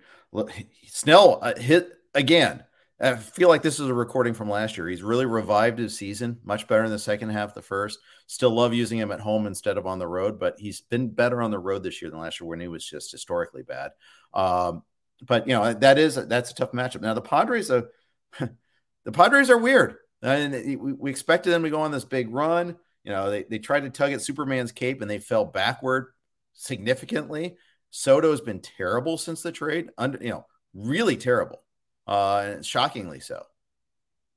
Snell 0.88 1.40
uh, 1.42 1.56
hit 1.56 1.94
again. 2.14 2.64
I 3.00 3.16
feel 3.16 3.50
like 3.50 3.62
this 3.62 3.80
is 3.80 3.90
a 3.90 3.94
recording 3.94 4.34
from 4.34 4.50
last 4.50 4.78
year. 4.78 4.88
He's 4.88 5.04
really 5.04 5.26
revived 5.26 5.80
his 5.80 5.98
season, 5.98 6.40
much 6.46 6.66
better 6.68 6.86
in 6.86 6.92
the 6.92 7.00
second 7.00 7.30
half, 7.30 7.54
the 7.54 7.62
first. 7.62 8.00
Still 8.28 8.52
love 8.52 8.74
using 8.74 8.98
him 8.98 9.12
at 9.12 9.20
home 9.20 9.48
instead 9.48 9.78
of 9.78 9.86
on 9.86 10.00
the 10.00 10.08
road, 10.08 10.40
but 10.40 10.56
he's 10.58 10.80
been 10.80 11.10
better 11.10 11.42
on 11.42 11.52
the 11.52 11.60
road 11.60 11.84
this 11.84 12.02
year 12.02 12.10
than 12.10 12.22
last 12.22 12.40
year 12.40 12.48
when 12.48 12.62
he 12.62 12.70
was 12.70 12.86
just 12.86 13.12
historically 13.12 13.64
bad. 13.64 13.92
Um, 14.34 14.84
but 15.22 15.48
you 15.48 15.54
know 15.54 15.74
that 15.74 15.98
is 15.98 16.16
that's 16.16 16.52
a 16.52 16.56
tough 16.56 16.72
matchup. 16.72 17.02
Now 17.02 17.14
the 17.14 17.22
Padres 17.22 17.70
are 17.70 17.90
the 18.40 19.12
Padres 19.12 19.50
are 19.50 19.58
weird, 19.58 19.98
and 20.22 20.54
we, 20.54 20.94
we 20.94 21.10
expected 21.10 21.52
them 21.52 21.64
to 21.64 21.70
go 21.70 21.82
on 21.82 21.92
this 21.92 22.06
big 22.06 22.34
run. 22.34 22.78
You 23.04 23.12
know 23.12 23.30
they 23.30 23.44
they 23.44 23.60
tried 23.60 23.82
to 23.82 23.90
tug 23.90 24.14
at 24.14 24.22
Superman's 24.22 24.72
cape 24.72 25.02
and 25.02 25.10
they 25.10 25.20
fell 25.20 25.46
backward 25.46 26.08
significantly. 26.56 27.56
Soto's 27.92 28.42
been 28.42 28.60
terrible 28.60 29.18
since 29.18 29.42
the 29.42 29.52
trade, 29.52 29.90
under 29.98 30.18
you 30.22 30.30
know, 30.30 30.46
really 30.74 31.16
terrible, 31.16 31.62
uh, 32.08 32.62
shockingly 32.62 33.20
so. 33.20 33.44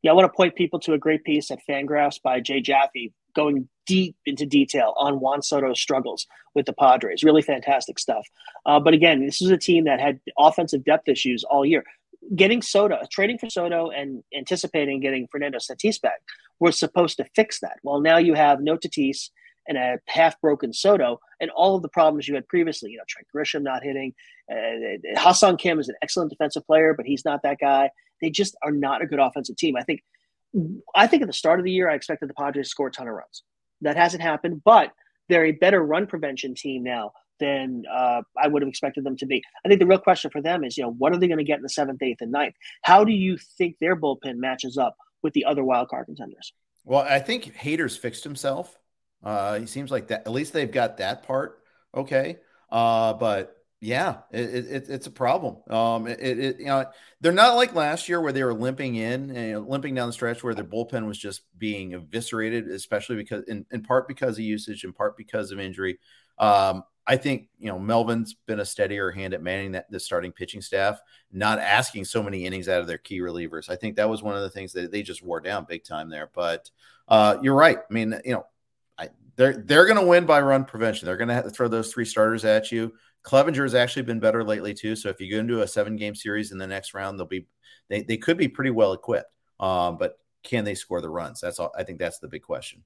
Yeah, 0.03 0.13
I 0.13 0.15
want 0.15 0.31
to 0.31 0.37
point 0.37 0.55
people 0.55 0.79
to 0.81 0.93
a 0.93 0.99
great 0.99 1.25
piece 1.25 1.51
at 1.51 1.59
Fangraphs 1.69 2.23
by 2.23 2.41
Jay 2.41 2.61
Jaffe, 2.61 3.13
going 3.35 3.69
deep 3.87 4.17
into 4.27 4.47
detail 4.47 4.95
on 4.97 5.19
Juan 5.19 5.43
Soto's 5.43 5.81
struggles 5.81 6.27
with 6.55 6.67
the 6.67 6.73
Padres. 6.73 7.25
Really 7.25 7.43
fantastic 7.43 7.99
stuff. 7.99 8.27
Uh, 8.65 8.79
but 8.79 8.95
again, 8.95 9.25
this 9.25 9.43
is 9.43 9.51
a 9.51 9.57
team 9.57 9.85
that 9.85 10.01
had 10.01 10.21
offensive 10.39 10.85
depth 10.85 11.09
issues 11.09 11.43
all 11.43 11.65
year. 11.67 11.83
Getting 12.37 12.63
Soto, 12.63 12.99
trading 13.11 13.39
for 13.39 13.49
Soto, 13.51 13.91
and 13.91 14.23
anticipating 14.37 15.01
getting 15.01 15.27
Fernando 15.27 15.59
Tatis 15.59 16.01
back 16.01 16.21
was 16.61 16.79
supposed 16.79 17.17
to 17.17 17.25
fix 17.35 17.61
that. 17.61 17.79
Well, 17.83 18.01
now 18.01 18.19
you 18.19 18.35
have 18.35 18.61
no 18.61 18.77
Tatis 18.77 19.31
and 19.69 19.79
a 19.79 19.99
half 20.07 20.41
broken 20.41 20.73
Soto 20.73 21.21
and 21.41 21.51
all 21.51 21.77
of 21.77 21.83
the 21.83 21.89
problems 21.89 22.27
you 22.27 22.35
had 22.35 22.49
previously. 22.49 22.91
You 22.91 22.99
know, 22.99 23.05
Trent 23.09 23.27
Grisham 23.35 23.63
not 23.63 23.83
hitting. 23.83 24.15
Uh, 24.51 25.19
Ha-Seong 25.19 25.59
Kim 25.59 25.79
is 25.79 25.89
an 25.89 25.97
excellent 26.03 26.31
defensive 26.31 26.67
player, 26.67 26.95
but 26.95 27.07
he's 27.07 27.25
not 27.25 27.43
that 27.43 27.59
guy. 27.61 27.91
They 28.21 28.31
just 28.31 28.57
are 28.63 28.73
not 28.73 29.03
a 29.03 29.07
good 29.07 29.21
offensive 29.21 29.57
team. 29.57 29.77
I 29.77 29.83
think. 29.83 30.03
I 30.95 31.07
think 31.07 31.21
at 31.21 31.29
the 31.29 31.35
start 31.35 31.61
of 31.61 31.65
the 31.67 31.71
year, 31.71 31.91
I 31.91 31.95
expected 31.95 32.29
the 32.29 32.35
Padres 32.35 32.69
to 32.69 32.71
score 32.71 32.87
a 32.87 32.91
ton 32.91 33.07
of 33.07 33.15
runs. 33.15 33.43
That 33.83 33.97
hasn't 33.97 34.23
happened, 34.23 34.63
but 34.65 34.93
they're 35.29 35.45
a 35.45 35.53
better 35.53 35.83
run 35.85 36.07
prevention 36.07 36.55
team 36.55 36.83
now 36.83 37.13
than 37.39 37.85
uh, 37.93 38.23
I 38.37 38.49
would 38.49 38.63
have 38.63 38.69
expected 38.69 39.05
them 39.05 39.17
to 39.19 39.27
be. 39.27 39.43
I 39.65 39.69
think 39.69 39.79
the 39.79 39.87
real 39.87 39.99
question 39.99 40.31
for 40.31 40.41
them 40.41 40.65
is, 40.65 40.77
you 40.77 40.85
know, 40.85 40.91
what 40.93 41.13
are 41.13 41.19
they 41.19 41.29
going 41.29 41.39
to 41.39 41.45
get 41.45 41.59
in 41.59 41.63
the 41.63 41.69
seventh, 41.69 42.03
eighth, 42.03 42.23
and 42.23 42.33
ninth? 42.33 42.55
How 42.83 43.05
do 43.05 43.13
you 43.13 43.37
think 43.59 43.77
their 43.79 43.95
bullpen 43.95 44.37
matches 44.37 44.79
up 44.79 44.97
with 45.23 45.35
the 45.35 45.45
other 45.45 45.63
wild 45.63 45.89
card 45.89 46.07
contenders? 46.07 46.53
Well, 46.85 47.01
I 47.01 47.19
think 47.19 47.55
Hader's 47.55 47.97
fixed 47.97 48.25
himself 48.25 48.79
Uh, 49.23 49.59
he 49.59 49.67
seems 49.67 49.91
like 49.91 50.09
that. 50.09 50.27
At 50.27 50.33
least 50.33 50.53
they've 50.53 50.71
got 50.71 50.99
that 50.99 51.25
part 51.25 51.59
okay. 51.95 52.39
Uh, 52.71 53.15
but 53.15 53.57
yeah, 53.81 54.19
it, 54.33 54.67
it, 54.67 54.89
it's 54.89 55.07
a 55.07 55.11
problem. 55.11 55.59
Um, 55.71 56.07
it, 56.07 56.21
it, 56.21 56.59
you 56.59 56.67
know 56.67 56.87
they're 57.21 57.33
not 57.33 57.57
like 57.57 57.75
last 57.75 58.09
year 58.09 58.21
where 58.21 58.33
they 58.33 58.43
were 58.43 58.55
limping 58.55 58.97
in 58.97 59.31
and 59.31 59.69
limping 59.69 59.95
down 59.95 60.09
the 60.09 60.13
stretch 60.13 60.43
where 60.43 60.55
their 60.55 60.65
bullpen 60.65 61.07
was 61.07 61.19
just 61.19 61.43
being 61.59 61.95
eviscerated, 61.95 62.69
especially 62.69 63.17
because 63.17 63.45
in, 63.45 63.65
in 63.71 63.83
part 63.83 64.09
because 64.09 64.37
of 64.37 64.45
usage, 64.45 64.85
in 64.85 64.93
part 64.93 65.17
because 65.17 65.51
of 65.53 65.61
injury. 65.61 65.99
Um, 66.39 66.85
I 67.07 67.17
think 67.17 67.49
you 67.59 67.69
know 67.69 67.79
Melvin's 67.79 68.35
been 68.35 68.61
a 68.61 68.67
steadier 68.67 69.11
hand 69.11 69.33
at 69.33 69.43
manning 69.43 69.73
that 69.73 69.91
the 69.91 70.01
starting 70.01 70.33
pitching 70.33 70.61
staff, 70.61 71.01
not 71.33 71.59
asking 71.59 72.05
so 72.05 72.23
many 72.23 72.45
innings 72.45 72.69
out 72.69 72.81
of 72.81 72.87
their 72.87 72.99
key 72.99 73.21
relievers. 73.21 73.71
I 73.71 73.77
think 73.77 73.97
that 73.97 74.11
was 74.11 74.23
one 74.23 74.37
of 74.37 74.43
the 74.43 74.51
things 74.51 74.73
that 74.73 74.91
they 74.91 75.03
just 75.03 75.23
wore 75.23 75.41
down 75.41 75.67
big 75.69 75.85
time 75.85 76.11
there. 76.11 76.31
But 76.35 76.69
uh, 77.07 77.39
you're 77.43 77.55
right. 77.55 77.79
I 77.79 77.95
mean, 77.95 78.21
you 78.25 78.33
know, 78.33 78.47
they're 79.39 79.57
they're 79.57 79.87
going 79.87 80.01
to 80.01 80.07
win 80.07 80.27
by 80.27 80.41
run 80.43 80.65
prevention. 80.65 81.07
They're 81.07 81.17
going 81.17 81.29
to 81.29 81.35
have 81.35 81.45
to 81.45 81.51
throw 81.51 81.69
those 81.69 81.93
three 81.93 82.05
starters 82.05 82.45
at 82.45 82.71
you. 82.71 82.93
Clevinger 83.25 83.63
has 83.63 83.75
actually 83.75 84.03
been 84.03 84.21
better 84.21 84.45
lately 84.45 84.75
too. 84.75 84.97
So 84.97 85.09
if 85.09 85.21
you 85.21 85.31
go 85.31 85.39
into 85.39 85.63
a 85.63 85.69
seven 85.69 85.97
game 85.97 86.15
series 86.15 86.51
in 86.53 86.59
the 86.59 86.67
next 86.67 86.93
round, 86.93 87.19
they'll 87.19 87.27
be 87.27 87.47
they 87.89 88.03
they 88.03 88.17
could 88.17 88.37
be 88.37 88.49
pretty 88.49 88.71
well 88.71 88.93
equipped. 88.93 89.33
Um, 89.61 89.97
but 89.97 90.19
can 90.43 90.65
they 90.65 90.75
score 90.75 91.01
the 91.01 91.09
runs? 91.09 91.41
That's 91.41 91.61
all. 91.61 91.73
I 91.79 91.85
think 91.85 92.01
that's 92.01 92.19
the 92.19 92.29
big 92.29 92.43
question. 92.43 92.83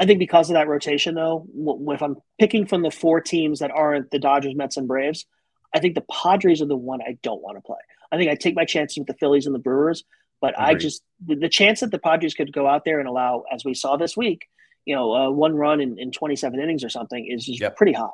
I 0.00 0.06
think 0.06 0.20
because 0.20 0.48
of 0.48 0.54
that 0.54 0.68
rotation, 0.68 1.14
though, 1.14 1.46
if 1.88 2.02
I'm 2.02 2.16
picking 2.38 2.66
from 2.66 2.82
the 2.82 2.90
four 2.90 3.20
teams 3.20 3.58
that 3.58 3.70
aren't 3.70 4.10
the 4.10 4.18
Dodgers, 4.18 4.54
Mets, 4.54 4.76
and 4.76 4.88
Braves, 4.88 5.26
I 5.74 5.80
think 5.80 5.94
the 5.94 6.04
Padres 6.10 6.62
are 6.62 6.66
the 6.66 6.76
one 6.76 7.02
I 7.02 7.18
don't 7.22 7.42
want 7.42 7.58
to 7.58 7.60
play. 7.60 7.76
I 8.10 8.16
think 8.16 8.30
I 8.30 8.34
take 8.34 8.54
my 8.54 8.64
chances 8.64 8.98
with 8.98 9.06
the 9.06 9.14
Phillies 9.14 9.46
and 9.46 9.54
the 9.54 9.58
Brewers, 9.58 10.04
but 10.40 10.54
Agreed. 10.54 10.64
I 10.64 10.74
just 10.74 11.02
the, 11.24 11.34
the, 11.34 11.48
chance 11.48 11.80
that 11.80 11.90
the 11.90 11.98
Padres 11.98 12.34
could 12.34 12.52
go 12.52 12.66
out 12.66 12.84
there 12.84 13.00
and 13.00 13.08
allow, 13.08 13.44
as 13.52 13.64
we 13.64 13.74
saw 13.74 13.96
this 13.96 14.16
week, 14.16 14.48
you 14.84 14.94
know, 14.94 15.14
uh, 15.14 15.30
one 15.30 15.54
run 15.54 15.80
in, 15.80 15.98
in 15.98 16.10
27 16.10 16.60
innings 16.60 16.84
or 16.84 16.88
something 16.88 17.26
is 17.26 17.44
just 17.44 17.60
yep. 17.60 17.76
pretty 17.76 17.92
high. 17.92 18.08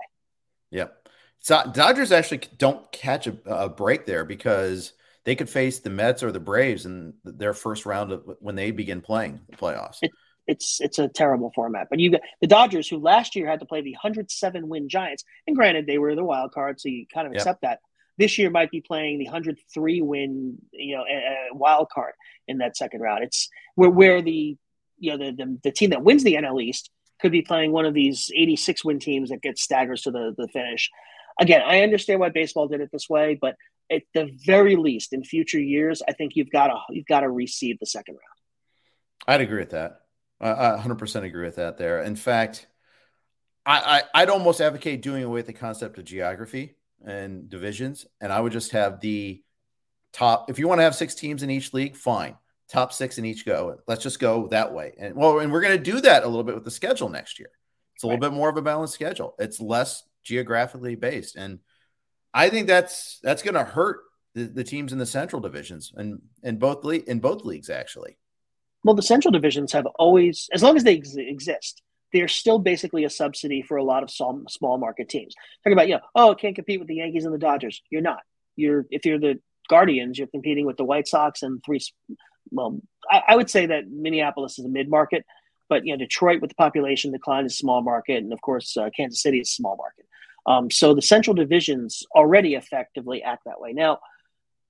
Yep. 0.71 1.09
So 1.41 1.63
Dodgers 1.73 2.13
actually 2.13 2.43
don't 2.59 2.91
catch 2.93 3.27
a, 3.27 3.37
a, 3.47 3.69
break 3.69 4.07
there 4.07 4.25
because 4.25 4.93
they 5.25 5.37
could 5.37 5.49
face 5.49 5.79
the 5.79 5.91
Mets 5.91 6.23
or 6.23 6.33
the 6.33 6.41
Braves 6.41 6.85
in 6.85 7.15
their 7.25 7.55
first 7.55 7.87
round 7.87 8.13
of 8.13 8.25
when 8.41 8.57
they 8.57 8.71
begin 8.71 9.01
playing 9.01 9.41
the 9.49 9.57
playoffs. 9.57 9.99
It, 10.03 10.11
it's 10.47 10.81
it's 10.81 10.99
a 10.99 11.09
terrible 11.09 11.53
format. 11.55 11.89
But 11.91 12.01
you 12.01 12.11
got 12.11 12.23
the 12.41 12.47
Dodgers, 12.47 12.89
who 12.89 12.99
last 12.99 13.37
year 13.37 13.47
had 13.47 13.61
to 13.61 13.67
play 13.67 13.83
the 13.83 13.93
107 13.93 14.69
win 14.69 14.89
Giants, 14.89 15.23
and 15.47 15.55
granted 15.55 15.87
they 15.87 15.99
were 15.99 16.15
the 16.15 16.25
wild 16.25 16.53
card, 16.53 16.81
so 16.81 16.89
you 16.89 17.07
kind 17.13 17.27
of 17.27 17.35
yep. 17.35 17.41
accept 17.41 17.63
that. 17.63 17.81
This 18.17 18.37
year 18.37 18.51
might 18.51 18.73
be 18.73 18.81
playing 18.81 19.19
the 19.19 19.27
103 19.27 20.01
win, 20.03 20.59
you 20.73 20.97
know, 20.97 21.05
a 21.05 21.55
wild 21.55 21.89
card 21.91 22.15
in 22.49 22.59
that 22.59 22.77
second 22.77 23.01
round. 23.01 23.23
It's 23.23 23.49
where 23.77 23.91
where 23.91 24.23
the 24.23 24.57
you 24.99 25.17
know 25.17 25.19
the, 25.19 25.33
the, 25.33 25.59
the 25.65 25.73
team 25.73 25.91
that 25.91 26.03
wins 26.03 26.25
the 26.25 26.35
NL 26.35 26.63
East 26.63 26.91
could 27.21 27.33
be 27.33 27.43
playing 27.43 27.73
one 27.73 27.85
of 27.85 27.95
these 27.95 28.31
86 28.35 28.85
win 28.85 28.99
teams 28.99 29.31
that 29.31 29.43
gets 29.43 29.63
staggers 29.63 30.03
to 30.03 30.11
the 30.11 30.35
the 30.37 30.49
finish. 30.49 30.91
Again, 31.41 31.63
I 31.65 31.83
understand 31.83 32.21
why 32.21 32.31
baseball 32.31 32.67
did 32.67 32.81
it 32.81 32.91
this 32.93 33.09
way, 33.09 33.39
but 33.41 33.55
at 33.91 34.03
the 34.13 34.31
very 34.45 34.77
least, 34.77 35.13
in 35.13 35.25
future 35.25 35.61
years, 35.61 36.03
I 36.07 36.13
think 36.13 36.33
you've 36.35 36.51
got 36.51 36.69
to 36.69 36.79
you've 36.91 37.07
got 37.07 37.21
to 37.21 37.29
reseed 37.29 37.79
the 37.79 37.87
second 37.87 38.15
round. 38.15 38.23
I'd 39.27 39.41
agree 39.41 39.61
with 39.61 39.71
that. 39.71 40.01
I 40.41 40.77
100% 40.81 41.25
agree 41.25 41.45
with 41.45 41.57
that. 41.57 41.79
There, 41.79 42.01
in 42.01 42.15
fact, 42.15 42.67
I, 43.67 44.03
I 44.15 44.23
I'd 44.23 44.31
almost 44.31 44.61
advocate 44.61 45.03
doing 45.03 45.25
away 45.25 45.35
with 45.35 45.47
the 45.47 45.53
concept 45.53 45.99
of 45.99 46.05
geography 46.05 46.77
and 47.05 47.49
divisions, 47.49 48.07
and 48.21 48.33
I 48.33 48.41
would 48.41 48.53
just 48.53 48.73
have 48.73 49.01
the 49.01 49.43
top. 50.13 50.51
If 50.51 50.59
you 50.59 50.69
want 50.69 50.79
to 50.79 50.85
have 50.85 50.95
six 50.95 51.15
teams 51.15 51.43
in 51.43 51.51
each 51.51 51.73
league, 51.73 51.97
fine 51.97 52.37
top 52.71 52.93
six 52.93 53.19
in 53.19 53.25
each 53.25 53.45
go. 53.45 53.79
Let's 53.87 54.03
just 54.03 54.21
go 54.21 54.49
that 54.49 54.73
way. 54.73 54.95
And 54.99 55.15
well, 55.15 55.39
and 55.41 55.53
we're 55.53 55.61
going 55.61 55.77
to 55.77 55.83
do 55.83 56.01
that 56.03 56.25
a 56.25 56.29
little 56.29 56.45
bit 56.45 56.55
with 56.55 56.65
the 56.65 56.71
schedule 56.71 57.09
next 57.09 57.39
year. 57.39 57.51
It's 57.95 58.05
a 58.05 58.07
right. 58.07 58.15
little 58.15 58.31
bit 58.31 58.37
more 58.37 58.49
of 58.49 58.57
a 58.57 58.63
balanced 58.63 58.95
schedule. 58.95 59.35
It's 59.39 59.61
less 59.61 60.05
geographically 60.23 60.95
based, 60.95 61.37
and 61.37 61.61
I 62.33 62.51
think 62.51 62.67
that's 62.67 63.19
that's 63.23 63.43
going 63.43 63.55
to 63.55 63.65
hurt 63.65 64.01
the, 64.35 64.45
the, 64.45 64.65
teams 64.65 64.93
in 64.93 64.99
the 64.99 65.07
central 65.07 65.41
divisions 65.41 65.93
and 65.97 66.21
in 66.43 66.59
both 66.59 66.85
le- 66.85 66.95
in 66.95 67.19
both 67.19 67.45
leagues 67.45 67.71
actually. 67.71 68.17
Well, 68.85 68.95
the 68.95 69.03
central 69.03 69.33
divisions 69.33 69.73
have 69.73 69.87
always, 69.99 70.49
as 70.53 70.63
long 70.63 70.77
as 70.77 70.85
they 70.85 70.99
ex- 70.99 71.17
exist, 71.17 71.83
they're 72.13 72.29
still 72.29 72.59
basically 72.59 73.05
a 73.05 73.11
subsidy 73.11 73.63
for 73.63 73.77
a 73.77 73.83
lot 73.83 74.03
of 74.03 74.11
small, 74.11 74.43
small 74.49 74.79
market 74.79 75.09
teams. 75.09 75.35
Talking 75.65 75.73
about, 75.73 75.89
you 75.89 75.95
know, 75.95 76.01
oh, 76.15 76.35
can't 76.35 76.55
compete 76.55 76.79
with 76.79 76.89
the 76.89 76.97
Yankees 76.97 77.25
and 77.25 77.35
the 77.35 77.39
Dodgers. 77.39 77.83
You're 77.91 78.03
not. 78.03 78.21
You're 78.57 78.87
if 78.91 79.05
you're 79.05 79.19
the 79.19 79.41
Guardians, 79.69 80.19
you're 80.19 80.29
competing 80.29 80.65
with 80.65 80.77
the 80.77 80.85
White 80.85 81.09
Sox 81.09 81.43
and 81.43 81.63
three 81.65 81.81
well, 82.51 82.81
I, 83.11 83.23
I 83.29 83.37
would 83.37 83.51
say 83.51 83.67
that 83.67 83.89
Minneapolis 83.89 84.59
is 84.59 84.65
a 84.65 84.69
mid 84.69 84.89
market, 84.89 85.25
but 85.69 85.85
you 85.85 85.93
know 85.93 85.99
Detroit 85.99 86.41
with 86.41 86.51
the 86.51 86.57
population 86.57 87.13
decline 87.13 87.45
is 87.47 87.53
a 87.53 87.57
small 87.57 87.83
market, 87.83 88.19
and 88.19 88.33
of 88.33 88.41
course 88.41 88.77
uh, 88.77 88.91
Kansas 88.97 89.23
City 89.23 89.41
is 89.41 89.49
a 89.49 89.53
small 89.53 89.77
market. 89.77 90.07
Um, 90.47 90.71
so 90.71 90.95
the 90.95 91.03
central 91.03 91.35
divisions 91.35 92.03
already 92.15 92.55
effectively 92.55 93.23
act 93.23 93.45
that 93.45 93.61
way. 93.61 93.73
Now, 93.73 93.99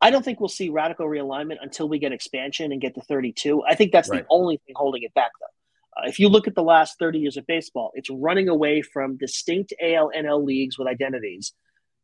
I 0.01 0.11
don't 0.11 0.25
think 0.25 0.41
we'll 0.41 0.49
see 0.49 0.71
radical 0.71 1.07
realignment 1.07 1.57
until 1.61 1.88
we 1.88 1.99
get 1.99 2.12
expansion 2.12 2.73
and 2.73 2.81
get 2.81 2.95
to 2.95 3.01
32. 3.01 3.62
I 3.64 3.75
think 3.75 3.93
that's 3.93 4.09
right. 4.09 4.23
the 4.23 4.27
only 4.31 4.61
thing 4.67 4.75
holding 4.77 5.03
it 5.03 5.14
back, 5.14 5.31
though. 5.41 6.03
Uh, 6.03 6.09
if 6.09 6.19
you 6.19 6.29
look 6.29 6.47
at 6.47 6.55
the 6.55 6.62
last 6.62 6.99
30 6.99 7.19
years 7.19 7.37
of 7.37 7.47
baseball, 7.47 7.91
it's 7.95 8.11
running 8.11 8.49
away 8.49 8.83
from 8.83 9.17
distinct 9.17 9.73
AL, 9.83 10.11
NL 10.17 10.45
leagues 10.45 10.79
with 10.79 10.88
identities, 10.88 11.53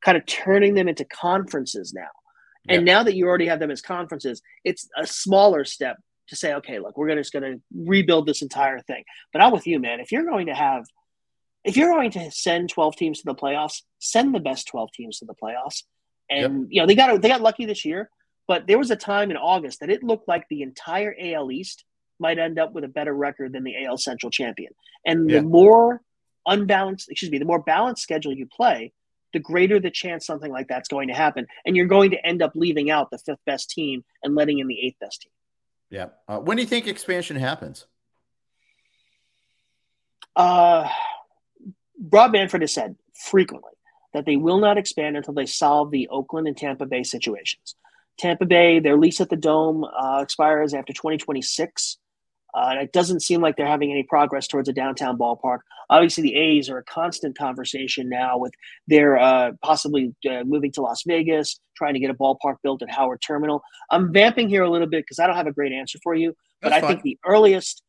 kind 0.04 0.16
of 0.16 0.26
turning 0.26 0.74
them 0.74 0.88
into 0.88 1.04
conferences 1.04 1.92
now. 1.92 2.08
And 2.68 2.84
now 2.84 3.02
that 3.02 3.14
you 3.14 3.26
already 3.26 3.46
have 3.46 3.58
them 3.58 3.70
as 3.70 3.82
conferences, 3.82 4.40
it's 4.64 4.88
a 4.96 5.06
smaller 5.06 5.64
step 5.64 5.98
to 6.28 6.36
say, 6.36 6.54
okay, 6.54 6.78
look, 6.78 6.96
we're 6.96 7.08
gonna, 7.08 7.20
just 7.20 7.32
going 7.32 7.42
to 7.42 7.60
rebuild 7.74 8.26
this 8.26 8.42
entire 8.42 8.80
thing. 8.80 9.04
But 9.32 9.42
I'm 9.42 9.52
with 9.52 9.66
you, 9.66 9.78
man. 9.78 10.00
If 10.00 10.12
you're 10.12 10.24
going 10.24 10.46
to 10.46 10.54
have, 10.54 10.86
if 11.64 11.76
you're 11.76 11.92
going 11.92 12.10
to 12.12 12.30
send 12.30 12.70
12 12.70 12.96
teams 12.96 13.18
to 13.20 13.24
the 13.26 13.34
playoffs, 13.34 13.82
send 13.98 14.34
the 14.34 14.40
best 14.40 14.68
12 14.68 14.90
teams 14.92 15.18
to 15.18 15.26
the 15.26 15.34
playoffs. 15.34 15.82
And 16.30 16.62
yep. 16.62 16.68
you 16.70 16.80
know 16.80 16.86
they 16.86 16.94
got 16.94 17.20
they 17.20 17.28
got 17.28 17.42
lucky 17.42 17.66
this 17.66 17.84
year, 17.84 18.08
but 18.48 18.66
there 18.66 18.78
was 18.78 18.90
a 18.90 18.96
time 18.96 19.30
in 19.30 19.36
August 19.36 19.80
that 19.80 19.90
it 19.90 20.02
looked 20.02 20.26
like 20.26 20.46
the 20.48 20.62
entire 20.62 21.14
AL 21.20 21.50
East 21.52 21.84
might 22.18 22.38
end 22.38 22.58
up 22.58 22.72
with 22.72 22.84
a 22.84 22.88
better 22.88 23.12
record 23.12 23.52
than 23.52 23.64
the 23.64 23.84
AL 23.84 23.98
Central 23.98 24.30
champion. 24.30 24.72
And 25.04 25.28
yeah. 25.28 25.40
the 25.40 25.46
more 25.46 26.00
unbalanced, 26.46 27.10
excuse 27.10 27.30
me, 27.30 27.38
the 27.38 27.44
more 27.44 27.62
balanced 27.62 28.02
schedule 28.02 28.32
you 28.32 28.46
play, 28.46 28.92
the 29.34 29.40
greater 29.40 29.78
the 29.78 29.90
chance 29.90 30.24
something 30.24 30.50
like 30.50 30.68
that's 30.68 30.88
going 30.88 31.08
to 31.08 31.14
happen. 31.14 31.46
And 31.66 31.76
you're 31.76 31.86
going 31.86 32.12
to 32.12 32.26
end 32.26 32.40
up 32.40 32.52
leaving 32.54 32.90
out 32.90 33.10
the 33.10 33.18
fifth 33.18 33.44
best 33.44 33.68
team 33.68 34.02
and 34.22 34.34
letting 34.34 34.60
in 34.60 34.66
the 34.66 34.80
eighth 34.80 34.98
best 34.98 35.22
team. 35.22 35.32
Yeah. 35.90 36.06
Uh, 36.26 36.38
when 36.38 36.56
do 36.56 36.62
you 36.62 36.68
think 36.68 36.86
expansion 36.86 37.36
happens? 37.36 37.86
Uh, 40.34 40.88
Rob 42.10 42.32
Manfred 42.32 42.62
has 42.62 42.72
said 42.72 42.96
frequently 43.14 43.72
that 44.14 44.24
they 44.24 44.36
will 44.36 44.58
not 44.58 44.78
expand 44.78 45.16
until 45.16 45.34
they 45.34 45.46
solve 45.46 45.90
the 45.90 46.08
Oakland 46.08 46.48
and 46.48 46.56
Tampa 46.56 46.86
Bay 46.86 47.02
situations. 47.02 47.74
Tampa 48.18 48.46
Bay, 48.46 48.78
their 48.78 48.96
lease 48.96 49.20
at 49.20 49.28
the 49.28 49.36
Dome 49.36 49.84
uh, 49.84 50.20
expires 50.22 50.72
after 50.72 50.92
2026. 50.92 51.98
Uh, 52.54 52.68
and 52.70 52.80
it 52.80 52.92
doesn't 52.92 53.20
seem 53.20 53.40
like 53.40 53.56
they're 53.56 53.66
having 53.66 53.90
any 53.90 54.04
progress 54.04 54.46
towards 54.46 54.68
a 54.68 54.72
downtown 54.72 55.18
ballpark. 55.18 55.58
Obviously, 55.90 56.22
the 56.22 56.36
A's 56.36 56.70
are 56.70 56.78
a 56.78 56.84
constant 56.84 57.36
conversation 57.36 58.08
now 58.08 58.38
with 58.38 58.52
their 58.86 59.18
uh, 59.18 59.52
possibly 59.62 60.14
uh, 60.30 60.44
moving 60.44 60.70
to 60.72 60.82
Las 60.82 61.02
Vegas, 61.06 61.58
trying 61.76 61.94
to 61.94 62.00
get 62.00 62.10
a 62.10 62.14
ballpark 62.14 62.56
built 62.62 62.82
at 62.82 62.90
Howard 62.90 63.20
Terminal. 63.26 63.62
I'm 63.90 64.12
vamping 64.12 64.48
here 64.48 64.62
a 64.62 64.70
little 64.70 64.86
bit 64.86 65.02
because 65.02 65.18
I 65.18 65.26
don't 65.26 65.36
have 65.36 65.48
a 65.48 65.52
great 65.52 65.72
answer 65.72 65.98
for 66.02 66.14
you, 66.14 66.34
but 66.62 66.70
That's 66.70 66.78
I 66.78 66.80
fine. 66.80 66.90
think 66.90 67.02
the 67.02 67.18
earliest 67.26 67.82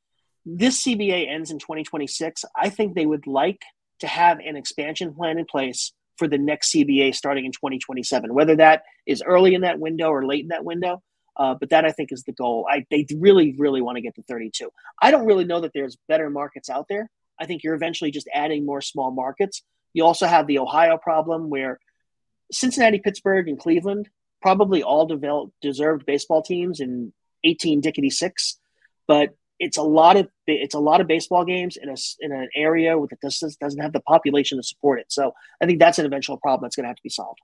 this 0.45 0.83
CBA 0.83 1.29
ends 1.29 1.51
in 1.51 1.59
2026. 1.59 2.45
I 2.55 2.69
think 2.69 2.93
they 2.93 3.05
would 3.05 3.25
like 3.27 3.61
to 3.99 4.07
have 4.07 4.39
an 4.39 4.55
expansion 4.55 5.13
plan 5.13 5.39
in 5.39 5.45
place 5.45 5.91
for 6.17 6.27
the 6.27 6.37
next 6.37 6.71
CBA 6.73 7.15
starting 7.15 7.45
in 7.45 7.51
2027, 7.51 8.33
whether 8.33 8.55
that 8.55 8.83
is 9.05 9.23
early 9.25 9.55
in 9.55 9.61
that 9.61 9.79
window 9.79 10.09
or 10.09 10.25
late 10.25 10.43
in 10.43 10.49
that 10.49 10.63
window. 10.63 11.01
Uh, 11.37 11.53
but 11.53 11.69
that 11.69 11.85
I 11.85 11.91
think 11.91 12.11
is 12.11 12.23
the 12.23 12.31
goal. 12.31 12.65
I, 12.69 12.85
they 12.89 13.05
really, 13.17 13.55
really 13.57 13.81
want 13.81 13.97
to 13.97 14.01
get 14.01 14.15
to 14.15 14.23
32. 14.23 14.69
I 15.01 15.11
don't 15.11 15.25
really 15.25 15.43
know 15.43 15.61
that 15.61 15.71
there's 15.73 15.97
better 16.07 16.29
markets 16.29 16.69
out 16.69 16.87
there. 16.87 17.09
I 17.39 17.45
think 17.45 17.63
you're 17.63 17.75
eventually 17.75 18.11
just 18.11 18.29
adding 18.33 18.65
more 18.65 18.81
small 18.81 19.11
markets. 19.11 19.61
You 19.93 20.05
also 20.05 20.27
have 20.27 20.47
the 20.47 20.59
Ohio 20.59 20.97
problem 20.97 21.49
where 21.49 21.79
Cincinnati, 22.51 22.99
Pittsburgh, 22.99 23.49
and 23.49 23.59
Cleveland 23.59 24.09
probably 24.41 24.83
all 24.83 25.05
developed, 25.05 25.53
deserved 25.61 26.05
baseball 26.05 26.41
teams 26.41 26.79
in 26.79 27.11
18 27.43 27.81
Dickety 27.81 28.11
six, 28.11 28.57
but 29.07 29.35
it's 29.59 29.77
a 29.77 29.83
lot 29.83 30.17
of 30.17 30.27
it's 30.47 30.75
a 30.75 30.79
lot 30.79 30.99
of 30.99 31.07
baseball 31.07 31.45
games 31.45 31.77
in 31.77 31.89
a 31.89 31.95
in 32.19 32.31
an 32.31 32.49
area 32.55 32.97
with 32.97 33.11
it 33.13 33.19
doesn't 33.21 33.57
doesn't 33.59 33.81
have 33.81 33.93
the 33.93 34.01
population 34.01 34.57
to 34.57 34.63
support 34.63 34.99
it. 34.99 35.05
So 35.09 35.33
I 35.61 35.65
think 35.65 35.79
that's 35.79 35.97
an 35.99 36.05
eventual 36.05 36.37
problem 36.37 36.65
that's 36.65 36.75
going 36.75 36.83
to 36.83 36.89
have 36.89 36.97
to 36.97 37.03
be 37.03 37.09
solved. 37.09 37.39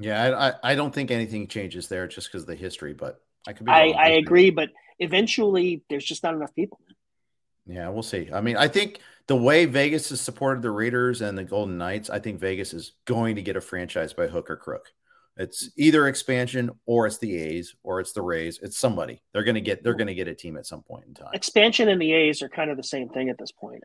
Yeah, 0.00 0.52
I, 0.62 0.72
I 0.72 0.74
don't 0.74 0.94
think 0.94 1.10
anything 1.10 1.46
changes 1.46 1.88
there 1.88 2.08
just 2.08 2.28
because 2.28 2.42
of 2.42 2.48
the 2.48 2.54
history, 2.54 2.94
but 2.94 3.20
I 3.46 3.52
could 3.52 3.66
be. 3.66 3.72
I, 3.72 3.88
I 3.90 4.08
agree, 4.10 4.50
but 4.50 4.70
eventually 4.98 5.82
there's 5.88 6.04
just 6.04 6.22
not 6.22 6.34
enough 6.34 6.54
people. 6.54 6.80
Yeah, 7.66 7.88
we'll 7.90 8.02
see. 8.02 8.30
I 8.32 8.40
mean, 8.40 8.56
I 8.56 8.66
think 8.66 9.00
the 9.26 9.36
way 9.36 9.66
Vegas 9.66 10.08
has 10.08 10.20
supported 10.20 10.62
the 10.62 10.70
Raiders 10.70 11.20
and 11.20 11.36
the 11.36 11.44
Golden 11.44 11.78
Knights, 11.78 12.10
I 12.10 12.18
think 12.18 12.40
Vegas 12.40 12.74
is 12.74 12.92
going 13.04 13.36
to 13.36 13.42
get 13.42 13.56
a 13.56 13.60
franchise 13.60 14.12
by 14.12 14.26
hook 14.26 14.50
or 14.50 14.56
crook. 14.56 14.86
It's 15.36 15.70
either 15.76 16.08
expansion 16.08 16.70
or 16.86 17.06
it's 17.06 17.18
the 17.18 17.36
A's 17.36 17.74
or 17.82 18.00
it's 18.00 18.12
the 18.12 18.22
Rays. 18.22 18.58
It's 18.62 18.78
somebody. 18.78 19.22
They're 19.32 19.44
going 19.44 19.54
to 19.54 19.60
get 19.60 19.84
they're 19.84 19.94
going 19.94 20.08
to 20.08 20.14
get 20.14 20.28
a 20.28 20.34
team 20.34 20.56
at 20.56 20.66
some 20.66 20.82
point 20.82 21.06
in 21.06 21.14
time. 21.14 21.30
Expansion 21.32 21.88
and 21.88 22.00
the 22.00 22.12
A's 22.12 22.42
are 22.42 22.48
kind 22.48 22.70
of 22.70 22.76
the 22.76 22.82
same 22.82 23.08
thing 23.08 23.28
at 23.28 23.38
this 23.38 23.52
point. 23.52 23.82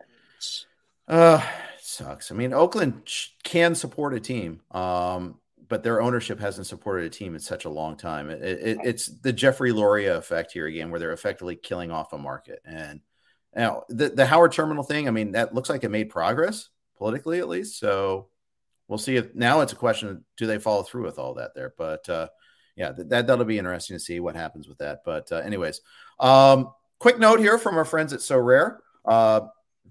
Uh, 1.07 1.41
sucks. 1.79 2.31
I 2.31 2.35
mean, 2.35 2.51
Oakland 2.53 3.09
can 3.43 3.75
support 3.75 4.13
a 4.13 4.19
team, 4.19 4.61
um, 4.71 5.39
but 5.67 5.83
their 5.83 6.01
ownership 6.01 6.39
hasn't 6.39 6.67
supported 6.67 7.05
a 7.05 7.09
team 7.09 7.33
in 7.33 7.39
such 7.39 7.65
a 7.65 7.69
long 7.69 7.97
time. 7.97 8.29
It, 8.29 8.41
it, 8.41 8.77
it's 8.83 9.07
the 9.07 9.33
Jeffrey 9.33 9.71
Loria 9.71 10.17
effect 10.17 10.51
here 10.51 10.67
again, 10.67 10.89
where 10.89 10.99
they're 10.99 11.13
effectively 11.13 11.55
killing 11.55 11.91
off 11.91 12.13
a 12.13 12.17
market. 12.17 12.59
And 12.65 13.01
now 13.55 13.83
the, 13.89 14.09
the 14.09 14.25
Howard 14.25 14.51
Terminal 14.51 14.83
thing, 14.83 15.07
I 15.07 15.11
mean, 15.11 15.31
that 15.31 15.53
looks 15.53 15.69
like 15.69 15.83
it 15.83 15.89
made 15.89 16.09
progress 16.09 16.69
politically, 16.97 17.39
at 17.39 17.49
least. 17.49 17.79
So 17.79 18.27
we'll 18.87 18.97
see 18.97 19.15
if 19.15 19.33
now 19.33 19.61
it's 19.61 19.73
a 19.73 19.77
question 19.77 20.09
of 20.09 20.21
do 20.37 20.47
they 20.47 20.59
follow 20.59 20.83
through 20.83 21.05
with 21.05 21.19
all 21.19 21.35
that 21.35 21.51
there. 21.55 21.73
But 21.77 22.07
uh, 22.09 22.27
yeah, 22.75 22.91
that 22.91 23.27
that'll 23.27 23.45
be 23.45 23.57
interesting 23.57 23.95
to 23.95 24.03
see 24.03 24.19
what 24.19 24.35
happens 24.35 24.67
with 24.67 24.77
that. 24.79 24.99
But 25.05 25.31
uh, 25.31 25.37
anyways, 25.37 25.81
um, 26.19 26.71
quick 26.99 27.19
note 27.19 27.39
here 27.39 27.57
from 27.57 27.77
our 27.77 27.85
friends 27.85 28.13
at 28.13 28.19
Sorare. 28.19 28.77
Uh, 29.03 29.41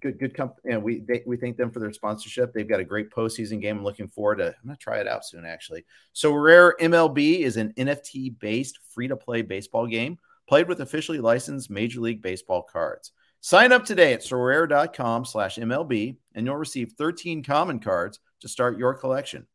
good, 0.01 0.19
good 0.19 0.35
company, 0.35 0.73
and 0.73 0.83
we 0.83 1.01
they, 1.01 1.23
we 1.27 1.37
thank 1.37 1.57
them 1.57 1.71
for 1.71 1.81
their 1.81 1.93
sponsorship. 1.93 2.53
They've 2.53 2.69
got 2.69 2.81
a 2.81 2.85
great 2.85 3.11
postseason 3.11 3.61
game. 3.61 3.79
I'm 3.79 3.85
looking 3.85 4.09
forward 4.09 4.37
to. 4.37 4.49
I'm 4.49 4.67
gonna 4.67 4.77
try 4.77 4.99
it 4.99 5.09
out 5.09 5.25
soon, 5.25 5.45
actually. 5.45 5.85
Sorare 6.15 6.73
MLB 6.81 7.41
is 7.41 7.57
an 7.57 7.73
NFT 7.77 8.39
based 8.39 8.79
free 8.91 9.09
to 9.09 9.17
play 9.17 9.43
baseball 9.43 9.87
game 9.87 10.19
played 10.47 10.69
with 10.69 10.81
officially 10.81 11.19
licensed 11.19 11.71
Major 11.71 12.01
League 12.01 12.23
Baseball 12.23 12.63
cards. 12.63 13.13
Sign 13.41 13.73
up 13.73 13.85
today 13.85 14.13
at 14.13 14.21
sorare.com 14.23 15.25
slash 15.25 15.57
MLB 15.57 16.17
and 16.35 16.47
you'll 16.47 16.57
receive 16.57 16.95
13 16.97 17.43
common 17.43 17.79
cards 17.79 18.21
to 18.41 18.49
start 18.49 18.79
your 18.79 18.95
collection. 18.95 19.47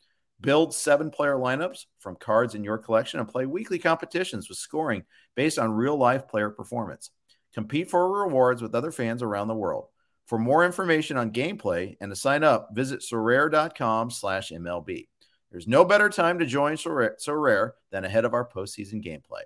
Build 0.41 0.73
seven 0.73 1.09
player 1.09 1.35
lineups 1.35 1.85
from 1.99 2.15
cards 2.15 2.55
in 2.55 2.63
your 2.63 2.77
collection 2.77 3.19
and 3.19 3.27
play 3.27 3.45
weekly 3.45 3.79
competitions 3.79 4.47
with 4.47 4.57
scoring 4.57 5.03
based 5.35 5.59
on 5.59 5.71
real 5.71 5.97
life 5.97 6.27
player 6.27 6.49
performance. 6.49 7.09
Compete 7.53 7.89
for 7.89 8.23
rewards 8.23 8.61
with 8.61 8.75
other 8.75 8.91
fans 8.91 9.21
around 9.23 9.47
the 9.47 9.55
world. 9.55 9.87
For 10.29 10.37
more 10.37 10.63
information 10.63 11.17
on 11.17 11.31
gameplay 11.31 11.97
and 11.99 12.11
to 12.11 12.15
sign 12.15 12.43
up, 12.43 12.69
visit 12.71 12.99
sorare.com 12.99 14.11
slash 14.11 14.51
MLB. 14.51 15.07
There's 15.49 15.67
no 15.67 15.83
better 15.83 16.07
time 16.07 16.37
to 16.37 16.45
join 16.45 16.75
Sorare 16.75 17.71
than 17.89 18.05
ahead 18.05 18.25
of 18.25 18.35
our 18.35 18.47
postseason 18.47 19.03
gameplay. 19.03 19.41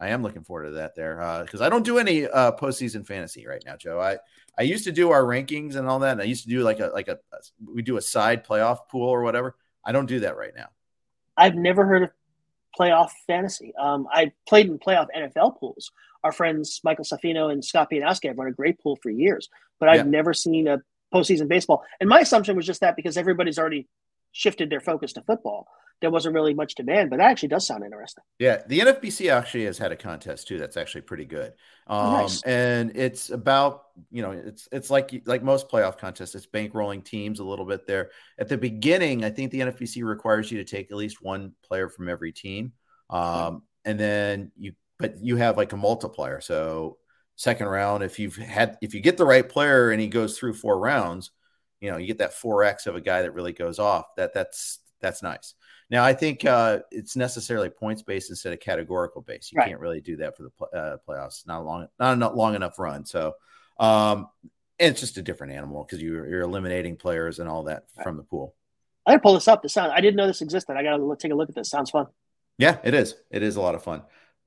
I 0.00 0.08
am 0.08 0.24
looking 0.24 0.42
forward 0.42 0.64
to 0.64 0.70
that 0.72 0.96
there 0.96 1.42
because 1.44 1.60
uh, 1.60 1.64
I 1.66 1.68
don't 1.68 1.84
do 1.84 1.98
any 1.98 2.26
uh, 2.26 2.50
postseason 2.50 3.06
fantasy 3.06 3.46
right 3.46 3.62
now, 3.64 3.76
Joe. 3.76 4.00
I 4.00 4.18
I 4.58 4.62
used 4.62 4.82
to 4.82 4.92
do 4.92 5.12
our 5.12 5.22
rankings 5.22 5.76
and 5.76 5.86
all 5.86 6.00
that. 6.00 6.14
And 6.14 6.20
I 6.20 6.24
used 6.24 6.42
to 6.42 6.50
do 6.50 6.64
like 6.64 6.80
a 6.80 6.88
like 6.88 7.06
a 7.06 7.20
we 7.64 7.82
do 7.82 7.96
a 7.96 8.02
side 8.02 8.44
playoff 8.44 8.88
pool 8.88 9.08
or 9.08 9.22
whatever. 9.22 9.54
I 9.84 9.92
don't 9.92 10.06
do 10.06 10.18
that 10.20 10.36
right 10.36 10.52
now. 10.56 10.70
I've 11.36 11.54
never 11.54 11.86
heard 11.86 12.02
of 12.02 12.10
playoff 12.76 13.10
fantasy. 13.28 13.72
Um, 13.78 14.08
I 14.10 14.32
played 14.48 14.66
in 14.66 14.80
playoff 14.80 15.06
NFL 15.16 15.60
pools. 15.60 15.92
Our 16.24 16.32
friends 16.32 16.80
Michael 16.84 17.04
Salfino 17.04 17.52
and 17.52 17.64
Scott 17.64 17.88
Pianowski 17.90 18.28
have 18.28 18.38
run 18.38 18.48
a 18.48 18.52
great 18.52 18.80
pool 18.80 18.96
for 19.02 19.10
years, 19.10 19.48
but 19.78 19.88
I've 19.88 19.96
yeah. 19.96 20.02
never 20.04 20.34
seen 20.34 20.68
a 20.68 20.80
postseason 21.14 21.48
baseball. 21.48 21.84
And 22.00 22.08
my 22.08 22.20
assumption 22.20 22.56
was 22.56 22.66
just 22.66 22.80
that 22.80 22.96
because 22.96 23.16
everybody's 23.16 23.58
already 23.58 23.88
shifted 24.32 24.70
their 24.70 24.80
focus 24.80 25.12
to 25.14 25.22
football 25.22 25.66
there 26.00 26.10
wasn't 26.10 26.34
really 26.34 26.52
much 26.52 26.74
demand, 26.74 27.10
but 27.10 27.18
that 27.18 27.30
actually 27.30 27.48
does 27.48 27.66
sound 27.66 27.82
interesting. 27.84 28.22
Yeah, 28.38 28.62
the 28.66 28.80
NFBC 28.80 29.30
actually 29.30 29.64
has 29.64 29.78
had 29.78 29.92
a 29.92 29.96
contest 29.96 30.46
too. 30.46 30.58
That's 30.58 30.76
actually 30.76 31.02
pretty 31.02 31.24
good. 31.24 31.54
Um, 31.86 32.12
nice. 32.12 32.42
And 32.42 32.92
it's 32.94 33.30
about 33.30 33.84
you 34.10 34.22
know 34.22 34.32
it's 34.32 34.68
it's 34.72 34.90
like 34.90 35.22
like 35.24 35.42
most 35.42 35.68
playoff 35.68 35.98
contests. 35.98 36.34
It's 36.34 36.46
bankrolling 36.46 37.04
teams 37.04 37.40
a 37.40 37.44
little 37.44 37.64
bit 37.64 37.86
there. 37.86 38.10
At 38.38 38.48
the 38.48 38.58
beginning, 38.58 39.24
I 39.24 39.30
think 39.30 39.50
the 39.50 39.60
NFBC 39.60 40.04
requires 40.04 40.50
you 40.50 40.58
to 40.58 40.64
take 40.64 40.90
at 40.90 40.96
least 40.96 41.22
one 41.22 41.52
player 41.64 41.88
from 41.88 42.08
every 42.08 42.32
team, 42.32 42.72
um, 43.08 43.62
and 43.84 43.98
then 43.98 44.52
you 44.56 44.72
but 44.98 45.18
you 45.20 45.36
have 45.36 45.56
like 45.56 45.72
a 45.72 45.76
multiplier. 45.76 46.40
So 46.40 46.98
second 47.36 47.68
round, 47.68 48.02
if 48.02 48.18
you've 48.18 48.36
had 48.36 48.78
if 48.82 48.94
you 48.94 49.00
get 49.00 49.16
the 49.16 49.26
right 49.26 49.48
player 49.48 49.90
and 49.90 50.00
he 50.00 50.08
goes 50.08 50.38
through 50.38 50.54
four 50.54 50.78
rounds, 50.78 51.30
you 51.80 51.90
know 51.90 51.96
you 51.96 52.06
get 52.06 52.18
that 52.18 52.34
four 52.34 52.64
x 52.64 52.86
of 52.86 52.96
a 52.96 53.00
guy 53.00 53.22
that 53.22 53.34
really 53.34 53.52
goes 53.52 53.78
off. 53.78 54.06
That 54.16 54.34
that's 54.34 54.78
that's 55.00 55.22
nice. 55.22 55.54
Now, 55.88 56.04
I 56.04 56.14
think 56.14 56.44
uh, 56.44 56.80
it's 56.90 57.14
necessarily 57.14 57.70
points 57.70 58.02
based 58.02 58.30
instead 58.30 58.52
of 58.52 58.58
categorical 58.58 59.22
based. 59.22 59.52
You 59.52 59.58
right. 59.58 59.68
can't 59.68 59.80
really 59.80 60.00
do 60.00 60.16
that 60.16 60.36
for 60.36 60.42
the 60.42 60.76
uh, 60.76 60.96
playoffs. 61.08 61.46
Not 61.46 61.64
long, 61.64 61.86
not 62.00 62.20
a 62.20 62.34
long 62.34 62.56
enough 62.56 62.78
run. 62.78 63.04
So, 63.04 63.34
um, 63.78 64.26
it's 64.78 65.00
just 65.00 65.16
a 65.16 65.22
different 65.22 65.52
animal 65.52 65.84
because 65.84 66.02
you're, 66.02 66.28
you're 66.28 66.42
eliminating 66.42 66.96
players 66.96 67.38
and 67.38 67.48
all 67.48 67.64
that 67.64 67.84
right. 67.96 68.04
from 68.04 68.16
the 68.16 68.24
pool. 68.24 68.54
I 69.06 69.12
gotta 69.12 69.22
pull 69.22 69.34
this 69.34 69.48
up. 69.48 69.62
This 69.62 69.72
sound 69.72 69.92
I 69.92 70.00
didn't 70.00 70.16
know 70.16 70.26
this 70.26 70.42
existed. 70.42 70.76
I 70.76 70.82
gotta 70.82 71.16
take 71.18 71.32
a 71.32 71.34
look 71.34 71.48
at 71.48 71.54
this. 71.54 71.70
Sounds 71.70 71.90
fun. 71.90 72.06
Yeah, 72.58 72.78
it 72.82 72.92
is. 72.92 73.14
It 73.30 73.42
is 73.42 73.56
a 73.56 73.60
lot 73.60 73.74
of 73.74 73.84
fun. 73.84 74.02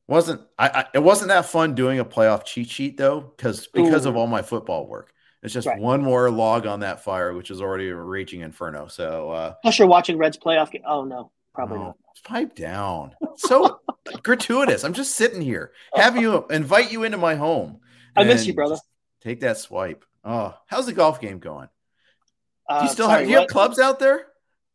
Wasn't 0.10 0.42
I, 0.58 0.70
I 0.70 0.86
It 0.94 1.04
wasn't 1.04 1.30
that 1.30 1.46
fun 1.46 1.76
doing 1.76 2.00
a 2.00 2.06
playoff 2.06 2.44
cheat 2.44 2.70
sheet 2.70 2.98
though, 2.98 3.22
because 3.22 3.68
because 3.68 4.06
Ooh. 4.06 4.10
of 4.10 4.16
all 4.18 4.28
my 4.28 4.42
football 4.42 4.88
work. 4.88 5.14
It's 5.42 5.54
just 5.54 5.68
right. 5.68 5.80
one 5.80 6.02
more 6.02 6.30
log 6.30 6.66
on 6.66 6.82
that 6.82 7.04
fire, 7.04 7.34
which 7.34 7.50
is 7.50 7.62
already 7.62 7.88
a 7.90 7.96
raging 7.96 8.42
inferno. 8.42 8.88
So, 8.88 9.32
uh, 9.32 9.54
plus 9.62 9.80
you're 9.80 9.88
watching 9.88 10.18
Reds 10.18 10.38
playoff 10.38 10.72
game. 10.72 10.82
Oh 10.86 11.06
no, 11.06 11.32
probably 11.54 11.78
oh, 11.78 11.84
not. 11.84 11.98
Pipe 12.26 12.56
down. 12.56 13.16
So 13.38 13.80
gratuitous. 14.24 14.84
I'm 14.84 14.94
just 14.94 15.16
sitting 15.16 15.42
here, 15.42 15.72
have 15.94 16.18
you 16.18 16.46
invite 16.50 16.92
you 16.92 17.04
into 17.04 17.18
my 17.18 17.36
home. 17.36 17.80
I 18.16 18.26
miss 18.26 18.46
you, 18.46 18.54
brother. 18.54 18.78
Take 19.22 19.42
that 19.42 19.58
swipe. 19.58 20.04
Oh, 20.26 20.56
how's 20.68 20.88
the 20.88 20.94
golf 20.94 21.22
game 21.22 21.40
going? 21.40 21.70
Uh, 22.68 22.80
Do 22.80 22.86
you 22.86 22.92
still 22.92 23.06
sorry, 23.06 23.20
have, 23.20 23.28
do 23.28 23.32
you 23.32 23.40
have 23.40 23.48
clubs 23.48 23.80
out 23.80 24.00
there? 24.00 24.26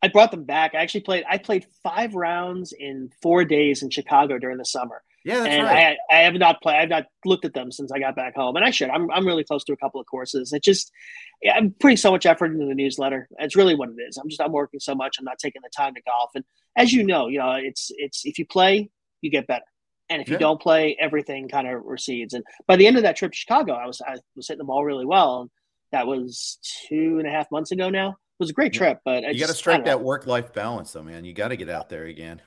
I 0.03 0.09
brought 0.09 0.31
them 0.31 0.45
back. 0.45 0.75
I 0.75 0.79
actually 0.79 1.03
played. 1.03 1.25
I 1.29 1.39
played 1.39 1.67
five 1.83 2.15
rounds 2.15 2.73
in 2.73 3.11
four 3.21 3.45
days 3.45 3.83
in 3.83 3.91
Chicago 3.91 4.39
during 4.39 4.57
the 4.59 4.65
summer. 4.65 5.03
Yeah, 5.25 5.41
that's 5.41 5.55
and 5.55 5.65
right. 5.65 5.97
I, 6.11 6.17
I 6.17 6.23
have 6.25 6.35
not 6.35 6.61
played. 6.61 6.77
I've 6.77 6.91
not 6.91 7.07
looked 7.25 7.47
at 7.47 7.55
them 7.55 7.73
since 7.73 7.91
I 7.91 7.99
got 7.99 8.15
back 8.15 8.35
home, 8.35 8.57
and 8.57 8.65
I 8.65 8.71
should. 8.71 8.91
I'm 8.91 9.11
I'm 9.11 9.27
really 9.27 9.43
close 9.43 9.65
to 9.65 9.73
a 9.73 9.77
couple 9.77 10.01
of 10.01 10.07
courses. 10.07 10.53
It 10.53 10.63
just, 10.63 10.93
yeah, 11.41 11.55
I'm 11.55 11.75
putting 11.81 11.97
so 11.97 12.11
much 12.11 12.27
effort 12.27 12.53
into 12.53 12.67
the 12.67 12.75
newsletter. 12.75 13.27
It's 13.39 13.57
really 13.57 13.75
what 13.75 13.89
it 13.89 14.03
is. 14.07 14.19
I'm 14.19 14.29
just 14.29 14.41
I'm 14.41 14.53
working 14.53 14.81
so 14.81 14.95
much. 14.95 15.17
I'm 15.19 15.25
not 15.25 15.39
taking 15.39 15.63
the 15.63 15.71
time 15.75 15.95
to 15.95 16.03
golf. 16.03 16.31
And 16.35 16.45
as 16.77 16.93
you 16.93 17.05
know, 17.05 17.29
you 17.29 17.39
know, 17.39 17.53
it's 17.53 17.91
it's 17.97 18.27
if 18.27 18.39
you 18.39 18.45
play, 18.45 18.91
you 19.23 19.31
get 19.31 19.47
better, 19.47 19.65
and 20.11 20.21
if 20.21 20.29
yeah. 20.29 20.35
you 20.35 20.39
don't 20.39 20.61
play, 20.61 20.97
everything 21.01 21.49
kind 21.49 21.67
of 21.69 21.83
recedes. 21.85 22.35
And 22.35 22.45
by 22.67 22.77
the 22.77 22.87
end 22.87 22.99
of 22.99 23.05
that 23.05 23.17
trip 23.17 23.33
to 23.33 23.39
Chicago, 23.39 23.73
I 23.73 23.87
was 23.87 24.03
I 24.07 24.17
was 24.37 24.47
hitting 24.47 24.59
the 24.59 24.65
ball 24.65 24.85
really 24.85 25.07
well. 25.07 25.41
And 25.41 25.51
that 25.93 26.07
was 26.07 26.59
two 26.89 27.19
and 27.19 27.27
a 27.27 27.31
half 27.31 27.51
months 27.51 27.71
ago 27.71 27.89
now. 27.89 28.11
It 28.11 28.41
was 28.41 28.51
a 28.51 28.55
great 28.55 28.73
trip, 28.73 28.99
but 29.05 29.25
I 29.25 29.31
you 29.31 29.39
got 29.39 29.47
to 29.47 29.55
strike 29.55 29.85
that 29.85 30.01
work 30.01 30.27
life 30.27 30.53
balance, 30.53 30.93
though, 30.93 31.05
man. 31.05 31.25
You 31.25 31.33
got 31.33 31.49
to 31.49 31.57
get 31.57 31.71
out 31.71 31.89
there 31.89 32.05
again. 32.07 32.43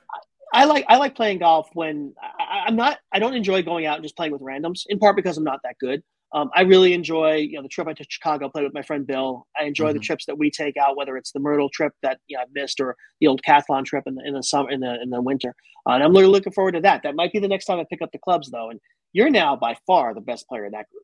I 0.54 0.66
like 0.66 0.86
I 0.88 0.98
like 0.98 1.16
playing 1.16 1.39
golf 1.39 1.70
when 1.74 2.14
I, 2.39 2.68
am 2.68 2.76
not. 2.76 3.00
I 3.14 3.20
don't 3.20 3.36
enjoy 3.36 3.62
going 3.64 3.86
out 3.86 3.95
and 3.95 4.04
just 4.04 4.16
playing 4.16 4.32
with 4.32 4.41
randoms. 4.41 4.84
In 4.88 5.00
part 5.00 5.16
because 5.16 5.38
I'm 5.38 5.43
not 5.43 5.60
that 5.64 5.76
good. 5.80 6.02
Um, 6.34 6.50
I 6.54 6.62
really 6.62 6.93
enjoy 6.93 7.36
you 7.36 7.54
know 7.54 7.64
the 7.64 7.70
trip 7.70 7.88
I 7.88 7.91
took 7.91 8.08
to 8.08 8.12
Chicago, 8.12 8.50
played 8.50 8.64
with 8.64 8.74
my 8.74 8.82
friend 8.82 9.06
Bill. 9.06 9.48
I 9.60 9.64
enjoy 9.64 9.88
mm-hmm. 9.88 9.93
the 9.93 10.00
trips 10.00 10.26
that 10.26 10.38
we 10.38 10.52
take 10.52 10.76
out, 10.78 10.98
whether 10.98 11.18
it's 11.18 11.32
the 11.32 11.39
Myrtle 11.39 11.70
trip 11.70 11.93
that 12.04 12.20
you 12.28 12.38
know, 12.38 12.43
I've 12.43 12.50
missed 12.54 12.80
or 12.80 12.95
the 13.20 13.28
old 13.28 13.41
Cathlon 13.43 13.86
trip 13.86 14.04
in 14.08 14.16
the 14.16 14.24
in 14.26 14.34
the 14.34 14.43
summer 14.43 14.70
in 14.70 14.80
the 14.80 15.02
in 15.02 15.10
the 15.10 15.22
winter. 15.22 15.54
Uh, 15.88 15.93
and 15.93 16.04
I'm 16.04 16.12
really 16.12 16.28
looking 16.28 16.54
forward 16.54 16.74
to 16.74 16.82
that. 16.82 17.04
That 17.04 17.16
might 17.16 17.32
be 17.32 17.39
the 17.39 17.48
next 17.48 17.66
time 17.66 17.80
I 17.80 17.86
pick 17.89 18.02
up 18.02 18.12
the 18.12 18.20
clubs 18.20 18.50
though. 18.50 18.70
And 18.70 18.80
you're 19.14 19.30
now 19.30 19.56
by 19.56 19.78
far 19.86 20.14
the 20.14 20.22
best 20.22 20.48
player 20.48 20.66
in 20.66 20.72
that 20.74 20.89
group. 20.89 21.04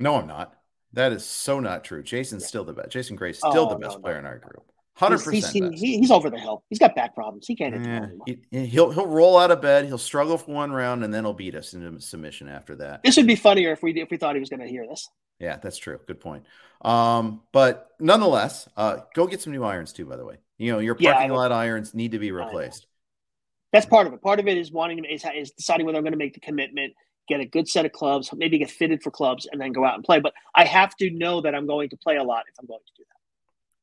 No, 0.00 0.16
I'm 0.16 0.26
not. 0.26 0.54
That 0.92 1.12
is 1.12 1.24
so 1.24 1.58
not 1.60 1.84
true. 1.84 2.02
Jason's 2.02 2.46
still 2.46 2.64
the 2.64 2.74
best. 2.74 2.90
Jason 2.90 3.16
Gray's 3.16 3.38
still 3.38 3.66
oh, 3.66 3.70
the 3.70 3.76
best 3.76 3.96
no, 3.96 4.02
player 4.02 4.14
no. 4.14 4.20
in 4.20 4.26
our 4.26 4.38
group. 4.38 4.71
Hundred 4.94 5.24
percent. 5.24 5.74
He's, 5.74 6.10
over 6.10 6.28
the 6.28 6.38
hill. 6.38 6.64
He's 6.68 6.78
got 6.78 6.94
back 6.94 7.14
problems. 7.14 7.46
He 7.46 7.56
can't. 7.56 7.84
Yeah, 7.84 8.36
he, 8.50 8.66
he'll 8.66 8.90
he'll 8.90 9.06
roll 9.06 9.38
out 9.38 9.50
of 9.50 9.62
bed. 9.62 9.86
He'll 9.86 9.96
struggle 9.96 10.36
for 10.36 10.52
one 10.52 10.70
round, 10.70 11.02
and 11.02 11.12
then 11.12 11.24
he'll 11.24 11.32
beat 11.32 11.54
us 11.54 11.72
into 11.72 11.98
submission 12.00 12.48
after 12.48 12.76
that. 12.76 13.02
This 13.02 13.16
would 13.16 13.26
be 13.26 13.36
funnier 13.36 13.72
if 13.72 13.82
we 13.82 13.98
if 13.98 14.10
we 14.10 14.18
thought 14.18 14.34
he 14.34 14.40
was 14.40 14.50
going 14.50 14.60
to 14.60 14.68
hear 14.68 14.86
this. 14.86 15.08
Yeah, 15.38 15.56
that's 15.56 15.78
true. 15.78 15.98
Good 16.06 16.20
point. 16.20 16.44
Um, 16.82 17.42
but 17.52 17.88
nonetheless, 17.98 18.68
uh, 18.76 18.98
go 19.14 19.26
get 19.26 19.40
some 19.40 19.52
new 19.52 19.64
irons 19.64 19.92
too. 19.92 20.04
By 20.04 20.16
the 20.16 20.26
way, 20.26 20.36
you 20.58 20.72
know 20.72 20.78
your 20.78 20.94
parking 20.94 21.30
yeah, 21.30 21.36
lot 21.36 21.52
irons 21.52 21.94
need 21.94 22.12
to 22.12 22.18
be 22.18 22.30
replaced. 22.30 22.86
That's 23.72 23.86
part 23.86 24.06
of 24.06 24.12
it. 24.12 24.20
Part 24.20 24.40
of 24.40 24.46
it 24.46 24.58
is 24.58 24.70
wanting 24.70 25.02
is, 25.04 25.24
is 25.34 25.52
deciding 25.52 25.86
whether 25.86 25.96
I'm 25.96 26.04
going 26.04 26.12
to 26.12 26.18
make 26.18 26.34
the 26.34 26.40
commitment, 26.40 26.92
get 27.28 27.40
a 27.40 27.46
good 27.46 27.66
set 27.66 27.86
of 27.86 27.92
clubs, 27.92 28.30
maybe 28.34 28.58
get 28.58 28.70
fitted 28.70 29.02
for 29.02 29.10
clubs, 29.10 29.48
and 29.50 29.58
then 29.58 29.72
go 29.72 29.84
out 29.84 29.94
and 29.94 30.04
play. 30.04 30.20
But 30.20 30.34
I 30.54 30.64
have 30.64 30.94
to 30.96 31.10
know 31.10 31.40
that 31.40 31.54
I'm 31.54 31.66
going 31.66 31.88
to 31.88 31.96
play 31.96 32.16
a 32.16 32.22
lot 32.22 32.44
if 32.46 32.54
I'm 32.60 32.66
going 32.66 32.80
to 32.86 32.92
do 32.96 33.04
that. 33.08 33.21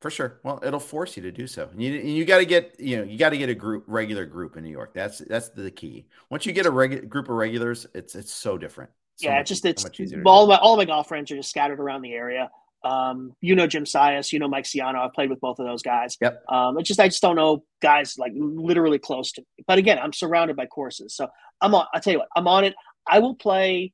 For 0.00 0.10
sure. 0.10 0.40
Well, 0.42 0.60
it'll 0.62 0.80
force 0.80 1.16
you 1.16 1.22
to 1.24 1.32
do 1.32 1.46
so. 1.46 1.68
You 1.76 1.90
you 1.92 2.24
got 2.24 2.38
to 2.38 2.46
get 2.46 2.80
you 2.80 2.96
know 2.96 3.02
you 3.02 3.18
got 3.18 3.30
to 3.30 3.38
get 3.38 3.50
a 3.50 3.54
group 3.54 3.84
regular 3.86 4.24
group 4.24 4.56
in 4.56 4.64
New 4.64 4.70
York. 4.70 4.94
That's 4.94 5.18
that's 5.18 5.50
the 5.50 5.70
key. 5.70 6.06
Once 6.30 6.46
you 6.46 6.52
get 6.52 6.64
a 6.64 6.70
regu- 6.70 7.06
group 7.06 7.28
of 7.28 7.36
regulars, 7.36 7.86
it's 7.92 8.14
it's 8.14 8.32
so 8.32 8.56
different. 8.56 8.90
So 9.16 9.28
yeah, 9.28 9.38
much, 9.38 9.48
just 9.48 9.66
it's 9.66 9.84
all 10.24 10.46
my 10.46 10.56
all 10.56 10.78
my 10.78 10.86
golf 10.86 11.08
friends 11.08 11.30
are 11.30 11.36
just 11.36 11.50
scattered 11.50 11.80
around 11.80 12.00
the 12.00 12.14
area. 12.14 12.50
Um, 12.82 13.36
you 13.42 13.54
know 13.54 13.66
Jim 13.66 13.84
Sias, 13.84 14.32
you 14.32 14.38
know 14.38 14.48
Mike 14.48 14.64
Ciano. 14.64 15.04
I've 15.04 15.12
played 15.12 15.28
with 15.28 15.40
both 15.40 15.58
of 15.58 15.66
those 15.66 15.82
guys. 15.82 16.16
Yep. 16.18 16.44
Um, 16.48 16.78
it's 16.78 16.88
just 16.88 16.98
I 16.98 17.08
just 17.08 17.20
don't 17.20 17.36
know 17.36 17.62
guys 17.82 18.16
like 18.16 18.32
literally 18.34 18.98
close 18.98 19.32
to. 19.32 19.42
Me. 19.42 19.64
But 19.66 19.76
again, 19.76 19.98
I'm 19.98 20.14
surrounded 20.14 20.56
by 20.56 20.64
courses, 20.64 21.14
so 21.14 21.28
I'm 21.60 21.74
on. 21.74 21.84
I'll 21.92 22.00
tell 22.00 22.14
you 22.14 22.20
what, 22.20 22.28
I'm 22.34 22.48
on 22.48 22.64
it. 22.64 22.74
I 23.06 23.18
will 23.18 23.34
play 23.34 23.92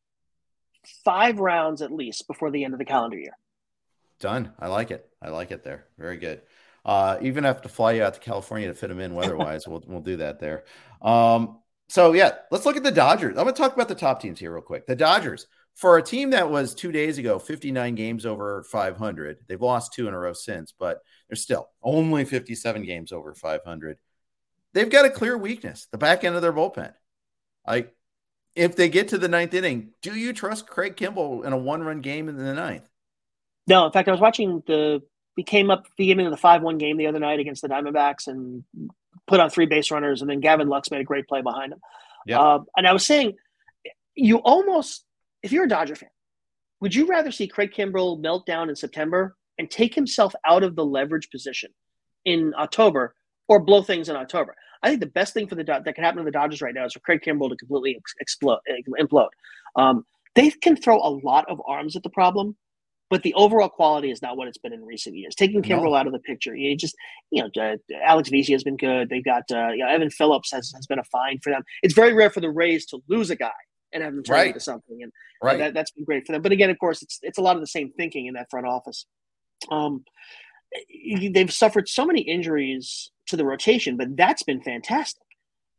five 1.05 1.41
rounds 1.41 1.83
at 1.83 1.91
least 1.91 2.29
before 2.29 2.53
the 2.53 2.63
end 2.63 2.75
of 2.75 2.79
the 2.79 2.85
calendar 2.85 3.19
year. 3.19 3.37
Done. 4.21 4.53
I 4.59 4.69
like 4.69 4.91
it. 4.91 5.09
I 5.21 5.31
like 5.31 5.51
it 5.51 5.63
there. 5.63 5.87
Very 5.99 6.17
good. 6.17 6.43
Uh, 6.85 7.19
even 7.21 7.45
have 7.45 7.63
to 7.63 7.69
fly 7.69 7.93
you 7.93 8.03
out 8.03 8.15
to 8.15 8.21
California 8.21 8.69
to 8.69 8.75
fit 8.75 8.89
them 8.89 9.01
in 9.01 9.15
weather-wise. 9.15 9.67
we'll 9.67 9.83
we'll 9.87 10.01
do 10.01 10.17
that 10.17 10.39
there. 10.39 10.65
Um, 11.03 11.59
so 11.89 12.13
yeah, 12.13 12.33
let's 12.51 12.65
look 12.65 12.77
at 12.77 12.83
the 12.83 12.91
Dodgers. 12.91 13.37
I'm 13.37 13.45
going 13.45 13.55
to 13.55 13.61
talk 13.61 13.75
about 13.75 13.89
the 13.89 13.95
top 13.95 14.21
teams 14.21 14.39
here 14.39 14.53
real 14.53 14.63
quick. 14.63 14.87
The 14.87 14.97
Dodgers, 14.97 15.47
for 15.77 15.99
a 15.99 16.03
team 16.03 16.31
that 16.31 16.51
was 16.51 16.75
two 16.75 16.91
days 16.91 17.19
ago 17.19 17.39
59 17.39 17.95
games 17.95 18.27
over 18.27 18.63
500 18.65 19.39
they've 19.47 19.61
lost 19.61 19.93
two 19.93 20.09
in 20.09 20.15
a 20.15 20.19
row 20.19 20.33
since 20.33 20.73
but 20.73 21.01
they're 21.29 21.37
still 21.37 21.69
only 21.83 22.25
57 22.25 22.83
games 22.85 23.13
over 23.13 23.35
500 23.35 23.99
they've 24.73 24.91
got 24.91 25.05
a 25.05 25.11
clear 25.11 25.39
weakness 25.39 25.87
the 25.93 25.99
back 25.99 26.25
end 26.25 26.35
of 26.35 26.43
their 26.43 26.53
bullpen 26.53 26.93
like 27.67 27.95
if 28.55 28.75
they 28.75 28.89
get 28.89 29.09
to 29.09 29.19
the 29.19 29.29
ninth 29.29 29.55
inning 29.55 29.93
do 30.03 30.15
you 30.15 30.33
trust 30.33 30.67
craig 30.67 30.97
kimbrel 30.97 31.45
in 31.45 31.53
a 31.53 31.59
one 31.59 31.83
run 31.83 32.01
game 32.01 32.29
in 32.29 32.37
the 32.37 32.55
ninth 32.55 32.89
no 33.67 33.87
in 33.87 33.93
fact 33.93 34.09
i 34.09 34.13
was 34.13 34.21
watching 34.21 34.63
the 34.67 35.03
we 35.37 35.43
came 35.43 35.71
up 35.71 35.85
the 35.85 35.93
beginning 35.97 36.27
of 36.27 36.33
the 36.33 36.39
5-1 36.39 36.79
game 36.79 36.97
the 36.97 37.07
other 37.07 37.19
night 37.19 37.41
against 37.41 37.63
the 37.63 37.69
diamondbacks 37.69 38.27
and 38.27 38.65
put 39.27 39.41
on 39.41 39.51
three 39.51 39.67
base 39.67 39.91
runners 39.91 40.21
and 40.21 40.31
then 40.31 40.41
gavin 40.41 40.69
lux 40.69 40.91
made 40.91 41.01
a 41.01 41.05
great 41.05 41.27
play 41.29 41.43
behind 41.43 41.73
him 41.73 41.81
yeah. 42.27 42.41
Uh, 42.41 42.63
and 42.77 42.87
i 42.87 42.93
was 42.93 43.05
saying 43.05 43.35
you 44.15 44.39
almost 44.39 45.05
if 45.43 45.53
you're 45.53 45.65
a 45.65 45.69
Dodger 45.69 45.95
fan, 45.95 46.11
would 46.81 46.95
you 46.95 47.07
rather 47.07 47.31
see 47.31 47.47
Craig 47.47 47.73
Kimbrel 47.73 48.21
melt 48.21 48.47
down 48.47 48.69
in 48.69 48.75
September 48.75 49.37
and 49.59 49.71
take 49.71 49.95
himself 49.95 50.35
out 50.45 50.65
of 50.65 50.75
the 50.75 50.85
leverage 50.85 51.31
position 51.31 51.71
in 52.25 52.53
October 52.59 53.15
or 53.49 53.61
blow 53.61 53.83
things 53.83 54.09
in 54.09 54.17
October? 54.17 54.57
I 54.83 54.89
think 54.89 55.01
the 55.01 55.07
best 55.07 55.35
thing 55.35 55.47
for 55.47 55.55
the 55.55 55.63
that 55.63 55.85
can 55.85 56.03
happen 56.03 56.19
to 56.19 56.25
the 56.25 56.33
Dodgers 56.33 56.61
right 56.61 56.75
now 56.75 56.85
is 56.85 56.95
for 56.95 57.01
Craig 57.01 57.21
Kimbrel 57.25 57.51
to 57.51 57.57
completely 57.57 57.97
explode, 58.21 58.59
implode. 59.01 59.29
Um, 59.77 60.05
they 60.35 60.51
can 60.51 60.77
throw 60.77 60.99
a 60.99 61.11
lot 61.11 61.49
of 61.49 61.63
arms 61.67 61.97
at 61.97 62.03
the 62.03 62.11
problem, 62.11 62.57
but 63.09 63.23
the 63.23 63.35
overall 63.35 63.69
quality 63.69 64.11
is 64.11 64.21
not 64.21 64.37
what 64.37 64.49
it's 64.49 64.59
been 64.59 64.73
in 64.73 64.85
recent 64.85 65.17
years. 65.17 65.35
Taking 65.35 65.63
Kimbrel 65.63 65.91
no. 65.91 65.95
out 65.95 66.07
of 66.07 66.13
the 66.13 66.19
picture, 66.19 66.55
you 66.57 66.77
just 66.77 66.97
you 67.31 67.43
know 67.43 67.63
uh, 67.63 67.77
Alex 68.05 68.31
Vesia 68.31 68.53
has 68.53 68.65
been 68.65 68.77
good. 68.77 69.09
They've 69.09 69.25
got 69.25 69.45
uh, 69.51 69.69
you 69.69 69.79
know 69.79 69.89
Evan 69.89 70.11
Phillips 70.11 70.53
has, 70.53 70.73
has 70.75 70.87
been 70.87 70.99
a 70.99 71.05
fine 71.05 71.39
for 71.43 71.51
them. 71.51 71.63
It's 71.83 71.95
very 71.95 72.13
rare 72.13 72.31
for 72.31 72.41
the 72.41 72.51
Rays 72.51 72.87
to 72.87 73.03
lose 73.09 73.31
a 73.31 73.37
guy 73.37 73.51
and 73.93 74.03
have 74.03 74.15
them 74.15 74.23
turn 74.23 74.35
right. 74.35 74.47
into 74.49 74.61
something. 74.61 75.03
And 75.03 75.13
right. 75.43 75.59
that, 75.59 75.77
has 75.77 75.91
been 75.91 76.05
great 76.05 76.27
for 76.27 76.33
them. 76.33 76.43
But 76.43 76.53
again, 76.53 76.71
of 76.71 76.79
course, 76.79 77.03
it's 77.03 77.19
it's 77.23 77.39
a 77.39 77.43
lot 77.43 77.57
of 77.57 77.63
the 77.63 77.67
same 77.67 77.93
thinking 77.93 78.27
in 78.27 78.35
that 78.35 78.51
front 78.51 78.67
office. 78.67 79.07
Um, 79.71 80.05
they've 81.33 81.53
suffered 81.53 81.89
so 81.89 82.05
many 82.05 82.21
injuries 82.21 83.11
to 83.29 83.37
the 83.37 83.45
rotation, 83.45 83.97
but 83.97 84.17
that's 84.17 84.43
been 84.43 84.63
fantastic. 84.63 85.23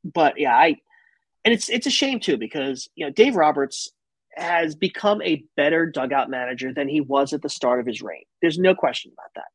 But 0.04 0.40
yeah, 0.40 0.56
I 0.56 0.78
and 1.46 1.54
it's 1.54 1.70
it's 1.70 1.88
a 1.88 1.92
shame 1.92 2.20
too 2.20 2.38
because 2.38 2.90
you 2.96 3.06
know 3.06 3.12
Dave 3.12 3.36
Roberts 3.36 3.92
has 4.38 4.76
become 4.76 5.22
a 5.22 5.44
better 5.56 5.86
dugout 5.86 6.30
manager 6.30 6.74
than 6.74 6.88
he 6.88 7.02
was 7.02 7.34
at 7.34 7.42
the 7.42 7.50
start 7.50 7.80
of 7.80 7.86
his 7.86 8.02
reign. 8.02 8.24
There's 8.42 8.60
no 8.60 8.76
question 8.76 9.12
about 9.14 9.32
that. 9.36 9.48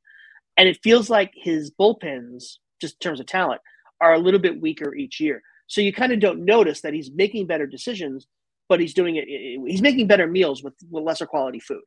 And 0.56 0.68
it 0.68 0.80
feels 0.82 1.08
like 1.08 1.32
his 1.34 1.70
bullpens, 1.70 2.56
just 2.80 2.94
in 2.94 2.98
terms 3.00 3.20
of 3.20 3.26
talent, 3.26 3.60
are 4.00 4.14
a 4.14 4.18
little 4.18 4.40
bit 4.40 4.60
weaker 4.60 4.94
each 4.94 5.20
year. 5.20 5.42
So 5.66 5.80
you 5.80 5.92
kind 5.92 6.12
of 6.12 6.20
don't 6.20 6.44
notice 6.44 6.82
that 6.82 6.92
he's 6.92 7.10
making 7.10 7.46
better 7.46 7.66
decisions 7.66 8.26
but 8.72 8.80
he's 8.80 8.94
doing 8.94 9.16
it. 9.16 9.28
He's 9.28 9.82
making 9.82 10.06
better 10.06 10.26
meals 10.26 10.64
with, 10.64 10.72
with 10.90 11.04
lesser 11.04 11.26
quality 11.26 11.60
food 11.60 11.82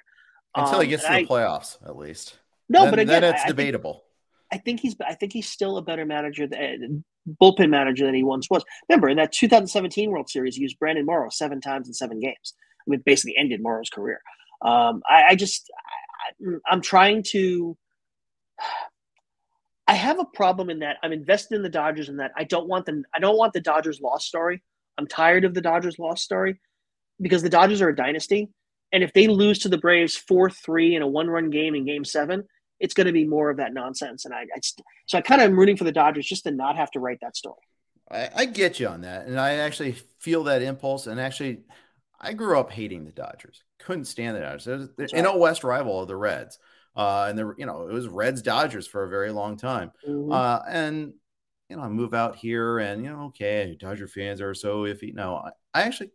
until 0.56 0.76
um, 0.76 0.82
he 0.84 0.88
gets 0.88 1.02
to 1.02 1.10
the 1.10 1.16
I, 1.16 1.26
playoffs, 1.26 1.78
at 1.84 1.98
least. 1.98 2.38
No, 2.70 2.82
then, 2.82 2.92
but 2.92 3.00
again, 3.00 3.22
then 3.22 3.34
it's 3.34 3.44
I, 3.44 3.48
debatable. 3.48 3.90
I 3.90 3.96
think, 3.96 4.04
I 4.52 4.58
think 4.58 4.80
he's. 4.80 4.96
I 5.06 5.14
think 5.14 5.34
he's 5.34 5.50
still 5.50 5.78
a 5.78 5.82
better 5.82 6.06
manager, 6.06 6.48
than, 6.48 7.04
bullpen 7.42 7.70
manager 7.70 8.06
than 8.06 8.14
he 8.14 8.24
once 8.24 8.50
was. 8.50 8.64
Remember, 8.90 9.10
in 9.10 9.18
that 9.18 9.32
2017 9.32 10.12
World 10.12 10.30
Series, 10.30 10.56
he 10.56 10.62
used 10.62 10.80
Brandon 10.80 11.06
Morrow 11.06 11.30
seven 11.30 11.62
times 11.62 11.88
in 11.88 11.94
seven 11.94 12.20
games. 12.20 12.54
I 12.82 12.84
mean, 12.92 13.02
basically 13.06 13.36
ended 13.38 13.62
Morrow's 13.64 13.90
career. 13.90 14.22
Um, 14.62 15.02
I, 15.10 15.24
I, 15.30 15.36
just, 15.36 15.72
I, 16.46 16.58
I'm 16.70 16.82
trying 16.82 17.24
to. 17.32 17.78
I 19.88 19.94
have 19.94 20.20
a 20.20 20.26
problem 20.26 20.72
in 20.72 20.80
that 20.80 20.98
I'm 21.04 21.12
invested 21.12 21.56
in 21.56 21.62
the 21.62 21.70
Dodgers 21.70 22.10
in 22.10 22.18
that 22.18 22.32
I 22.36 22.44
don't 22.44 22.68
want 22.68 22.88
the 22.88 23.04
I 23.14 23.20
don't 23.20 23.38
want 23.38 23.54
the 23.54 23.62
Dodgers 23.62 24.02
lost 24.02 24.28
story. 24.28 24.64
I'm 24.98 25.08
tired 25.08 25.46
of 25.46 25.54
the 25.54 25.62
Dodgers 25.62 26.00
lost 26.00 26.24
story 26.24 26.60
because 27.22 27.44
the 27.44 27.50
Dodgers 27.50 27.82
are 27.82 27.90
a 27.90 27.96
dynasty. 27.96 28.50
And 28.92 29.04
if 29.04 29.14
they 29.14 29.28
lose 29.28 29.60
to 29.60 29.70
the 29.70 29.78
Braves 29.78 30.16
4 30.16 30.50
3 30.50 30.96
in 30.96 31.02
a 31.02 31.08
one 31.08 31.28
run 31.28 31.50
game 31.50 31.76
in 31.76 31.86
game 31.86 32.06
seven, 32.06 32.46
it's 32.80 32.94
going 32.94 33.08
to 33.08 33.14
be 33.14 33.26
more 33.26 33.50
of 33.50 33.58
that 33.58 33.74
nonsense. 33.74 34.26
And 34.26 34.34
I, 34.34 34.42
I 34.42 34.60
so 35.06 35.18
I 35.18 35.22
kind 35.22 35.42
of 35.42 35.50
am 35.50 35.58
rooting 35.58 35.78
for 35.78 35.84
the 35.84 35.92
Dodgers 35.92 36.26
just 36.26 36.44
to 36.44 36.52
not 36.52 36.76
have 36.76 36.92
to 36.92 37.00
write 37.00 37.20
that 37.22 37.36
story. 37.36 37.56
I, 38.12 38.30
I 38.36 38.46
get 38.46 38.80
you 38.80 38.88
on 38.88 39.02
that. 39.02 39.28
And 39.28 39.40
I 39.40 39.56
actually 39.56 39.96
feel 40.20 40.44
that 40.46 40.62
impulse. 40.62 41.08
And 41.08 41.20
actually, 41.20 41.62
I 42.20 42.34
grew 42.34 42.60
up 42.60 42.72
hating 42.72 43.06
the 43.06 43.12
Dodgers. 43.12 43.64
Couldn't 43.80 44.06
stand 44.06 44.36
the 44.36 44.42
Dodgers. 44.42 44.68
Was 44.98 45.14
an 45.14 45.26
right. 45.26 45.38
West 45.38 45.64
rival 45.64 46.02
of 46.02 46.08
the 46.08 46.16
Reds. 46.16 46.60
Uh, 46.96 47.28
and 47.30 47.38
the 47.38 47.54
you 47.58 47.66
know 47.66 47.88
it 47.88 47.94
was 47.94 48.08
Reds 48.08 48.42
Dodgers 48.42 48.88
for 48.88 49.04
a 49.04 49.10
very 49.10 49.32
long 49.32 49.58
time. 49.58 49.92
Mm-hmm. 50.08 50.32
Uh, 50.32 50.60
and 50.68 51.14
you 51.70 51.76
know 51.76 51.84
I 51.84 51.90
move 51.90 52.14
out 52.14 52.38
here 52.38 52.80
and 52.80 53.04
you 53.04 53.12
know 53.12 53.26
okay 53.26 53.76
Dodger 53.78 54.08
fans 54.08 54.40
are 54.40 54.54
so 54.54 54.84
iffy. 54.84 55.14
No, 55.14 55.36
I, 55.36 55.50
I 55.74 55.84
actually 55.84 56.12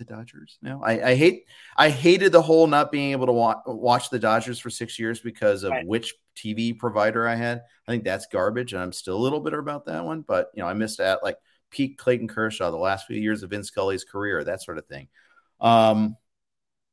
the 0.00 0.04
Dodgers 0.04 0.58
now. 0.62 0.80
I, 0.82 1.10
I, 1.10 1.14
hate 1.14 1.44
I 1.76 1.90
hated 1.90 2.32
the 2.32 2.42
whole 2.42 2.66
not 2.66 2.90
being 2.90 3.12
able 3.12 3.26
to 3.26 3.32
wa- 3.32 3.62
watch 3.66 4.10
the 4.10 4.18
Dodgers 4.18 4.58
for 4.58 4.70
six 4.70 4.98
years 4.98 5.20
because 5.20 5.62
of 5.62 5.70
right. 5.70 5.86
which 5.86 6.14
TV 6.34 6.76
provider 6.76 7.28
I 7.28 7.36
had. 7.36 7.62
I 7.86 7.92
think 7.92 8.02
that's 8.02 8.26
garbage, 8.26 8.72
and 8.72 8.82
I'm 8.82 8.92
still 8.92 9.16
a 9.16 9.18
little 9.18 9.40
bitter 9.40 9.58
about 9.58 9.86
that 9.86 10.04
one. 10.04 10.22
But 10.22 10.50
you 10.54 10.62
know, 10.62 10.68
I 10.68 10.72
missed 10.72 10.98
out 10.98 11.22
like 11.22 11.36
peak 11.70 11.98
Clayton 11.98 12.28
Kershaw, 12.28 12.70
the 12.70 12.76
last 12.76 13.06
few 13.06 13.20
years 13.20 13.42
of 13.42 13.50
Vin 13.50 13.62
Scully's 13.62 14.04
career, 14.04 14.42
that 14.42 14.62
sort 14.62 14.78
of 14.78 14.86
thing. 14.86 15.08
Um, 15.60 16.16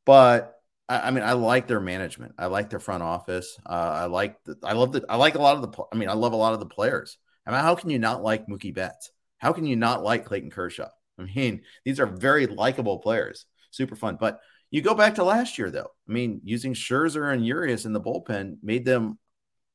but 0.05 0.61
I, 0.87 1.07
I 1.07 1.11
mean, 1.11 1.23
I 1.23 1.33
like 1.33 1.67
their 1.67 1.79
management. 1.79 2.35
I 2.37 2.47
like 2.47 2.69
their 2.69 2.79
front 2.79 3.03
office. 3.03 3.57
Uh, 3.65 3.69
I 3.71 4.05
like 4.05 4.43
the, 4.43 4.57
I 4.63 4.73
love 4.73 4.91
the 4.91 5.05
I 5.09 5.15
like 5.15 5.35
a 5.35 5.41
lot 5.41 5.55
of 5.55 5.71
the. 5.71 5.83
I 5.91 5.95
mean, 5.95 6.09
I 6.09 6.13
love 6.13 6.33
a 6.33 6.37
lot 6.37 6.53
of 6.53 6.59
the 6.59 6.65
players. 6.65 7.17
I 7.45 7.51
mean, 7.51 7.61
how 7.61 7.75
can 7.75 7.89
you 7.89 7.99
not 7.99 8.21
like 8.21 8.47
Mookie 8.47 8.75
Betts? 8.75 9.11
How 9.37 9.53
can 9.53 9.65
you 9.65 9.75
not 9.75 10.03
like 10.03 10.25
Clayton 10.25 10.51
Kershaw? 10.51 10.89
I 11.19 11.23
mean, 11.23 11.61
these 11.83 11.99
are 11.99 12.05
very 12.05 12.47
likable 12.47 12.99
players, 12.99 13.45
super 13.71 13.95
fun. 13.95 14.17
But 14.19 14.39
you 14.69 14.81
go 14.81 14.93
back 14.93 15.15
to 15.15 15.23
last 15.23 15.57
year, 15.57 15.71
though. 15.71 15.91
I 16.07 16.11
mean, 16.11 16.41
using 16.43 16.73
Scherzer 16.73 17.33
and 17.33 17.45
Urias 17.45 17.85
in 17.85 17.93
the 17.93 18.01
bullpen 18.01 18.57
made 18.61 18.85
them, 18.85 19.17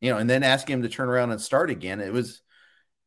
you 0.01 0.11
know, 0.11 0.18
and 0.18 0.28
then 0.28 0.43
asking 0.43 0.74
him 0.74 0.82
to 0.82 0.88
turn 0.88 1.09
around 1.09 1.32
and 1.32 1.40
start 1.40 1.70
again. 1.70 2.01
It 2.01 2.12
was, 2.12 2.43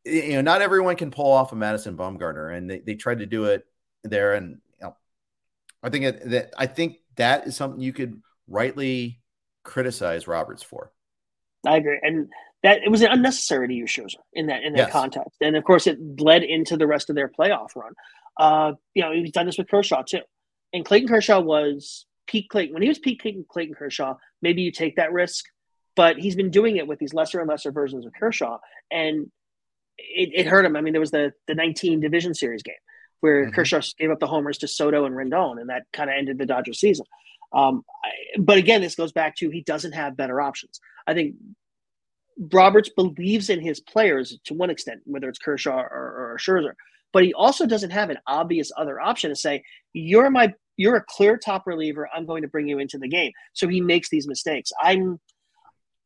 you 0.04 0.34
know, 0.34 0.42
not 0.42 0.62
everyone 0.62 0.96
can 0.96 1.12
pull 1.12 1.32
off 1.32 1.52
a 1.52 1.56
Madison 1.56 1.98
Bumgarner, 1.98 2.56
and 2.56 2.70
they, 2.70 2.80
they 2.80 2.96
tried 2.96 3.20
to 3.20 3.26
do 3.26 3.46
it 3.46 3.66
there. 4.04 4.34
And 4.34 4.60
you 4.80 4.88
know, 4.88 4.96
I 5.84 5.90
think 5.90 6.24
that 6.26 6.54
I 6.58 6.66
think 6.66 6.98
that 7.16 7.48
is 7.48 7.56
something 7.56 7.80
you 7.82 7.94
could 7.94 8.22
rightly 8.48 9.22
criticize 9.64 10.28
Roberts 10.28 10.64
for. 10.64 10.92
I 11.66 11.78
agree, 11.78 12.00
and 12.02 12.30
that 12.64 12.84
it 12.84 12.90
was 12.90 13.02
unnecessary 13.02 13.68
to 13.68 13.74
use 13.74 13.92
Scherzer 13.92 14.16
in 14.34 14.48
that 14.48 14.64
in 14.64 14.74
that 14.74 14.88
yes. 14.88 14.92
context, 14.92 15.38
and 15.42 15.56
of 15.56 15.64
course 15.64 15.88
it 15.88 15.98
led 16.20 16.44
into 16.44 16.78
the 16.78 16.88
rest 16.88 17.10
of 17.10 17.16
their 17.16 17.30
playoff 17.30 17.76
run. 17.76 17.94
Uh, 18.38 18.74
you 18.94 19.02
know, 19.02 19.12
he's 19.12 19.32
done 19.32 19.46
this 19.46 19.58
with 19.58 19.70
Kershaw 19.70 20.04
too. 20.04 20.22
And 20.74 20.84
Clayton 20.84 21.08
Kershaw 21.08 21.40
was 21.40 22.06
peak 22.28 22.50
Clayton. 22.50 22.74
When 22.74 22.82
he 22.82 22.90
was 22.90 23.00
peak 23.00 23.22
Clayton, 23.22 23.46
Clayton 23.50 23.76
Kershaw, 23.76 24.16
maybe 24.42 24.62
you 24.62 24.72
take 24.72 24.98
that 24.98 25.14
risk, 25.14 25.46
but 25.96 26.18
he's 26.18 26.36
been 26.36 26.52
doing 26.52 26.78
it 26.78 26.88
with 26.88 27.00
these 27.00 27.14
lesser 27.14 27.40
and 27.40 27.50
lesser 27.50 27.72
versions 27.72 28.06
of 28.06 28.12
Kershaw. 28.20 28.58
And 28.92 29.32
it, 29.98 30.32
it 30.34 30.48
hurt 30.48 30.66
him. 30.66 30.76
I 30.76 30.82
mean, 30.82 30.94
there 30.94 31.00
was 31.00 31.12
the, 31.12 31.32
the 31.48 31.56
19 31.56 32.02
division 32.02 32.34
series 32.34 32.64
game 32.64 32.76
where 33.22 33.46
mm-hmm. 33.46 33.56
Kershaw 33.56 33.82
gave 33.98 34.12
up 34.12 34.20
the 34.20 34.28
homers 34.28 34.58
to 34.60 34.68
Soto 34.68 35.06
and 35.06 35.16
Rendon, 35.16 35.60
and 35.60 35.70
that 35.70 35.84
kind 35.94 36.10
of 36.10 36.16
ended 36.18 36.38
the 36.38 36.46
Dodgers 36.46 36.80
season. 36.80 37.06
Um, 37.54 37.84
I, 38.04 38.10
but 38.40 38.58
again, 38.58 38.82
this 38.82 38.96
goes 38.96 39.12
back 39.12 39.36
to 39.38 39.50
he 39.50 39.62
doesn't 39.62 39.94
have 39.94 40.18
better 40.18 40.42
options. 40.42 40.80
I 41.08 41.14
think 41.14 41.36
Roberts 42.38 42.90
believes 42.90 43.50
in 43.50 43.62
his 43.62 43.80
players 43.80 44.38
to 44.46 44.54
one 44.54 44.70
extent, 44.70 45.02
whether 45.06 45.30
it's 45.30 45.40
Kershaw 45.40 45.78
or, 45.78 46.34
or 46.34 46.38
Scherzer 46.40 46.74
but 47.16 47.24
he 47.24 47.34
also 47.34 47.66
doesn't 47.66 47.92
have 47.92 48.10
an 48.10 48.18
obvious 48.28 48.74
other 48.76 49.00
option 49.00 49.30
to 49.30 49.38
say, 49.38 49.64
you're 49.94 50.30
my 50.30 50.54
you're 50.76 50.98
a 50.98 51.06
clear 51.08 51.38
top 51.38 51.66
reliever. 51.66 52.10
I'm 52.14 52.26
going 52.26 52.42
to 52.42 52.50
bring 52.50 52.68
you 52.68 52.78
into 52.78 52.98
the 52.98 53.08
game. 53.08 53.32
So 53.54 53.70
he 53.70 53.80
makes 53.80 54.10
these 54.10 54.28
mistakes. 54.28 54.74
I'm 54.84 55.18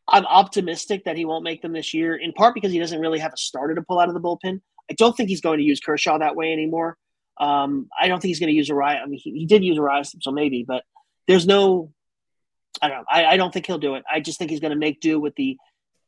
I'm 0.07 0.27
optimistic 0.27 1.05
that 1.05 1.17
he 1.17 1.25
won't 1.25 1.43
make 1.43 1.63
them 1.63 1.73
this 1.73 1.95
year, 1.95 2.15
in 2.15 2.31
part 2.33 2.53
because 2.53 2.71
he 2.71 2.77
doesn't 2.77 2.99
really 2.99 3.17
have 3.17 3.33
a 3.33 3.37
starter 3.37 3.73
to 3.73 3.81
pull 3.81 3.97
out 3.97 4.07
of 4.07 4.13
the 4.13 4.21
bullpen. 4.21 4.61
I 4.87 4.93
don't 4.93 5.17
think 5.17 5.29
he's 5.29 5.41
going 5.41 5.57
to 5.57 5.63
use 5.63 5.79
Kershaw 5.79 6.19
that 6.19 6.35
way 6.35 6.53
anymore. 6.53 6.95
Um, 7.41 7.89
I 7.99 8.07
don't 8.07 8.21
think 8.21 8.29
he's 8.29 8.39
going 8.39 8.51
to 8.51 8.55
use 8.55 8.69
Urias. 8.69 9.01
I 9.03 9.07
mean, 9.07 9.19
he, 9.19 9.31
he 9.31 9.45
did 9.47 9.63
use 9.63 9.77
Urias, 9.77 10.15
so 10.21 10.29
maybe, 10.29 10.63
but 10.67 10.83
there's 11.30 11.47
no. 11.47 11.93
I 12.82 12.89
don't 12.89 12.97
know. 12.97 13.05
I, 13.09 13.25
I 13.25 13.38
don't 13.38 13.53
think 13.53 13.65
he'll 13.65 13.77
do 13.77 13.95
it. 13.95 14.03
I 14.11 14.19
just 14.19 14.38
think 14.38 14.51
he's 14.51 14.59
going 14.59 14.71
to 14.71 14.77
make 14.77 14.99
do 14.99 15.19
with 15.19 15.36
the 15.36 15.57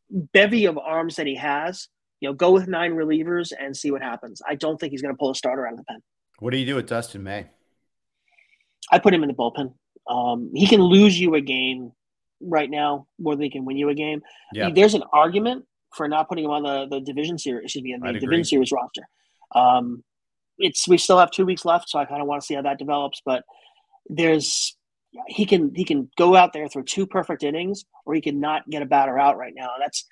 bevy 0.09 0.65
of 0.65 0.77
arms 0.77 1.15
that 1.15 1.27
he 1.27 1.35
has 1.35 1.87
you 2.21 2.29
know, 2.29 2.33
go 2.33 2.51
with 2.51 2.67
nine 2.67 2.93
relievers 2.93 3.51
and 3.59 3.75
see 3.75 3.91
what 3.91 4.01
happens. 4.01 4.41
I 4.47 4.55
don't 4.55 4.79
think 4.79 4.91
he's 4.91 5.01
going 5.01 5.13
to 5.13 5.17
pull 5.17 5.31
a 5.31 5.35
starter 5.35 5.67
out 5.67 5.73
of 5.73 5.79
the 5.79 5.83
pen. 5.85 6.01
What 6.39 6.51
do 6.51 6.57
you 6.57 6.65
do 6.65 6.75
with 6.75 6.85
Dustin 6.87 7.23
May? 7.23 7.47
I 8.91 8.99
put 8.99 9.13
him 9.13 9.23
in 9.23 9.27
the 9.27 9.35
bullpen. 9.35 9.73
Um, 10.07 10.51
he 10.53 10.67
can 10.67 10.81
lose 10.81 11.19
you 11.19 11.35
a 11.35 11.41
game 11.41 11.91
right 12.39 12.69
now 12.69 13.07
more 13.19 13.35
than 13.35 13.43
he 13.43 13.49
can 13.49 13.65
win 13.65 13.77
you 13.77 13.89
a 13.89 13.95
game. 13.95 14.21
Yeah. 14.53 14.69
There's 14.69 14.93
an 14.93 15.03
argument 15.11 15.65
for 15.95 16.07
not 16.07 16.29
putting 16.29 16.45
him 16.45 16.51
on 16.51 16.63
the, 16.63 16.87
the 16.87 17.01
division 17.01 17.37
series, 17.37 17.65
excuse 17.65 17.83
me, 17.83 17.95
the 17.99 18.07
I'd 18.07 18.13
division 18.13 18.29
agree. 18.29 18.43
series 18.43 18.71
roster. 18.71 19.01
Um, 19.53 20.03
it's 20.57 20.87
we 20.87 20.97
still 20.97 21.17
have 21.17 21.31
two 21.31 21.45
weeks 21.45 21.65
left, 21.65 21.89
so 21.89 21.99
I 21.99 22.05
kind 22.05 22.21
of 22.21 22.27
want 22.27 22.41
to 22.41 22.45
see 22.45 22.53
how 22.53 22.61
that 22.61 22.77
develops. 22.77 23.21
But 23.25 23.43
there's 24.07 24.75
he 25.27 25.45
can 25.45 25.73
he 25.75 25.83
can 25.83 26.09
go 26.17 26.35
out 26.35 26.53
there 26.53 26.67
through 26.67 26.83
two 26.83 27.05
perfect 27.05 27.43
innings, 27.43 27.85
or 28.05 28.13
he 28.13 28.21
can 28.21 28.39
not 28.39 28.69
get 28.69 28.81
a 28.81 28.85
batter 28.85 29.19
out 29.19 29.37
right 29.37 29.53
now. 29.55 29.69
That's 29.79 30.05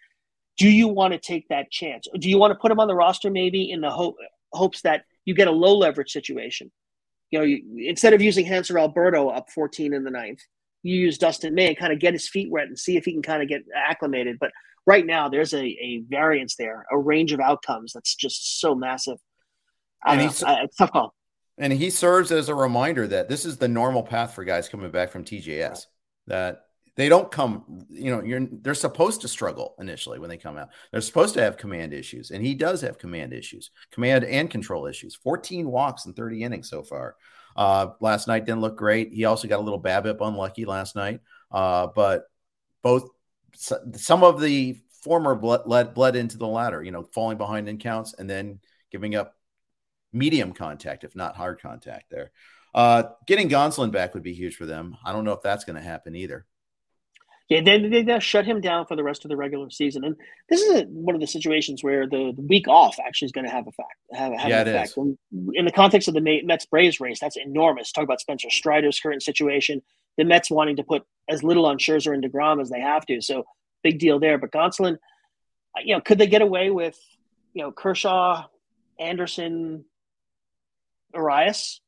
do 0.58 0.70
you 0.70 0.90
want 0.90 1.14
to 1.14 1.20
take 1.20 1.48
that 1.48 1.72
chance? 1.72 2.08
Do 2.20 2.30
you 2.30 2.38
want 2.38 2.52
to 2.52 2.60
put 2.60 2.72
him 2.72 2.80
on 2.80 2.88
the 2.88 2.96
roster 2.96 3.32
maybe 3.32 3.72
in 3.72 3.80
the 3.80 3.90
hope, 3.90 4.18
hopes 4.52 4.82
that 4.82 5.06
you 5.24 5.34
get 5.34 5.48
a 5.48 5.52
low 5.52 5.78
leverage 5.78 6.12
situation 6.12 6.70
You 7.32 7.40
know, 7.40 7.46
you, 7.46 7.88
instead 7.88 8.14
of 8.14 8.22
using 8.22 8.46
Hanser 8.46 8.80
Alberto 8.80 9.30
up 9.30 9.50
14 9.52 9.94
in 9.94 10.04
the 10.04 10.12
ninth, 10.12 10.42
you 10.84 10.96
use 10.96 11.18
Dustin 11.18 11.56
May 11.56 11.70
and 11.70 11.78
kind 11.78 11.94
of 11.94 12.00
get 12.00 12.14
his 12.14 12.28
feet 12.28 12.52
wet 12.52 12.68
and 12.68 12.78
see 12.78 12.98
if 12.98 13.06
he 13.06 13.14
can 13.14 13.22
kind 13.22 13.42
of 13.42 13.48
get 13.48 13.62
acclimated. 13.74 14.38
But 14.38 14.52
right 14.86 15.06
now, 15.06 15.30
there's 15.30 15.54
a, 15.54 15.64
a 15.64 16.04
variance 16.10 16.56
there, 16.56 16.86
a 16.92 16.98
range 16.98 17.32
of 17.32 17.40
outcomes 17.40 17.94
that's 17.94 18.16
just 18.16 18.60
so 18.60 18.76
massive. 18.76 19.18
and 20.06 20.20
he's, 20.20 20.44
it's 20.46 20.76
tough 20.76 20.92
call. 20.92 21.16
And 21.60 21.74
he 21.74 21.90
serves 21.90 22.32
as 22.32 22.50
a 22.50 22.56
reminder 22.56 23.06
that 23.08 23.28
this 23.28 23.46
is 23.46 23.58
the 23.58 23.68
normal 23.68 24.02
path 24.02 24.34
for 24.34 24.46
guys 24.46 24.70
coming 24.70 24.90
back 24.92 25.12
from 25.12 25.26
TJS. 25.26 25.86
That 26.28 26.62
they 26.96 27.10
don't 27.10 27.32
come, 27.32 27.86
you 27.90 28.12
know, 28.12 28.24
you're 28.24 28.48
they're 28.52 28.74
supposed 28.74 29.22
to 29.22 29.28
struggle 29.28 29.76
initially 29.80 30.20
when 30.20 30.30
they 30.30 30.38
come 30.38 30.58
out. 30.58 30.70
They're 30.92 31.02
supposed 31.02 31.34
to 31.36 31.42
have 31.42 31.58
command 31.58 31.94
issues, 31.94 32.32
and 32.32 32.46
he 32.46 32.56
does 32.56 32.82
have 32.82 32.98
command 32.98 33.34
issues, 33.34 33.72
command 33.92 34.24
and 34.24 34.50
control 34.50 34.86
issues. 34.86 35.16
14 35.16 35.70
walks 35.70 36.06
in 36.06 36.14
30 36.14 36.44
innings 36.44 36.70
so 36.70 36.82
far. 36.82 37.16
Uh, 37.56 37.88
last 38.00 38.28
night 38.28 38.46
didn't 38.46 38.62
look 38.62 38.78
great. 38.78 39.14
He 39.14 39.26
also 39.26 39.48
got 39.48 39.60
a 39.60 39.64
little 39.64 39.82
BABIP 39.82 40.18
unlucky 40.22 40.66
last 40.66 40.96
night. 40.96 41.20
Uh, 41.52 41.88
but 41.94 42.24
both 42.82 43.10
some 43.56 44.24
of 44.24 44.40
the 44.40 44.78
former 45.04 45.36
bled, 45.36 45.64
bled, 45.66 45.94
bled 45.94 46.16
into 46.16 46.38
the 46.38 46.48
latter, 46.48 46.84
you 46.84 46.92
know, 46.92 47.04
falling 47.14 47.38
behind 47.38 47.68
in 47.68 47.78
counts 47.78 48.14
and 48.18 48.30
then 48.30 48.60
giving 48.92 49.16
up 49.16 49.36
medium 50.12 50.54
contact, 50.54 51.04
if 51.04 51.16
not 51.16 51.36
hard 51.36 51.62
contact 51.62 52.10
there. 52.10 52.32
Uh, 52.74 53.04
getting 53.26 53.50
Gonsolin 53.50 53.92
back 53.92 54.14
would 54.14 54.24
be 54.24 54.34
huge 54.34 54.56
for 54.56 54.66
them. 54.66 54.98
I 55.04 55.12
don't 55.12 55.26
know 55.26 55.34
if 55.34 55.42
that's 55.42 55.66
going 55.66 55.76
to 55.76 55.82
happen 55.82 56.16
either. 56.16 56.46
Yeah, 57.50 57.62
they, 57.62 57.88
they, 57.88 58.04
they 58.04 58.20
shut 58.20 58.46
him 58.46 58.62
down 58.62 58.86
for 58.86 58.96
the 58.96 59.04
rest 59.04 59.26
of 59.26 59.30
the 59.30 59.36
regular 59.36 59.72
season, 59.72 60.06
and 60.06 60.16
this 60.50 60.62
is 60.62 60.82
a, 60.82 60.84
one 60.84 61.16
of 61.16 61.22
the 61.22 61.26
situations 61.26 61.84
where 61.84 62.06
the, 62.06 62.32
the, 62.36 62.44
week 62.44 62.68
off 62.68 62.98
actually 63.04 63.26
is 63.26 63.32
going 63.32 63.46
to 63.46 63.52
have 63.52 63.66
a 63.66 63.72
fact. 63.72 63.96
Have, 64.14 64.34
have 64.34 64.50
yeah, 64.50 64.62
an 64.62 64.68
effect. 64.68 64.94
In, 65.56 65.66
the 65.66 65.72
context 65.72 66.08
of 66.08 66.14
the 66.14 66.42
Mets 66.44 66.68
Braves 66.68 67.00
race, 67.00 67.20
that's 67.20 67.38
enormous. 67.38 67.92
Talk 67.92 68.04
about 68.04 68.22
Spencer 68.22 68.52
Strider's 68.52 69.00
current 69.00 69.24
situation. 69.24 69.82
The 70.20 70.26
Mets 70.26 70.52
wanting 70.52 70.76
to 70.76 70.84
put 70.84 71.08
as 71.28 71.44
little 71.44 71.66
on 71.66 71.80
Scherzer 71.80 72.14
and 72.14 72.24
Degrom 72.24 72.62
as 72.62 72.70
they 72.70 72.82
have 72.82 73.04
to, 73.08 73.20
so 73.20 73.46
big 73.84 73.98
deal 73.98 74.20
there. 74.20 74.38
But 74.38 74.52
Gonsolin, 74.52 74.98
you 75.84 75.96
know, 75.96 76.02
could 76.02 76.20
they 76.20 76.28
get 76.28 76.44
away 76.44 76.70
with 76.70 77.00
you 77.54 77.64
know 77.64 77.72
Kershaw, 77.72 78.46
Anderson, 79.00 79.86
Urias? 81.14 81.82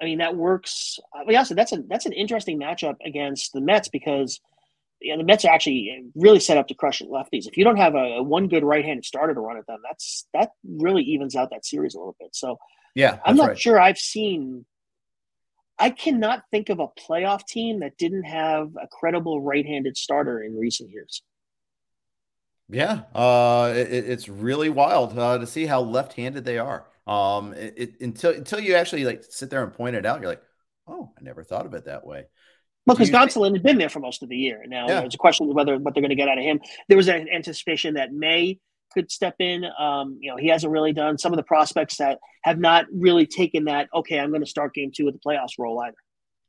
I 0.00 0.04
mean, 0.04 0.18
that 0.18 0.36
works. 0.36 0.98
Uh, 1.14 1.24
yeah, 1.28 1.44
so 1.44 1.54
that's 1.54 1.72
a 1.72 1.82
that's 1.88 2.06
an 2.06 2.12
interesting 2.12 2.58
matchup 2.58 2.96
against 3.04 3.52
the 3.52 3.60
Mets 3.60 3.88
because 3.88 4.40
you 5.00 5.12
know, 5.12 5.18
the 5.18 5.24
Mets 5.24 5.44
are 5.44 5.52
actually 5.52 6.04
really 6.14 6.40
set 6.40 6.56
up 6.56 6.68
to 6.68 6.74
crush 6.74 7.02
lefties. 7.02 7.46
If 7.46 7.56
you 7.56 7.64
don't 7.64 7.76
have 7.76 7.94
a, 7.94 8.16
a 8.16 8.22
one 8.22 8.48
good 8.48 8.64
right-handed 8.64 9.04
starter 9.04 9.34
to 9.34 9.40
run 9.40 9.56
at 9.56 9.66
them, 9.66 9.80
that's 9.82 10.26
that 10.32 10.50
really 10.64 11.02
evens 11.02 11.36
out 11.36 11.50
that 11.50 11.66
series 11.66 11.94
a 11.94 11.98
little 11.98 12.16
bit. 12.18 12.34
So 12.34 12.58
yeah, 12.94 13.18
I'm 13.24 13.36
not 13.36 13.48
right. 13.48 13.60
sure 13.60 13.80
I've 13.80 13.98
seen. 13.98 14.64
I 15.78 15.90
cannot 15.90 16.44
think 16.50 16.68
of 16.68 16.78
a 16.78 16.88
playoff 16.88 17.46
team 17.46 17.80
that 17.80 17.96
didn't 17.96 18.24
have 18.24 18.70
a 18.80 18.86
credible 18.86 19.40
right-handed 19.40 19.96
starter 19.96 20.40
in 20.42 20.56
recent 20.56 20.90
years. 20.90 21.22
Yeah, 22.68 23.02
uh, 23.14 23.72
it, 23.74 23.90
it's 23.90 24.28
really 24.28 24.68
wild 24.68 25.18
uh, 25.18 25.38
to 25.38 25.46
see 25.46 25.66
how 25.66 25.80
left-handed 25.80 26.44
they 26.44 26.58
are. 26.58 26.86
Um, 27.06 27.52
it, 27.54 27.74
it, 27.76 28.00
until 28.00 28.32
until 28.32 28.60
you 28.60 28.74
actually 28.74 29.04
like 29.04 29.24
sit 29.28 29.50
there 29.50 29.62
and 29.64 29.72
point 29.72 29.96
it 29.96 30.06
out, 30.06 30.20
you're 30.20 30.30
like, 30.30 30.42
oh, 30.86 31.10
I 31.18 31.22
never 31.22 31.42
thought 31.42 31.66
of 31.66 31.74
it 31.74 31.86
that 31.86 32.06
way. 32.06 32.24
Well, 32.86 32.96
because 32.96 33.10
Gonsolin 33.10 33.52
had 33.52 33.62
been 33.62 33.78
there 33.78 33.88
for 33.88 34.00
most 34.00 34.22
of 34.22 34.28
the 34.28 34.36
year. 34.36 34.64
Now 34.66 34.88
yeah. 34.88 35.00
there's 35.00 35.14
a 35.14 35.18
question 35.18 35.48
of 35.48 35.54
whether 35.54 35.78
what 35.78 35.94
they're 35.94 36.02
going 36.02 36.10
to 36.10 36.16
get 36.16 36.28
out 36.28 36.38
of 36.38 36.44
him. 36.44 36.60
There 36.88 36.96
was 36.96 37.08
an 37.08 37.28
anticipation 37.28 37.94
that 37.94 38.12
May 38.12 38.58
could 38.92 39.10
step 39.10 39.36
in. 39.38 39.64
Um, 39.78 40.18
you 40.20 40.30
know, 40.30 40.36
he 40.36 40.48
hasn't 40.48 40.72
really 40.72 40.92
done 40.92 41.18
some 41.18 41.32
of 41.32 41.36
the 41.36 41.44
prospects 41.44 41.96
that 41.98 42.18
have 42.42 42.58
not 42.58 42.86
really 42.92 43.26
taken 43.26 43.64
that. 43.64 43.88
Okay, 43.94 44.18
I'm 44.18 44.30
going 44.30 44.42
to 44.42 44.46
start 44.46 44.74
game 44.74 44.90
two 44.94 45.04
with 45.04 45.14
the 45.14 45.20
playoffs 45.20 45.58
role 45.58 45.80
either. 45.80 45.96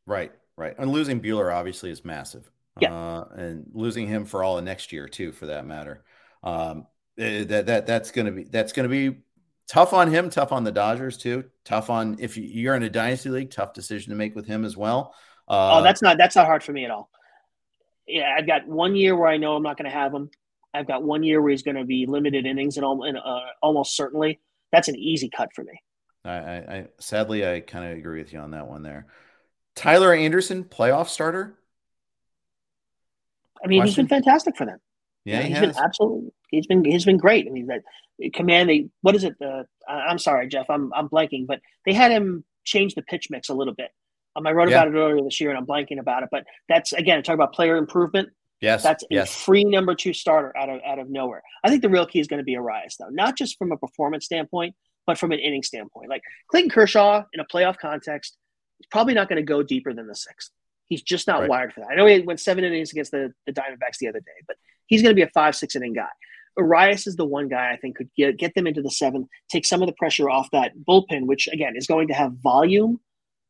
Right, 0.05 0.31
right. 0.57 0.75
And 0.77 0.91
losing 0.91 1.21
Buehler 1.21 1.53
obviously 1.53 1.91
is 1.91 2.03
massive. 2.03 2.49
Yeah, 2.79 2.93
uh, 2.93 3.27
and 3.35 3.65
losing 3.73 4.07
him 4.07 4.25
for 4.25 4.43
all 4.43 4.57
of 4.57 4.63
next 4.63 4.91
year 4.91 5.07
too, 5.07 5.31
for 5.31 5.45
that 5.45 5.67
matter. 5.67 6.03
Um, 6.41 6.87
eh, 7.19 7.43
that 7.43 7.67
that 7.67 7.85
that's 7.85 8.09
going 8.09 8.25
to 8.25 8.31
be 8.31 8.43
that's 8.45 8.73
going 8.73 8.89
to 8.89 9.11
be 9.11 9.19
tough 9.67 9.93
on 9.93 10.09
him. 10.09 10.29
Tough 10.29 10.51
on 10.51 10.63
the 10.63 10.71
Dodgers 10.71 11.17
too. 11.17 11.45
Tough 11.65 11.89
on 11.89 12.17
if 12.19 12.37
you're 12.37 12.75
in 12.75 12.83
a 12.83 12.89
dynasty 12.89 13.29
league. 13.29 13.51
Tough 13.51 13.73
decision 13.73 14.11
to 14.11 14.15
make 14.15 14.35
with 14.35 14.45
him 14.45 14.65
as 14.65 14.77
well. 14.77 15.13
Uh, 15.47 15.79
oh, 15.79 15.83
that's 15.83 16.01
not 16.01 16.17
that's 16.17 16.35
not 16.35 16.45
hard 16.45 16.63
for 16.63 16.71
me 16.71 16.85
at 16.85 16.91
all. 16.91 17.09
Yeah, 18.07 18.35
I've 18.37 18.47
got 18.47 18.67
one 18.67 18.95
year 18.95 19.15
where 19.15 19.27
I 19.27 19.37
know 19.37 19.55
I'm 19.55 19.63
not 19.63 19.77
going 19.77 19.89
to 19.89 19.95
have 19.95 20.13
him. 20.13 20.29
I've 20.73 20.87
got 20.87 21.03
one 21.03 21.23
year 21.23 21.41
where 21.41 21.51
he's 21.51 21.63
going 21.63 21.77
to 21.77 21.85
be 21.85 22.05
limited 22.05 22.45
innings 22.45 22.77
and, 22.77 22.85
and 22.85 23.17
uh, 23.17 23.39
almost 23.61 23.95
certainly 23.95 24.39
that's 24.71 24.87
an 24.87 24.95
easy 24.95 25.29
cut 25.29 25.53
for 25.53 25.63
me. 25.63 25.79
I, 26.25 26.31
I, 26.31 26.55
I 26.55 26.87
sadly 26.99 27.47
I 27.47 27.59
kind 27.59 27.91
of 27.91 27.97
agree 27.97 28.19
with 28.19 28.33
you 28.33 28.39
on 28.39 28.51
that 28.51 28.67
one 28.67 28.81
there. 28.81 29.07
Tyler 29.75 30.13
Anderson, 30.13 30.63
playoff 30.63 31.09
starter. 31.09 31.57
I 33.63 33.67
mean, 33.67 33.81
Question? 33.81 33.87
he's 33.87 33.95
been 33.95 34.07
fantastic 34.07 34.57
for 34.57 34.65
them. 34.65 34.79
Yeah, 35.25 35.41
he 35.41 35.49
he's 35.49 35.57
has. 35.57 35.75
been 35.75 35.83
absolutely. 35.83 36.33
He's 36.49 36.67
been 36.67 36.83
he's 36.85 37.05
been 37.05 37.17
great. 37.17 37.47
I 37.47 37.49
mean, 37.49 37.67
that 37.67 37.81
command. 38.33 38.69
They, 38.69 38.89
what 39.01 39.15
is 39.15 39.23
it? 39.23 39.35
Uh, 39.43 39.63
I'm 39.87 40.19
sorry, 40.19 40.47
Jeff. 40.47 40.69
I'm 40.69 40.93
I'm 40.93 41.09
blanking, 41.09 41.47
but 41.47 41.61
they 41.85 41.93
had 41.93 42.11
him 42.11 42.43
change 42.63 42.95
the 42.95 43.01
pitch 43.01 43.27
mix 43.29 43.49
a 43.49 43.53
little 43.53 43.73
bit. 43.73 43.91
Um, 44.35 44.47
I 44.47 44.51
wrote 44.51 44.69
yeah. 44.69 44.81
about 44.81 44.93
it 44.93 44.97
earlier 44.97 45.23
this 45.23 45.39
year, 45.39 45.49
and 45.49 45.57
I'm 45.57 45.65
blanking 45.65 45.99
about 45.99 46.23
it. 46.23 46.29
But 46.31 46.45
that's 46.67 46.93
again 46.93 47.23
talk 47.23 47.35
about 47.35 47.53
player 47.53 47.77
improvement. 47.77 48.29
Yes, 48.61 48.83
that's 48.83 49.03
a 49.03 49.07
yes. 49.09 49.35
free 49.35 49.63
number 49.63 49.95
two 49.95 50.13
starter 50.13 50.55
out 50.57 50.69
of 50.69 50.81
out 50.85 50.99
of 50.99 51.09
nowhere. 51.09 51.43
I 51.63 51.69
think 51.69 51.81
the 51.81 51.89
real 51.89 52.05
key 52.05 52.19
is 52.19 52.27
going 52.27 52.39
to 52.39 52.43
be 52.43 52.53
Urias, 52.53 52.97
though, 52.97 53.09
not 53.09 53.37
just 53.37 53.57
from 53.57 53.71
a 53.71 53.77
performance 53.77 54.25
standpoint, 54.25 54.75
but 55.05 55.17
from 55.17 55.31
an 55.31 55.39
inning 55.39 55.63
standpoint. 55.63 56.09
Like 56.09 56.21
Clayton 56.49 56.69
Kershaw 56.69 57.23
in 57.33 57.39
a 57.39 57.45
playoff 57.45 57.77
context, 57.77 58.37
is 58.79 58.87
probably 58.91 59.13
not 59.13 59.29
going 59.29 59.37
to 59.37 59.43
go 59.43 59.63
deeper 59.63 59.93
than 59.93 60.07
the 60.07 60.15
sixth. 60.15 60.51
He's 60.85 61.01
just 61.01 61.27
not 61.27 61.41
right. 61.41 61.49
wired 61.49 61.73
for 61.73 61.81
that. 61.81 61.89
I 61.91 61.95
know 61.95 62.05
he 62.05 62.19
went 62.19 62.39
seven 62.39 62.63
innings 62.63 62.91
against 62.91 63.11
the, 63.11 63.33
the 63.45 63.53
Diamondbacks 63.53 63.97
the 63.99 64.09
other 64.09 64.19
day, 64.19 64.43
but 64.47 64.57
he's 64.87 65.01
going 65.01 65.15
to 65.15 65.19
be 65.19 65.27
a 65.27 65.31
five, 65.33 65.55
six 65.55 65.75
inning 65.75 65.93
guy. 65.93 66.09
Urias 66.57 67.07
is 67.07 67.15
the 67.15 67.25
one 67.25 67.47
guy 67.47 67.71
I 67.71 67.77
think 67.77 67.97
could 67.97 68.09
get, 68.15 68.37
get 68.37 68.53
them 68.53 68.67
into 68.67 68.81
the 68.81 68.91
seven, 68.91 69.27
take 69.49 69.65
some 69.65 69.81
of 69.81 69.87
the 69.87 69.95
pressure 69.97 70.29
off 70.29 70.49
that 70.51 70.73
bullpen, 70.87 71.25
which 71.25 71.47
again 71.51 71.73
is 71.75 71.87
going 71.87 72.07
to 72.09 72.13
have 72.13 72.33
volume 72.43 72.99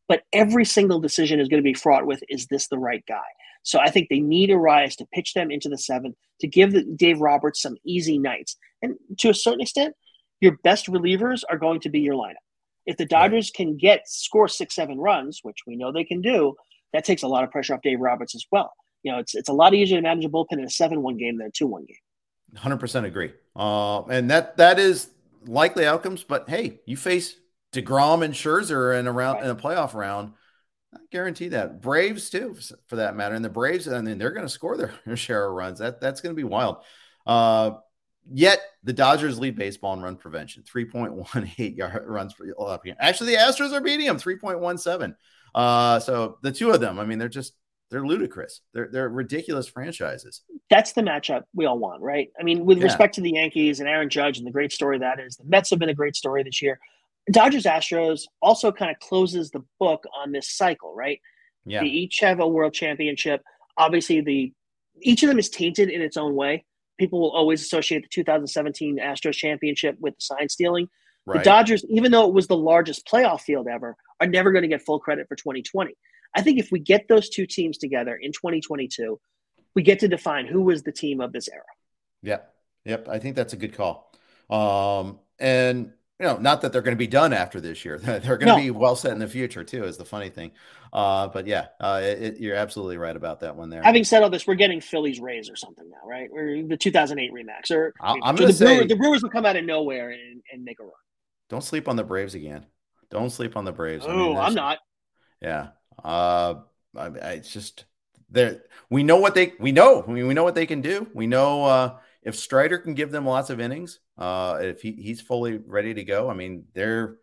but 0.07 0.23
every 0.33 0.65
single 0.65 0.99
decision 0.99 1.39
is 1.39 1.47
going 1.47 1.61
to 1.61 1.67
be 1.67 1.73
fraught 1.73 2.05
with 2.05 2.21
is 2.29 2.47
this 2.47 2.67
the 2.67 2.77
right 2.77 3.03
guy? 3.07 3.21
So 3.63 3.79
I 3.79 3.89
think 3.89 4.09
they 4.09 4.19
need 4.19 4.49
Urias 4.49 4.95
to 4.97 5.07
pitch 5.13 5.33
them 5.33 5.49
into 5.49 5.69
the 5.69 5.77
seventh 5.77 6.15
to 6.41 6.47
give 6.47 6.73
the, 6.73 6.83
Dave 6.83 7.21
Roberts 7.21 7.61
some 7.61 7.77
easy 7.85 8.17
nights. 8.17 8.57
And 8.81 8.95
to 9.19 9.29
a 9.29 9.33
certain 9.33 9.61
extent, 9.61 9.95
your 10.41 10.57
best 10.63 10.87
relievers 10.87 11.43
are 11.49 11.57
going 11.57 11.79
to 11.81 11.89
be 11.89 12.01
your 12.01 12.15
lineup. 12.15 12.43
If 12.85 12.97
the 12.97 13.05
Dodgers 13.05 13.49
can 13.49 13.77
get 13.77 14.07
score 14.07 14.49
six, 14.49 14.75
seven 14.75 14.97
runs, 14.97 15.39
which 15.41 15.59
we 15.65 15.77
know 15.77 15.91
they 15.91 16.03
can 16.03 16.21
do, 16.21 16.55
that 16.91 17.05
takes 17.05 17.23
a 17.23 17.27
lot 17.27 17.45
of 17.45 17.51
pressure 17.51 17.73
off 17.73 17.81
Dave 17.81 18.01
Roberts 18.01 18.35
as 18.35 18.45
well. 18.51 18.73
You 19.03 19.11
know, 19.11 19.19
it's 19.19 19.35
it's 19.35 19.49
a 19.49 19.53
lot 19.53 19.73
easier 19.73 19.97
to 19.97 20.01
manage 20.01 20.25
a 20.25 20.29
bullpen 20.29 20.53
in 20.53 20.63
a 20.63 20.69
seven-one 20.69 21.17
game 21.17 21.37
than 21.37 21.47
a 21.47 21.51
two-one 21.51 21.85
game. 21.85 22.57
Hundred 22.57 22.79
percent 22.79 23.05
agree. 23.05 23.33
Uh, 23.55 24.03
and 24.05 24.29
that 24.31 24.57
that 24.57 24.79
is 24.79 25.09
likely 25.45 25.85
outcomes. 25.85 26.23
But 26.23 26.49
hey, 26.49 26.79
you 26.85 26.97
face 26.97 27.35
Degrom 27.73 28.23
and 28.23 28.33
Scherzer 28.33 28.97
in 28.97 29.07
a 29.07 29.11
round 29.11 29.35
right. 29.35 29.45
in 29.45 29.51
a 29.51 29.55
playoff 29.55 29.93
round. 29.93 30.33
I 30.93 30.99
guarantee 31.11 31.49
that 31.49 31.81
Braves 31.81 32.29
too, 32.29 32.55
for 32.87 32.97
that 32.97 33.15
matter, 33.15 33.33
and 33.33 33.43
the 33.43 33.49
Braves, 33.49 33.87
I 33.87 34.01
mean, 34.01 34.19
they're 34.19 34.31
going 34.31 34.45
to 34.45 34.49
score 34.49 34.77
their, 34.77 34.93
their, 35.05 35.17
share 35.17 35.47
of 35.47 35.53
runs. 35.53 35.79
That 35.79 35.99
that's 35.99 36.21
going 36.21 36.35
to 36.35 36.39
be 36.39 36.43
wild. 36.43 36.77
Uh, 37.25 37.71
yet 38.31 38.61
the 38.83 38.93
Dodgers 38.93 39.39
lead 39.39 39.55
baseball 39.55 39.93
in 39.93 40.01
run 40.01 40.15
prevention, 40.15 40.63
three 40.63 40.85
point 40.85 41.13
one 41.13 41.51
eight 41.57 41.75
yard 41.77 42.03
runs 42.05 42.33
per 42.33 42.45
Actually, 42.99 43.31
the 43.31 43.41
Astros 43.41 43.73
are 43.73 43.81
beating 43.81 44.05
them, 44.05 44.19
three 44.19 44.37
point 44.37 44.59
one 44.59 44.77
seven. 44.77 45.15
Uh, 45.55 45.99
so 45.99 46.37
the 46.41 46.51
two 46.51 46.71
of 46.71 46.79
them, 46.79 46.99
I 46.99 47.05
mean, 47.05 47.19
they're 47.19 47.29
just 47.29 47.53
they're 47.91 48.05
ludicrous. 48.05 48.61
They're 48.73 48.89
they're 48.91 49.09
ridiculous 49.09 49.67
franchises. 49.67 50.41
That's 50.69 50.93
the 50.93 51.01
matchup 51.01 51.43
we 51.53 51.65
all 51.65 51.77
want, 51.77 52.01
right? 52.01 52.29
I 52.39 52.43
mean, 52.43 52.65
with 52.65 52.79
yeah. 52.79 52.85
respect 52.85 53.15
to 53.15 53.21
the 53.21 53.31
Yankees 53.31 53.79
and 53.79 53.87
Aaron 53.87 54.09
Judge 54.09 54.37
and 54.37 54.47
the 54.47 54.51
great 54.51 54.71
story 54.71 54.99
that 54.99 55.19
is, 55.19 55.37
the 55.37 55.45
Mets 55.45 55.69
have 55.69 55.79
been 55.79 55.89
a 55.89 55.93
great 55.93 56.15
story 56.15 56.43
this 56.43 56.61
year. 56.61 56.79
Dodgers 57.31 57.63
Astros 57.63 58.23
also 58.41 58.71
kind 58.71 58.91
of 58.91 58.99
closes 58.99 59.51
the 59.51 59.63
book 59.79 60.03
on 60.17 60.31
this 60.31 60.49
cycle, 60.49 60.93
right? 60.95 61.19
Yeah. 61.65 61.81
They 61.81 61.87
each 61.87 62.19
have 62.19 62.39
a 62.39 62.47
world 62.47 62.73
championship. 62.73 63.41
Obviously, 63.77 64.21
the 64.21 64.53
each 65.01 65.23
of 65.23 65.29
them 65.29 65.39
is 65.39 65.49
tainted 65.49 65.89
in 65.89 66.01
its 66.01 66.17
own 66.17 66.35
way. 66.35 66.65
People 66.99 67.21
will 67.21 67.31
always 67.31 67.61
associate 67.61 68.03
the 68.03 68.09
2017 68.09 68.99
Astros 68.99 69.33
championship 69.33 69.97
with 69.99 70.15
the 70.15 70.21
sign 70.21 70.49
stealing. 70.49 70.87
Right. 71.25 71.39
The 71.39 71.43
Dodgers, 71.43 71.85
even 71.89 72.11
though 72.11 72.27
it 72.27 72.33
was 72.33 72.47
the 72.47 72.57
largest 72.57 73.07
playoff 73.07 73.41
field 73.41 73.67
ever, 73.67 73.95
are 74.19 74.27
never 74.27 74.51
going 74.51 74.63
to 74.63 74.67
get 74.67 74.81
full 74.81 74.99
credit 74.99 75.27
for 75.27 75.35
2020. 75.35 75.95
I 76.35 76.41
think 76.41 76.59
if 76.59 76.71
we 76.71 76.79
get 76.79 77.07
those 77.07 77.29
two 77.29 77.45
teams 77.45 77.77
together 77.77 78.15
in 78.15 78.31
2022, 78.31 79.19
we 79.75 79.83
get 79.83 79.99
to 79.99 80.07
define 80.07 80.45
who 80.45 80.61
was 80.61 80.83
the 80.83 80.91
team 80.91 81.21
of 81.21 81.31
this 81.31 81.49
era. 81.49 81.63
Yep. 82.23 82.53
Yep. 82.85 83.09
I 83.09 83.19
think 83.19 83.35
that's 83.35 83.53
a 83.53 83.57
good 83.57 83.73
call. 83.75 84.11
Um, 84.49 85.19
and 85.39 85.93
you 86.19 86.27
know, 86.27 86.37
not 86.37 86.61
that 86.61 86.71
they're 86.71 86.81
going 86.81 86.95
to 86.95 86.99
be 86.99 87.07
done 87.07 87.33
after 87.33 87.59
this 87.59 87.83
year. 87.83 87.97
they're 87.99 88.37
going 88.37 88.39
to 88.39 88.45
no. 88.45 88.57
be 88.57 88.71
well 88.71 88.95
set 88.95 89.11
in 89.11 89.19
the 89.19 89.27
future 89.27 89.63
too. 89.63 89.83
Is 89.83 89.97
the 89.97 90.05
funny 90.05 90.29
thing. 90.29 90.51
Uh, 90.91 91.27
but 91.27 91.47
yeah, 91.47 91.67
uh, 91.79 92.01
it, 92.03 92.39
you're 92.39 92.55
absolutely 92.55 92.97
right 92.97 93.15
about 93.15 93.39
that 93.39 93.55
one 93.55 93.69
there. 93.69 93.81
Having 93.81 94.03
said 94.03 94.23
all 94.23 94.29
this, 94.29 94.45
we're 94.45 94.55
getting 94.55 94.79
Phillies 94.79 95.19
Rays 95.19 95.49
or 95.49 95.55
something 95.55 95.89
now, 95.89 96.07
right? 96.07 96.29
We're 96.31 96.65
the 96.67 96.77
2008 96.77 97.31
Remax, 97.33 97.71
or 97.71 97.93
I'm 97.99 98.19
going 98.35 98.47
to 98.47 98.53
say 98.53 98.75
Brewers, 98.75 98.87
the 98.87 98.95
Brewers 98.95 99.23
will 99.23 99.31
come 99.31 99.45
out 99.45 99.55
of 99.55 99.65
nowhere 99.65 100.11
and, 100.11 100.41
and 100.51 100.63
make 100.63 100.79
a 100.79 100.83
run. 100.83 100.91
Don't 101.49 101.63
sleep 101.63 101.87
on 101.87 101.95
the 101.95 102.03
Braves 102.03 102.35
again. 102.35 102.65
Don't 103.09 103.31
sleep 103.31 103.57
on 103.57 103.65
the 103.65 103.71
Braves. 103.71 104.05
Oh, 104.07 104.11
I 104.11 104.15
mean, 104.15 104.37
I'm 104.37 104.53
not. 104.53 104.77
Yeah. 105.41 105.69
Uh, 106.03 106.55
I, 106.95 107.05
I, 107.05 107.31
it's 107.33 107.51
just 107.51 107.85
there. 108.29 108.63
We 108.89 109.03
know 109.03 109.17
what 109.17 109.35
they. 109.35 109.53
We 109.59 109.71
know. 109.71 110.03
I 110.07 110.11
mean, 110.11 110.27
we 110.27 110.33
know 110.33 110.43
what 110.43 110.55
they 110.55 110.65
can 110.65 110.81
do. 110.81 111.07
We 111.13 111.27
know 111.27 111.65
uh, 111.65 111.97
if 112.23 112.35
Strider 112.35 112.77
can 112.77 112.93
give 112.93 113.11
them 113.11 113.25
lots 113.25 113.49
of 113.49 113.59
innings. 113.59 113.99
Uh, 114.17 114.59
if 114.61 114.81
he, 114.81 114.91
he's 114.93 115.21
fully 115.21 115.57
ready 115.57 115.93
to 115.93 116.03
go. 116.03 116.29
I 116.29 116.33
mean, 116.33 116.65
they're. 116.73 117.17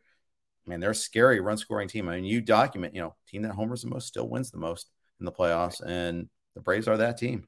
I 0.66 0.70
mean, 0.70 0.80
they're 0.80 0.90
a 0.90 0.94
scary 0.94 1.40
run 1.40 1.56
scoring 1.56 1.88
team. 1.88 2.08
I 2.08 2.16
mean, 2.16 2.24
you 2.24 2.40
document, 2.40 2.94
you 2.94 3.00
know, 3.00 3.14
team 3.26 3.42
that 3.42 3.52
homers 3.52 3.82
the 3.82 3.88
most 3.88 4.06
still 4.06 4.28
wins 4.28 4.50
the 4.50 4.58
most 4.58 4.90
in 5.18 5.24
the 5.24 5.32
playoffs, 5.32 5.80
and 5.84 6.28
the 6.54 6.60
Braves 6.60 6.86
are 6.86 6.98
that 6.98 7.16
team. 7.16 7.46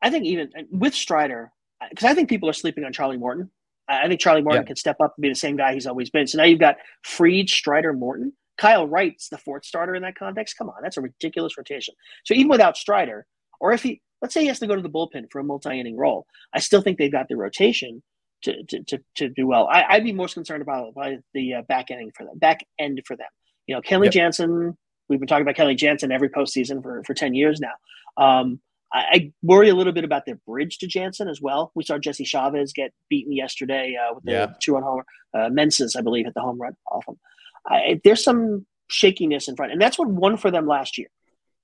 I 0.00 0.10
think 0.10 0.24
even 0.24 0.50
with 0.70 0.94
Strider, 0.94 1.52
because 1.90 2.04
I 2.04 2.14
think 2.14 2.28
people 2.28 2.48
are 2.48 2.54
sleeping 2.54 2.84
on 2.84 2.92
Charlie 2.92 3.16
Morton. 3.16 3.50
I 3.86 4.08
think 4.08 4.20
Charlie 4.20 4.42
Morton 4.42 4.62
yeah. 4.62 4.66
can 4.66 4.76
step 4.76 4.96
up 5.02 5.14
and 5.16 5.22
be 5.22 5.28
the 5.28 5.34
same 5.34 5.56
guy 5.56 5.74
he's 5.74 5.86
always 5.86 6.10
been. 6.10 6.26
So 6.26 6.38
now 6.38 6.44
you've 6.44 6.60
got 6.60 6.76
Fried, 7.02 7.50
Strider, 7.50 7.92
Morton. 7.92 8.32
Kyle 8.56 8.86
Wright's 8.86 9.28
the 9.28 9.38
fourth 9.38 9.64
starter 9.64 9.94
in 9.94 10.02
that 10.02 10.16
context. 10.16 10.56
Come 10.56 10.68
on, 10.68 10.76
that's 10.82 10.96
a 10.96 11.00
ridiculous 11.00 11.56
rotation. 11.56 11.94
So 12.24 12.34
even 12.34 12.48
without 12.48 12.76
Strider, 12.76 13.26
or 13.60 13.72
if 13.72 13.82
he, 13.82 14.00
let's 14.22 14.34
say 14.34 14.42
he 14.42 14.46
has 14.48 14.60
to 14.60 14.66
go 14.66 14.76
to 14.76 14.82
the 14.82 14.90
bullpen 14.90 15.30
for 15.30 15.40
a 15.40 15.44
multi-inning 15.44 15.96
role, 15.96 16.26
I 16.52 16.60
still 16.60 16.82
think 16.82 16.98
they've 16.98 17.10
got 17.10 17.28
the 17.28 17.36
rotation 17.36 18.02
to 18.42 18.62
to, 18.64 18.82
to, 18.84 18.98
to 19.16 19.28
do 19.28 19.46
well. 19.46 19.68
I, 19.70 19.96
would 19.96 20.04
be 20.04 20.12
most 20.12 20.34
concerned 20.34 20.62
about, 20.62 20.90
about 20.90 21.14
the 21.32 21.54
uh, 21.54 21.62
back 21.62 21.90
ending 21.90 22.12
for 22.16 22.24
them, 22.24 22.38
back 22.38 22.64
end 22.78 23.00
for 23.06 23.16
them. 23.16 23.28
You 23.66 23.74
know, 23.74 23.80
Kelly 23.80 24.06
yep. 24.06 24.14
Jansen. 24.14 24.76
We've 25.08 25.18
been 25.18 25.26
talking 25.26 25.42
about 25.42 25.56
Kenley 25.56 25.76
Jansen 25.76 26.12
every 26.12 26.30
postseason 26.30 26.82
for 26.82 27.02
for 27.04 27.14
ten 27.14 27.34
years 27.34 27.60
now. 27.60 27.74
Um, 28.16 28.60
I, 28.94 29.00
I, 29.10 29.32
worry 29.42 29.68
a 29.68 29.74
little 29.74 29.92
bit 29.92 30.04
about 30.04 30.24
their 30.24 30.36
bridge 30.46 30.78
to 30.78 30.86
Jansen 30.86 31.28
as 31.28 31.40
well. 31.40 31.72
We 31.74 31.82
saw 31.82 31.98
Jesse 31.98 32.24
Chavez 32.24 32.72
get 32.72 32.92
beaten 33.10 33.32
yesterday 33.32 33.96
uh, 34.00 34.14
with 34.14 34.24
the 34.24 34.32
yeah. 34.32 34.52
two 34.60 34.74
run 34.74 34.84
homer. 34.84 35.04
Uh, 35.34 35.50
Meneses, 35.50 35.96
I 35.98 36.00
believe, 36.00 36.26
hit 36.26 36.34
the 36.34 36.40
home 36.40 36.60
run 36.60 36.76
off 36.90 37.06
him. 37.08 37.18
I, 37.66 38.00
there's 38.04 38.22
some 38.22 38.66
shakiness 38.88 39.48
in 39.48 39.56
front, 39.56 39.72
and 39.72 39.80
that's 39.80 39.98
what 39.98 40.08
won 40.08 40.36
for 40.36 40.50
them 40.50 40.66
last 40.66 40.96
year. 40.96 41.08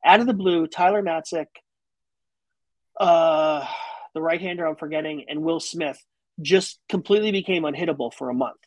Out 0.05 0.19
of 0.19 0.27
the 0.27 0.35
blue, 0.35 0.67
Tyler 0.67 1.03
Matzek, 1.03 1.47
uh, 2.99 3.65
the 4.13 4.21
right 4.21 4.41
hander 4.41 4.67
I'm 4.67 4.77
forgetting, 4.77 5.27
and 5.29 5.43
Will 5.43 5.61
Smith 5.61 6.03
just 6.43 6.81
completely 6.89 7.31
became 7.31 7.63
unhittable 7.63 8.13
for 8.13 8.31
a 8.31 8.35
month. 8.35 8.59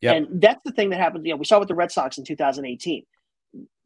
Yep. 0.00 0.16
And 0.16 0.40
that's 0.40 0.60
the 0.64 0.72
thing 0.72 0.90
that 0.90 0.98
happened. 0.98 1.24
You 1.24 1.34
know, 1.34 1.36
we 1.36 1.44
saw 1.44 1.58
with 1.60 1.68
the 1.68 1.74
Red 1.74 1.92
Sox 1.92 2.18
in 2.18 2.24
2018. 2.24 3.04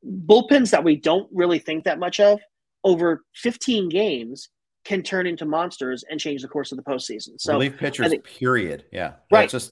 Bullpens 0.05 0.71
that 0.71 0.85
we 0.85 0.97
don't 0.97 1.29
really 1.33 1.59
think 1.59 1.85
that 1.85 1.99
much 1.99 2.19
of 2.19 2.41
over 2.85 3.25
15 3.35 3.89
games 3.89 4.49
can 4.85 5.03
turn 5.03 5.27
into 5.27 5.45
monsters 5.45 6.05
and 6.09 6.19
change 6.19 6.43
the 6.43 6.49
course 6.49 6.73
of 6.73 6.77
the 6.77 6.83
postseason. 6.83 7.41
So 7.41 7.53
relief 7.53 7.77
pitchers, 7.77 8.11
think, 8.11 8.25
period. 8.25 8.85
Yeah, 8.93 9.15
right. 9.31 9.49
just 9.49 9.71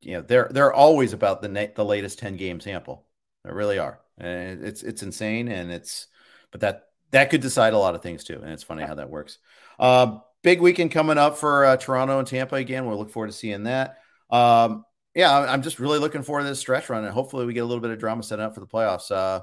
you 0.00 0.14
know 0.14 0.22
they're 0.22 0.48
they're 0.50 0.72
always 0.72 1.12
about 1.12 1.42
the 1.42 1.48
na- 1.48 1.66
the 1.74 1.84
latest 1.84 2.18
10 2.18 2.36
game 2.36 2.60
sample. 2.60 3.04
They 3.44 3.52
really 3.52 3.78
are, 3.78 4.00
and 4.18 4.64
it's 4.64 4.82
it's 4.82 5.02
insane, 5.02 5.48
and 5.48 5.70
it's 5.70 6.08
but 6.50 6.60
that 6.62 6.86
that 7.12 7.30
could 7.30 7.40
decide 7.40 7.72
a 7.72 7.78
lot 7.78 7.94
of 7.94 8.02
things 8.02 8.24
too, 8.24 8.40
and 8.42 8.52
it's 8.52 8.64
funny 8.64 8.82
how 8.82 8.96
that 8.96 9.10
works. 9.10 9.38
Uh, 9.78 10.18
big 10.42 10.60
weekend 10.60 10.90
coming 10.90 11.18
up 11.18 11.38
for 11.38 11.64
uh, 11.64 11.76
Toronto 11.76 12.18
and 12.18 12.26
Tampa 12.26 12.56
again. 12.56 12.86
We'll 12.86 12.98
look 12.98 13.10
forward 13.10 13.28
to 13.28 13.32
seeing 13.32 13.64
that. 13.64 13.98
Um, 14.30 14.84
yeah, 15.14 15.38
I'm 15.38 15.62
just 15.62 15.78
really 15.78 15.98
looking 15.98 16.22
forward 16.22 16.42
to 16.42 16.48
this 16.48 16.58
stretch 16.58 16.90
run, 16.90 17.04
and 17.04 17.12
hopefully 17.12 17.46
we 17.46 17.54
get 17.54 17.60
a 17.60 17.64
little 17.64 17.80
bit 17.80 17.90
of 17.90 17.98
drama 17.98 18.22
set 18.22 18.40
up 18.40 18.54
for 18.54 18.60
the 18.60 18.66
playoffs. 18.66 19.10
Uh, 19.10 19.42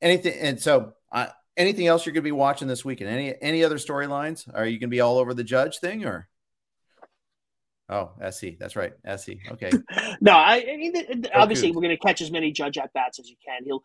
anything, 0.00 0.34
and 0.34 0.60
so 0.60 0.92
I 1.10 1.30
anything 1.56 1.86
else 1.86 2.06
you're 2.06 2.12
going 2.12 2.22
to 2.22 2.28
be 2.28 2.32
watching 2.32 2.68
this 2.68 2.84
weekend? 2.84 3.10
Any 3.10 3.34
any 3.40 3.64
other 3.64 3.76
storylines? 3.76 4.48
Are 4.52 4.66
you 4.66 4.78
going 4.78 4.88
to 4.90 4.94
be 4.94 5.00
all 5.00 5.18
over 5.18 5.34
the 5.34 5.44
judge 5.44 5.78
thing 5.78 6.04
or? 6.04 6.28
Oh, 7.88 8.12
SC. 8.30 8.58
That's 8.58 8.76
right. 8.76 8.92
SC. 9.16 9.30
Okay. 9.50 9.70
no, 10.20 10.32
I, 10.32 10.64
I 10.72 10.76
mean, 10.76 10.94
obviously, 11.34 11.72
we're 11.72 11.82
going 11.82 11.96
to 11.96 11.98
catch 11.98 12.20
as 12.20 12.30
many 12.30 12.52
judge 12.52 12.78
at 12.78 12.92
bats 12.92 13.18
as 13.18 13.28
you 13.28 13.36
can. 13.44 13.64
He'll. 13.64 13.82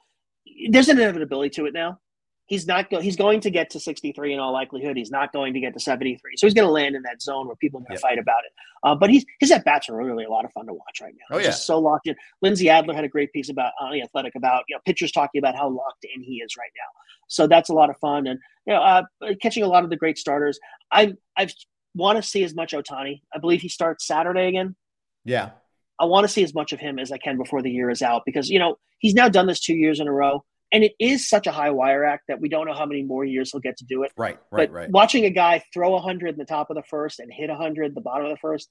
There's 0.70 0.90
an 0.90 1.00
inevitability 1.00 1.50
to 1.56 1.66
it 1.66 1.74
now. 1.74 2.00
He's 2.48 2.68
not. 2.68 2.92
Go, 2.92 3.00
he's 3.00 3.16
going 3.16 3.42
to 3.42 3.50
get 3.50 3.72
to 3.72 3.80
63 3.80 4.34
in 4.34 4.40
all 4.40 4.54
likelihood. 4.54 4.98
He's 4.98 5.10
not 5.10 5.34
going 5.34 5.54
to 5.56 5.60
get 5.60 5.74
to 5.74 5.80
73. 5.80 6.38
So 6.38 6.46
he's 6.46 6.54
going 6.54 6.68
to 6.68 6.72
land 6.72 6.96
in 6.96 7.02
that 7.04 7.22
zone 7.22 7.48
where 7.48 7.56
people 7.56 7.80
are 7.80 7.84
going 7.84 7.98
to 7.98 8.02
fight 8.02 8.20
about 8.20 8.44
it. 8.46 8.52
Uh, 8.84 8.94
but 8.94 9.10
he's 9.10 9.26
his 9.40 9.52
at 9.52 9.66
bats 9.66 9.90
are 9.90 9.96
really 9.96 10.26
a 10.26 10.30
lot 10.30 10.46
of 10.46 10.52
fun 10.52 10.68
to 10.68 10.74
watch 10.74 11.02
right 11.02 11.14
now. 11.14 11.36
Oh 11.36 11.40
he's 11.40 11.48
yeah. 11.48 11.54
so 11.54 11.80
locked 11.80 12.08
in. 12.08 12.16
Lindsey 12.42 12.70
Adler 12.70 12.94
had 12.94 13.04
a 13.04 13.10
great 13.10 13.34
piece 13.34 13.50
about 13.50 13.72
on 13.80 13.92
the 13.92 14.02
Athletic 14.02 14.36
about 14.36 14.64
you 14.70 14.76
know 14.76 14.80
pitchers 14.86 15.12
talking 15.12 15.40
about 15.40 15.56
how 15.56 15.68
locked 15.70 16.06
in 16.16 16.22
he 16.22 16.36
is 16.36 16.56
right 16.56 16.72
now. 16.76 17.02
So 17.28 17.48
that's 17.48 17.70
a 17.70 17.74
lot 17.74 17.90
of 17.90 17.98
fun, 17.98 18.28
and 18.28 18.40
you 18.68 18.74
know, 18.74 18.82
uh, 18.82 19.04
catching 19.42 19.64
a 19.64 19.68
lot 19.68 19.84
of 19.84 19.90
the 19.90 19.96
great 19.96 20.18
starters. 20.18 20.60
I 20.92 21.16
I 21.38 21.50
want 21.96 22.18
to 22.18 22.22
see 22.22 22.44
as 22.44 22.54
much 22.54 22.74
Ohtani. 22.74 23.22
I 23.34 23.40
believe 23.40 23.62
he 23.62 23.70
starts 23.70 24.06
Saturday 24.06 24.48
again. 24.48 24.76
Yeah, 25.24 25.52
I 26.00 26.06
want 26.06 26.26
to 26.26 26.28
see 26.28 26.44
as 26.44 26.54
much 26.54 26.74
of 26.74 26.80
him 26.80 27.00
as 27.00 27.12
I 27.12 27.18
can 27.18 27.38
before 27.38 27.62
the 27.62 27.72
year 27.72 27.90
is 27.90 28.02
out 28.02 28.24
because 28.26 28.50
you 28.50 28.60
know 28.60 28.78
he's 29.00 29.14
now 29.14 29.30
done 29.30 29.48
this 29.48 29.60
two 29.60 29.76
years 29.76 30.00
in 30.00 30.08
a 30.08 30.14
row, 30.14 30.44
and 30.72 30.84
it 30.84 30.94
is 31.00 31.28
such 31.28 31.48
a 31.48 31.52
high 31.52 31.72
wire 31.72 32.04
act 32.04 32.24
that 32.28 32.40
we 32.42 32.50
don't 32.50 32.66
know 32.66 32.74
how 32.74 32.86
many 32.86 33.04
more 33.04 33.24
years 33.24 33.52
he'll 33.52 33.62
get 33.62 33.78
to 33.78 33.86
do 33.86 34.04
it. 34.04 34.12
Right, 34.18 34.38
right, 34.52 34.70
but 34.70 34.72
right. 34.72 34.90
Watching 34.90 35.26
a 35.26 35.30
guy 35.30 35.64
throw 35.74 35.98
hundred 36.00 36.30
in 36.30 36.38
the 36.38 36.46
top 36.46 36.70
of 36.70 36.76
the 36.76 36.84
first 36.84 37.20
and 37.20 37.32
hit 37.32 37.50
hundred 37.50 37.96
the 37.96 38.02
bottom 38.02 38.26
of 38.26 38.32
the 38.32 38.38
first, 38.38 38.70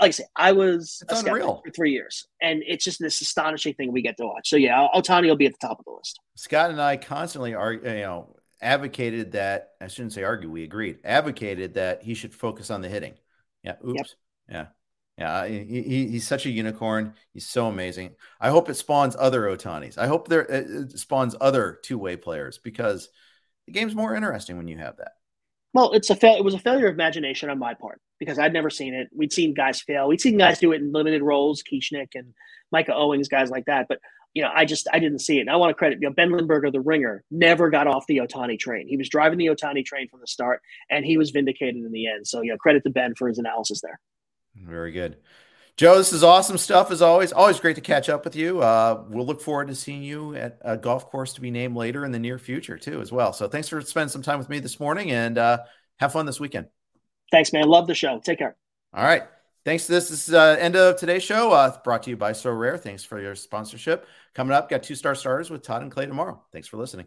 like 0.00 0.08
I 0.08 0.10
say, 0.10 0.24
I 0.34 0.52
was 0.52 1.02
it's 1.08 1.22
unreal 1.22 1.62
for 1.64 1.70
three 1.70 1.92
years, 1.92 2.26
and 2.40 2.62
it's 2.66 2.84
just 2.84 3.00
this 3.00 3.20
astonishing 3.20 3.74
thing 3.74 3.92
we 3.92 4.02
get 4.02 4.16
to 4.16 4.26
watch. 4.26 4.48
So 4.48 4.56
yeah, 4.56 4.86
Ohtani 4.94 5.28
will 5.28 5.36
be 5.36 5.46
at 5.46 5.52
the 5.52 5.66
top 5.66 5.78
of 5.78 5.84
the 5.84 5.92
list. 5.92 6.20
Scott 6.36 6.70
and 6.70 6.80
I 6.80 6.96
constantly 6.96 7.54
are, 7.54 7.72
you 7.72 7.80
know, 7.82 8.36
advocated 8.60 9.32
that 9.32 9.70
I 9.80 9.88
shouldn't 9.88 10.14
say 10.14 10.24
argue, 10.24 10.50
we 10.50 10.64
agreed, 10.64 10.98
advocated 11.04 11.74
that 11.74 12.02
he 12.02 12.14
should 12.14 12.34
focus 12.34 12.70
on 12.70 12.80
the 12.80 12.88
hitting. 12.88 13.14
Yeah, 13.62 13.76
oops, 13.86 13.94
yep. 13.96 14.06
yeah. 14.50 14.66
Yeah, 15.16 15.46
he, 15.46 15.64
he, 15.64 16.08
he's 16.08 16.26
such 16.26 16.44
a 16.44 16.50
unicorn. 16.50 17.14
He's 17.32 17.46
so 17.46 17.66
amazing. 17.66 18.16
I 18.40 18.50
hope 18.50 18.68
it 18.68 18.74
spawns 18.74 19.14
other 19.16 19.42
Ohtanis. 19.42 19.96
I 19.96 20.08
hope 20.08 20.26
there 20.26 20.42
it 20.42 20.98
spawns 20.98 21.36
other 21.40 21.78
two 21.82 21.98
way 21.98 22.16
players 22.16 22.58
because 22.58 23.08
the 23.66 23.72
game's 23.72 23.94
more 23.94 24.14
interesting 24.16 24.56
when 24.56 24.66
you 24.66 24.76
have 24.78 24.96
that. 24.96 25.12
Well, 25.72 25.92
it's 25.92 26.10
a 26.10 26.16
fa- 26.16 26.36
it 26.36 26.44
was 26.44 26.54
a 26.54 26.58
failure 26.58 26.88
of 26.88 26.94
imagination 26.94 27.48
on 27.48 27.58
my 27.58 27.74
part 27.74 28.00
because 28.18 28.38
I'd 28.38 28.52
never 28.52 28.70
seen 28.70 28.94
it. 28.94 29.08
We'd 29.14 29.32
seen 29.32 29.54
guys 29.54 29.80
fail. 29.80 30.08
We'd 30.08 30.20
seen 30.20 30.38
guys 30.38 30.58
do 30.58 30.72
it 30.72 30.80
in 30.80 30.92
limited 30.92 31.22
roles, 31.22 31.62
Kieschnick 31.62 32.08
and 32.14 32.34
Micah 32.72 32.94
Owings, 32.94 33.28
guys 33.28 33.50
like 33.50 33.66
that. 33.66 33.86
But 33.88 33.98
you 34.34 34.42
know, 34.42 34.50
I 34.52 34.64
just 34.64 34.88
I 34.92 34.98
didn't 34.98 35.20
see 35.20 35.38
it. 35.38 35.42
And 35.42 35.50
I 35.50 35.56
want 35.56 35.70
to 35.70 35.74
credit 35.74 35.98
you 36.00 36.08
know 36.08 36.14
Ben 36.14 36.32
Lindbergh, 36.32 36.72
the 36.72 36.80
ringer, 36.80 37.22
never 37.30 37.70
got 37.70 37.86
off 37.86 38.06
the 38.08 38.18
Ohtani 38.18 38.58
train. 38.58 38.88
He 38.88 38.96
was 38.96 39.08
driving 39.08 39.38
the 39.38 39.46
Ohtani 39.46 39.84
train 39.84 40.08
from 40.08 40.20
the 40.20 40.26
start, 40.26 40.60
and 40.90 41.04
he 41.04 41.16
was 41.16 41.30
vindicated 41.30 41.76
in 41.76 41.92
the 41.92 42.08
end. 42.08 42.26
So 42.26 42.42
you 42.42 42.50
know, 42.50 42.56
credit 42.56 42.82
to 42.84 42.90
Ben 42.90 43.14
for 43.16 43.28
his 43.28 43.38
analysis 43.38 43.80
there. 43.80 44.00
Very 44.56 44.92
good. 44.92 45.16
Joe, 45.76 45.98
this 45.98 46.12
is 46.12 46.22
awesome 46.22 46.56
stuff 46.56 46.92
as 46.92 47.02
always. 47.02 47.32
Always 47.32 47.58
great 47.58 47.74
to 47.74 47.82
catch 47.82 48.08
up 48.08 48.24
with 48.24 48.36
you. 48.36 48.60
Uh, 48.62 49.04
we'll 49.08 49.26
look 49.26 49.40
forward 49.40 49.66
to 49.68 49.74
seeing 49.74 50.04
you 50.04 50.36
at 50.36 50.58
a 50.62 50.76
golf 50.76 51.10
course 51.10 51.32
to 51.32 51.40
be 51.40 51.50
named 51.50 51.76
later 51.76 52.04
in 52.04 52.12
the 52.12 52.18
near 52.20 52.38
future 52.38 52.78
too, 52.78 53.00
as 53.00 53.10
well. 53.10 53.32
So 53.32 53.48
thanks 53.48 53.68
for 53.68 53.80
spending 53.80 54.10
some 54.10 54.22
time 54.22 54.38
with 54.38 54.48
me 54.48 54.60
this 54.60 54.78
morning, 54.78 55.10
and 55.10 55.36
uh, 55.36 55.58
have 55.98 56.12
fun 56.12 56.26
this 56.26 56.38
weekend. 56.38 56.66
Thanks, 57.32 57.52
man. 57.52 57.66
Love 57.66 57.88
the 57.88 57.94
show. 57.94 58.20
Take 58.20 58.38
care. 58.38 58.56
All 58.92 59.02
right. 59.02 59.24
Thanks. 59.64 59.88
This 59.88 60.12
is 60.12 60.32
uh, 60.32 60.56
end 60.60 60.76
of 60.76 60.96
today's 60.96 61.24
show. 61.24 61.50
Uh, 61.50 61.76
brought 61.82 62.04
to 62.04 62.10
you 62.10 62.16
by 62.16 62.32
Sorare. 62.32 62.78
Thanks 62.78 63.02
for 63.02 63.20
your 63.20 63.34
sponsorship. 63.34 64.06
Coming 64.34 64.54
up, 64.54 64.68
got 64.68 64.84
two 64.84 64.94
star 64.94 65.16
starters 65.16 65.50
with 65.50 65.62
Todd 65.62 65.82
and 65.82 65.90
Clay 65.90 66.06
tomorrow. 66.06 66.40
Thanks 66.52 66.68
for 66.68 66.76
listening. 66.76 67.06